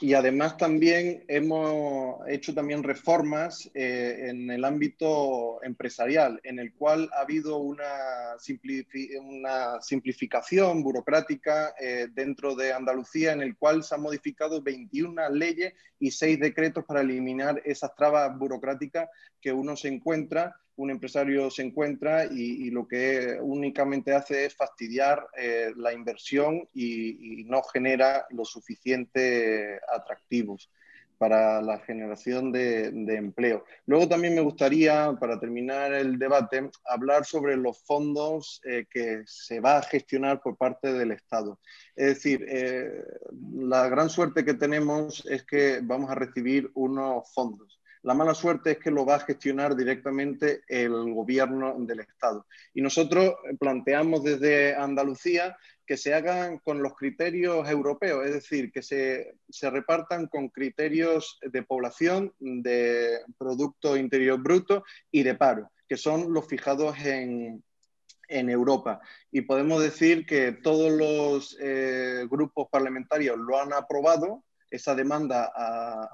[0.00, 7.08] y además también hemos hecho también reformas eh, en el ámbito empresarial, en el cual
[7.14, 8.36] ha habido una,
[9.22, 15.72] una simplificación burocrática eh, dentro de Andalucía, en el cual se han modificado 21 leyes
[15.98, 19.08] y 6 decretos para eliminar esas trabas burocráticas
[19.40, 25.26] que uno se encuentra un empresario se encuentra y, lo que únicamente hace es fastidiar
[25.36, 30.70] eh, la inversión y, no genera lo suficiente atractivos
[31.18, 33.64] para la generación de, empleo.
[33.86, 39.60] Luego también me gustaría, para terminar el debate, hablar sobre los fondos eh, que se
[39.60, 41.58] va a gestionar por parte del Estado.
[41.94, 43.02] Es decir, eh,
[43.54, 48.70] la gran suerte que tenemos es que vamos a recibir unos fondos la mala suerte
[48.70, 52.46] es que lo va a gestionar directamente el gobierno del Estado.
[52.72, 58.82] Y nosotros planteamos desde Andalucía que se hagan con los criterios europeos, es decir, que
[58.82, 66.32] se, repartan con criterios de población, de Producto Interior Bruto y de paro, que son
[66.32, 67.64] los fijados en,
[68.28, 69.00] Europa.
[69.32, 75.52] Y podemos decir que todos los eh, grupos parlamentarios lo han aprobado esa demanda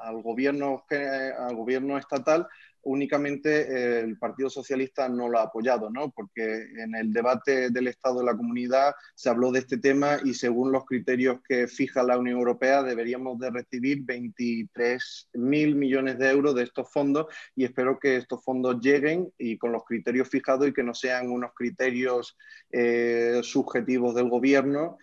[0.00, 2.46] al, gobierno, al gobierno estatal,
[2.82, 6.10] únicamente eh, el Partido Socialista no lo ha apoyado, ¿no?
[6.10, 10.34] porque en el debate del Estado de la Comunidad se habló de este tema y
[10.34, 16.30] según los criterios que fija la Unión Europea deberíamos de recibir 23 mil millones de
[16.30, 20.68] euros de estos fondos y espero que estos fondos lleguen y con los criterios fijados
[20.68, 22.36] y que no sean unos criterios
[22.70, 24.98] eh, subjetivos del gobierno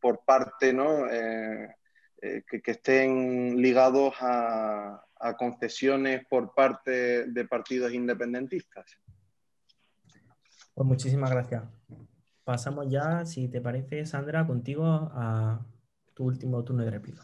[0.00, 1.06] por parte, ¿no?
[2.26, 5.02] Eh, que, estén ligados a,
[5.38, 8.84] concesiones por parte de partidos independentistas.
[10.74, 11.64] Pues muchísimas gracias.
[12.44, 15.60] Pasamos ya, si te parece, Sandra, contigo a
[16.14, 17.22] tu último turno de réplica.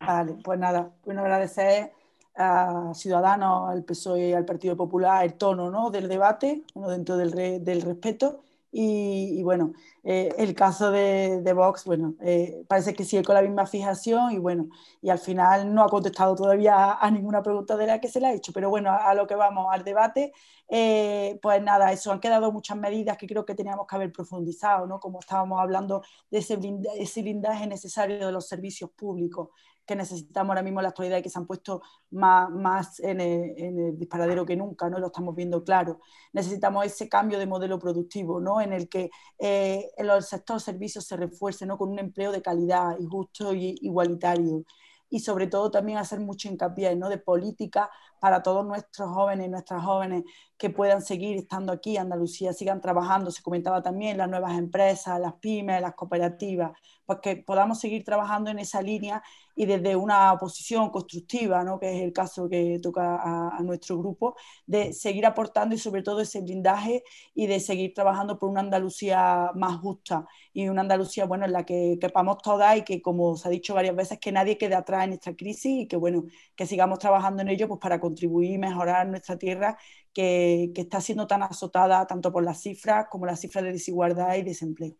[0.00, 1.92] Vale, pues nada, bueno, agradecer
[2.34, 5.90] a Ciudadanos, al PSOE y al Partido Popular el tono ¿no?
[5.90, 8.45] del debate, dentro del, del respeto
[8.78, 9.72] y, bueno,
[10.04, 14.38] eh, el caso de, Vox, bueno, eh, parece que sigue con la misma fijación y
[14.38, 14.68] bueno,
[15.00, 18.26] y al final no ha contestado todavía a, ninguna pregunta de la que se le
[18.26, 18.52] ha hecho.
[18.52, 20.34] Pero bueno, a, lo que vamos, al debate,
[20.68, 24.86] eh, pues nada, eso, han quedado muchas medidas que creo que teníamos que haber profundizado,
[24.86, 25.00] ¿no?
[25.00, 29.48] Como estábamos hablando de ese blindaje necesario de los servicios públicos
[29.86, 33.20] que necesitamos ahora mismo en la actualidad y que se han puesto más, más en,
[33.20, 34.98] el, disparadero que nunca, ¿no?
[34.98, 36.00] lo estamos viendo claro.
[36.32, 38.60] Necesitamos ese cambio de modelo productivo, ¿no?
[38.60, 41.78] en el que eh, el sector servicios se refuerce ¿no?
[41.78, 44.64] con un empleo de calidad y justo y igualitario
[45.08, 47.08] y sobre todo también hacer mucho hincapié ¿no?
[47.08, 47.90] de política
[48.20, 50.24] para todos nuestros jóvenes y nuestras jóvenes
[50.56, 55.34] que puedan seguir estando aquí, Andalucía, sigan trabajando, se comentaba también, las nuevas empresas, las
[55.34, 56.72] pymes, las cooperativas,
[57.06, 59.22] pues que podamos seguir trabajando en esa línea
[59.54, 61.80] y desde una posición constructiva, ¿no?
[61.80, 66.20] que es el caso que toca a, nuestro grupo, de seguir aportando y sobre todo
[66.20, 67.02] ese blindaje
[67.34, 71.64] y de seguir trabajando por una Andalucía más justa y una Andalucía bueno, en la
[71.64, 75.04] que quepamos todas y que, como se ha dicho varias veces, que nadie quede atrás
[75.04, 76.24] en esta crisis y que, bueno,
[76.54, 79.78] que sigamos trabajando en ello pues, para contribuir y mejorar nuestra tierra
[80.16, 84.42] que, está siendo tan azotada tanto por las cifras como las cifras de desigualdad y
[84.42, 84.96] desempleo.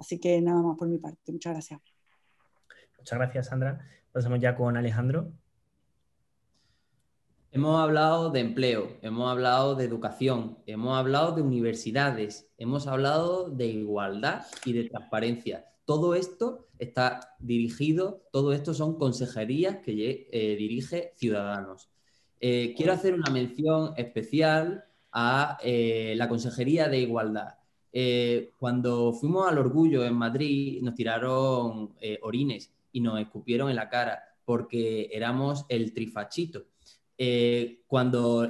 [0.00, 1.30] Así que nada más por mi parte.
[1.30, 1.80] Muchas gracias.
[2.96, 3.86] Muchas gracias, Sandra.
[4.10, 5.30] Pasamos ya con Alejandro.
[7.52, 13.66] Hemos hablado de empleo, hemos hablado de educación, hemos hablado de universidades, hemos hablado de
[13.66, 15.66] igualdad y de transparencia.
[15.84, 21.90] Todo esto está dirigido, todo esto son consejerías que eh, dirige Ciudadanos.
[22.38, 27.59] Eh, quiero hacer una mención especial a eh, la Consejería de Igualdad.
[27.92, 33.88] Eh, cuando fuimos al Orgullo en Madrid, nos tiraron orines y nos escupieron en la
[33.88, 36.66] cara porque éramos el trifachito.
[37.86, 38.46] cuando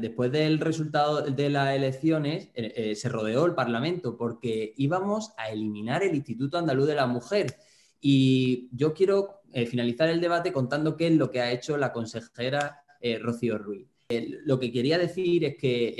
[0.00, 6.14] después del resultado de las elecciones se rodeó el Parlamento porque íbamos a eliminar el
[6.14, 7.56] Instituto Andaluz de la Mujer.
[8.00, 12.84] Y yo quiero finalizar el debate contando qué es lo que ha hecho la consejera
[13.04, 13.93] eh, Rocío Ruiz.
[14.44, 15.94] Lo que quería decir es que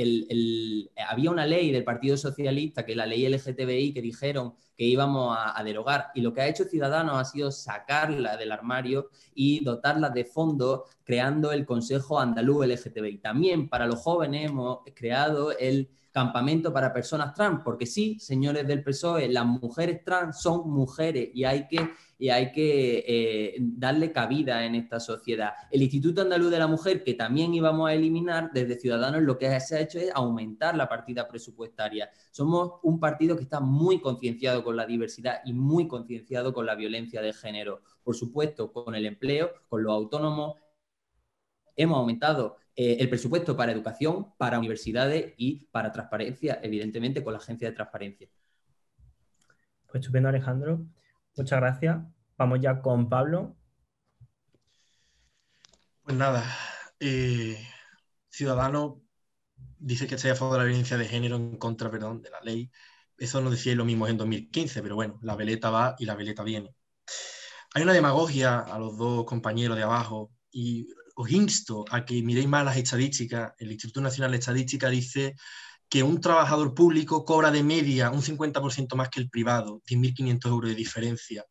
[1.08, 5.36] había una ley del Partido Socialista, que es la ley LGTBI, que dijeron que íbamos
[5.38, 6.08] a, derogar.
[6.14, 10.82] Y lo que ha hecho Ciudadanos ha sido sacarla del armario y dotarla de fondos,
[11.04, 13.18] creando el Consejo Andaluz LGTBI.
[13.18, 18.84] También para los jóvenes hemos creado el campamento para personas trans, porque sí, señores del
[18.84, 24.64] PSOE, las mujeres trans son mujeres y hay que, y hay que eh, darle cabida
[24.64, 25.54] en esta sociedad.
[25.72, 29.58] El Instituto Andaluz de la Mujer, que también íbamos a eliminar desde Ciudadanos, lo que
[29.58, 32.08] se ha hecho es aumentar la partida presupuestaria.
[32.30, 36.76] Somos un partido que está muy concienciado con la diversidad y muy concienciado con la
[36.76, 37.82] violencia de género.
[38.04, 40.58] Por supuesto, con el empleo, con los autónomos,
[41.76, 47.38] hemos aumentado eh, el presupuesto para educación, para universidades y para transparencia, evidentemente con la
[47.38, 48.28] agencia de transparencia.
[49.86, 50.84] Pues estupendo, Alejandro.
[51.36, 51.98] Muchas gracias.
[52.36, 53.56] Vamos ya con Pablo.
[56.02, 56.44] Pues nada,
[57.00, 57.56] eh,
[58.28, 59.00] Ciudadano
[59.78, 62.40] dice que está a favor de la violencia de género en contra, perdón, de la
[62.40, 62.70] ley.
[63.16, 66.42] Eso no decía lo mismo en 2015, pero bueno, la veleta va y la veleta
[66.42, 66.74] viene.
[67.74, 72.48] Hay una demagogia a los dos compañeros de abajo y os insto a que miréis
[72.48, 73.52] más las estadísticas.
[73.58, 75.36] El Instituto Nacional de Estadística dice
[75.88, 80.70] que un trabajador público cobra de media un 50% más que el privado, 10.500 euros
[80.70, 81.44] de diferencia.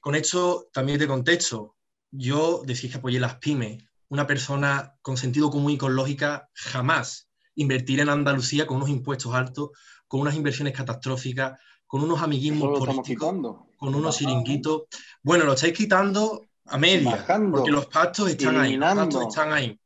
[0.00, 1.76] Con esto también de contexto,
[2.10, 3.84] yo decís que apoyé las pymes.
[4.08, 9.34] Una persona con sentido común y con lógica jamás invertirá en Andalucía con unos impuestos
[9.34, 9.70] altos,
[10.08, 13.34] con unas inversiones catastróficas, con unos amiguismos políticos,
[13.76, 14.82] con unos siringuitos.
[15.22, 19.78] Bueno, lo estáis quitando a media, porque los pactos están ahí, los pactos están ahí.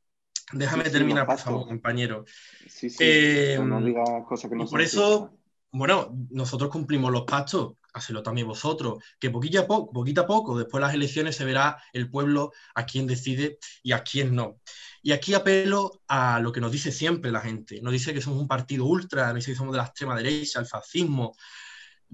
[0.52, 2.24] Déjame terminar, por favor, compañero.
[2.68, 5.32] Sí, sí, eh, no digas cosas que no Por eso,
[5.72, 10.58] bueno, nosotros cumplimos los pactos, hacelo también vosotros, que poquito a poco, poquito a poco,
[10.58, 14.60] después de las elecciones se verá el pueblo a quién decide y a quién no.
[15.02, 17.80] Y aquí apelo a lo que nos dice siempre la gente.
[17.82, 20.60] Nos dice que somos un partido ultra, nos dice que somos de la extrema derecha,
[20.60, 21.34] el fascismo,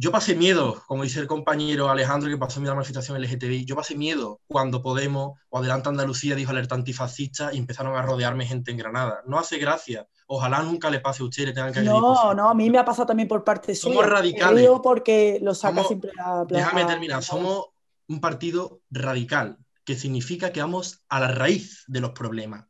[0.00, 3.66] yo pasé miedo, como dice el compañero Alejandro, que pasó miedo a la manifestación LGTBI,
[3.66, 8.46] yo pasé miedo cuando Podemos o Adelante Andalucía dijo alerta antifascista y empezaron a rodearme
[8.46, 9.20] gente en Granada.
[9.26, 10.08] No hace gracia.
[10.26, 12.84] Ojalá nunca le pase a usted le tengan que No, no, a mí me ha
[12.84, 13.94] pasado también por parte suya.
[13.94, 14.70] Somos radicales.
[14.82, 17.22] porque lo saca siempre a, Déjame terminar.
[17.22, 17.66] Somos
[18.08, 22.64] un partido radical, que significa que vamos a la raíz de los problemas.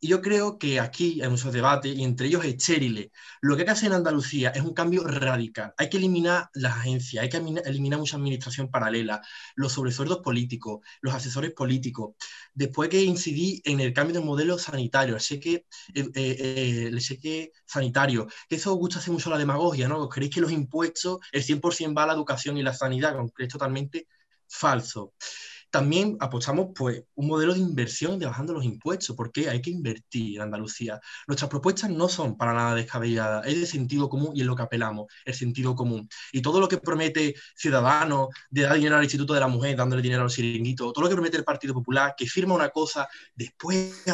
[0.00, 3.08] Y yo creo que aquí hay muchos debates, y entre ellos estériles.
[3.40, 5.72] Lo que hay que hacer en Andalucía es un cambio radical.
[5.78, 9.22] Hay que eliminar las agencias, hay que eliminar mucha administración paralela,
[9.54, 12.14] los sobresueldos políticos, los asesores políticos.
[12.54, 18.26] Después que incidí en el cambio de modelo sanitario, el cheque, eh, eh, cheque sanitario.
[18.48, 20.08] Eso os gusta hacer mucho la demagogia, ¿no?
[20.08, 23.16] ¿Creéis que los impuestos, el 100% va a la educación y la sanidad?
[23.38, 24.08] Es totalmente
[24.48, 25.14] falso.
[25.76, 30.36] También apostamos pues, un modelo de inversión de bajando los impuestos, porque hay que invertir
[30.36, 30.98] en Andalucía.
[31.26, 34.62] Nuestras propuestas no son para nada descabelladas, es de sentido común y es lo que
[34.62, 36.08] apelamos, el sentido común.
[36.32, 40.00] Y todo lo que promete Ciudadanos de dar dinero al Instituto de la Mujer, dándole
[40.00, 44.06] dinero al siringuito, todo lo que promete el Partido Popular, que firma una cosa, después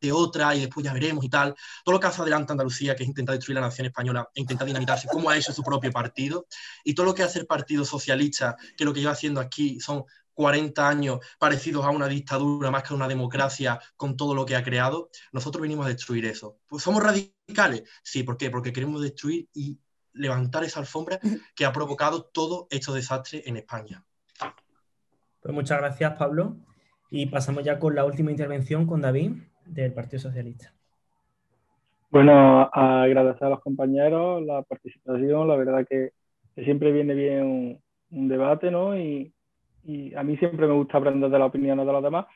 [0.00, 1.54] de otra y después ya veremos y tal.
[1.84, 4.66] Todo lo que hace adelante Andalucía, que es intentar destruir la nación española e intentar
[4.66, 6.46] dinamitarse, como ha hecho su propio partido,
[6.84, 10.04] y todo lo que hace el Partido Socialista, que lo que lleva haciendo aquí son
[10.38, 14.54] 40 años parecidos a una dictadura más que a una democracia con todo lo que
[14.54, 16.58] ha creado, nosotros venimos a destruir eso.
[16.68, 18.48] Pues somos radicales, sí, ¿por qué?
[18.48, 19.80] Porque queremos destruir y
[20.12, 21.18] levantar esa alfombra
[21.56, 24.04] que ha provocado todo este desastre en España.
[25.40, 26.54] Pues muchas gracias, Pablo.
[27.10, 29.32] Y pasamos ya con la última intervención con David
[29.66, 30.72] del Partido Socialista.
[32.10, 35.48] Bueno, agradecer a los compañeros la participación.
[35.48, 36.12] La verdad que,
[36.62, 38.96] siempre viene bien un, un debate, ¿no?
[38.96, 39.32] Y,
[39.84, 42.26] y a mí siempre me gusta aprender de las opiniones de los demás.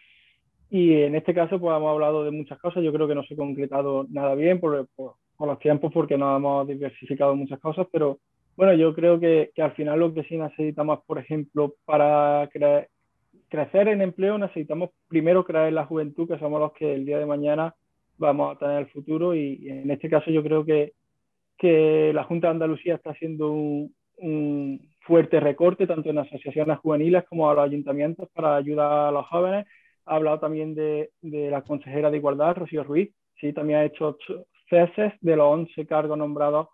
[0.71, 2.83] Y en este caso, pues hemos hablado de muchas cosas.
[2.83, 6.35] Yo creo que no se ha concretado nada bien por, por, los tiempos, porque no
[6.37, 8.21] hemos diversificado muchas cosas, pero
[8.57, 12.49] bueno, yo creo que, que al final lo que sí necesitamos, por ejemplo, para
[13.49, 17.27] crecer en empleo, necesitamos primero crear la juventud, que somos los que el día de
[17.27, 17.75] mañana
[18.19, 19.35] vamos a tener el futuro.
[19.35, 20.93] Y, en este caso, yo creo que,
[21.59, 27.25] que la Junta de Andalucía está haciendo un, un fuerte recorte tanto en asociaciones juveniles
[27.29, 29.67] como a los ayuntamientos para ayudar a los jóvenes.
[30.07, 33.11] Ha hablado también de, de la consejera de Igualdad, Rocío Ruiz.
[33.41, 34.17] Sí, también ha hecho
[34.71, 36.69] ceses de los 11 cargos nombrados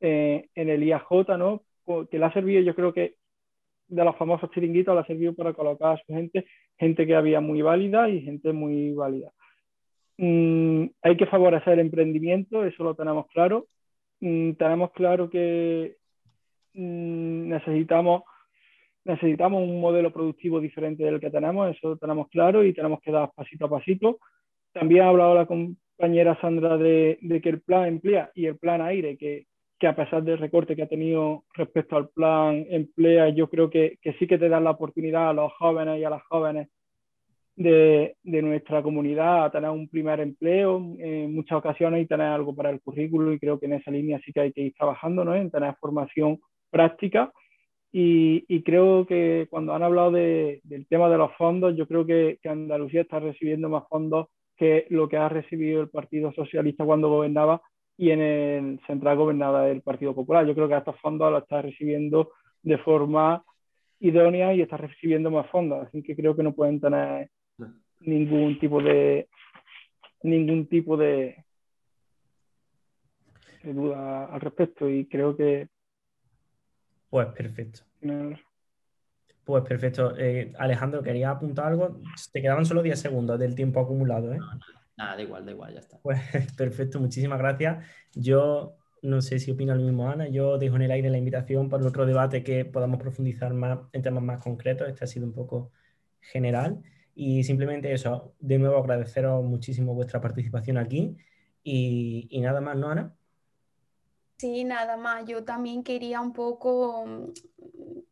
[0.00, 1.62] eh, en el IAJ, ¿no?
[2.10, 3.16] Que le ha servido, yo creo que
[3.88, 6.46] de los famosos chiringuitos, le ha servido para colocar a su gente,
[6.78, 9.32] gente que había muy válida y gente muy válida.
[10.18, 13.66] Mm, hay que favorecer el emprendimiento, eso lo tenemos claro.
[14.20, 15.96] Mm, tenemos claro que
[16.74, 18.22] necesitamos,
[19.04, 23.30] necesitamos un modelo productivo diferente del que tenemos, eso tenemos claro y tenemos que dar
[23.34, 24.18] pasito a pasito.
[24.72, 29.16] También ha hablado la compañera Sandra de, que el plan emplea y el plan aire,
[29.16, 29.46] que,
[29.78, 33.98] que a pesar del recorte que ha tenido respecto al plan emplea, yo creo que,
[34.00, 36.68] que sí que te dan la oportunidad a los jóvenes y a las jóvenes
[37.56, 42.54] de, de, nuestra comunidad a tener un primer empleo en muchas ocasiones y tener algo
[42.54, 45.24] para el currículo y creo que en esa línea sí que hay que ir trabajando,
[45.24, 45.34] ¿no?
[45.34, 46.38] En tener formación
[46.72, 47.32] práctica
[47.94, 52.38] y, creo que cuando han hablado de, del tema de los fondos, yo creo que,
[52.42, 57.10] que, Andalucía está recibiendo más fondos que lo que ha recibido el Partido Socialista cuando
[57.10, 57.60] gobernaba
[57.98, 60.46] y en el central gobernada del Partido Popular.
[60.46, 62.30] Yo creo que estos fondos los está recibiendo
[62.62, 63.44] de forma
[64.00, 67.28] idónea y está recibiendo más fondos, así que creo que no pueden tener
[68.00, 69.28] ningún tipo de
[70.22, 71.44] ningún tipo de,
[73.62, 75.68] de duda al respecto y creo que
[77.12, 77.80] pues perfecto.
[79.44, 80.16] Pues perfecto.
[80.16, 82.00] Eh, Alejandro quería apuntar algo
[82.32, 84.38] te quedaban solo 10 segundos del tiempo acumulado ¿eh?
[84.38, 84.46] no,
[84.96, 85.98] nada da igual da igual ya está.
[86.00, 86.18] Pues
[86.56, 87.84] perfecto muchísimas gracias.
[88.14, 91.68] Yo no sé si opina lo mismo Ana, yo dejo en el aire la invitación
[91.68, 95.34] para otro debate que podamos profundizar más en temas más concretos, este ha sido un
[95.34, 95.70] poco
[96.18, 96.82] general.
[97.14, 101.14] Y simplemente eso, de nuevo agradeceros muchísimo vuestra participación aquí.
[101.62, 103.14] Y, y nada más, ¿no, Ana?
[104.42, 105.24] Sí, nada más.
[105.24, 107.04] Yo también quería un poco,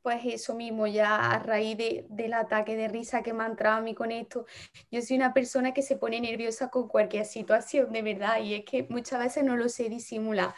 [0.00, 3.78] pues eso mismo, ya a raíz de, del ataque de risa que me ha entrado
[3.78, 4.46] a mí con esto.
[4.92, 8.64] Yo soy una persona que se pone nerviosa con cualquier situación, de verdad, y es
[8.64, 10.54] que muchas veces no lo sé disimular.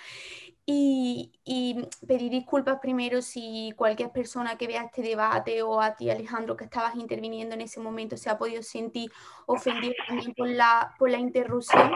[0.66, 6.10] Y, y, pedir disculpas primero si cualquier persona que vea este debate o a ti
[6.10, 9.10] Alejandro que estabas interviniendo en ese momento se ha podido sentir
[9.46, 11.92] ofendido también por la, por la interrupción.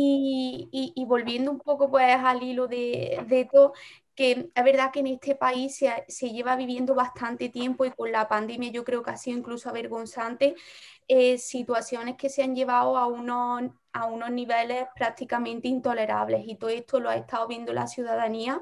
[0.00, 3.72] Y, volviendo un poco pues al hilo de, de todo,
[4.14, 8.12] que es verdad que en este país se, se, lleva viviendo bastante tiempo y con
[8.12, 10.54] la pandemia yo creo que ha sido incluso avergonzante
[11.08, 16.70] eh, situaciones que se han llevado a unos, a unos niveles prácticamente intolerables y todo
[16.70, 18.60] esto lo ha estado viendo la ciudadanía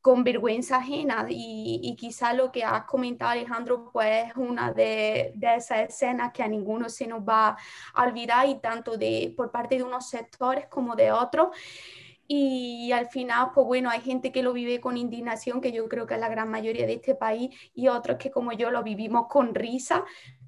[0.00, 5.32] con vergüenza ajena y, y quizá lo que has comentado Alejandro pues es una de,
[5.34, 7.56] de, esas escenas que a ninguno se nos va
[7.94, 11.48] a olvidar y tanto de por parte de unos sectores como de otros
[12.32, 16.06] y al final, pues bueno, hay gente que lo vive con indignación, que yo creo
[16.06, 19.26] que es la gran mayoría de este país, y otros que como yo lo vivimos
[19.28, 20.04] con risa,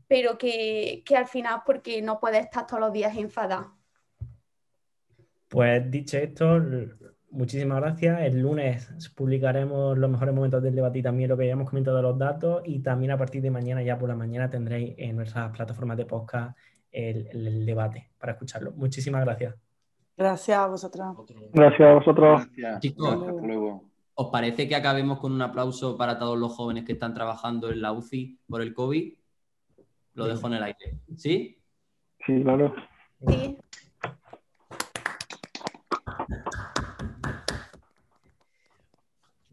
[0.06, 3.76] pero que, que al final porque no puede estar todos los días enfadado.
[5.48, 6.60] Pues dicho esto,
[7.32, 8.20] muchísimas gracias.
[8.22, 12.02] El lunes publicaremos los mejores momentos del debate y también lo que hayamos comentado de
[12.02, 15.50] los datos y también a partir de mañana, ya por la mañana, tendréis en nuestras
[15.50, 16.56] plataformas de podcast
[16.90, 18.72] el, el debate para escucharlo.
[18.72, 19.54] Muchísimas gracias.
[20.16, 21.16] Gracias a vosotros.
[21.52, 22.46] Gracias a vosotros.
[22.54, 22.80] Gracias.
[22.80, 23.84] Chicos, luego.
[24.14, 27.80] ¿os parece que acabemos con un aplauso para todos los jóvenes que están trabajando en
[27.80, 29.14] la UCI por el COVID?
[30.14, 30.98] Lo dejo en el aire.
[31.16, 31.58] ¿Sí?
[32.26, 32.74] Sí, claro.
[33.26, 33.58] Sí.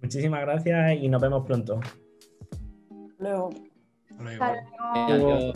[0.09, 1.79] Muchísimas gracias y nos vemos pronto.
[3.19, 3.51] Luego.
[4.19, 4.43] Luego.
[4.95, 5.53] Adiós.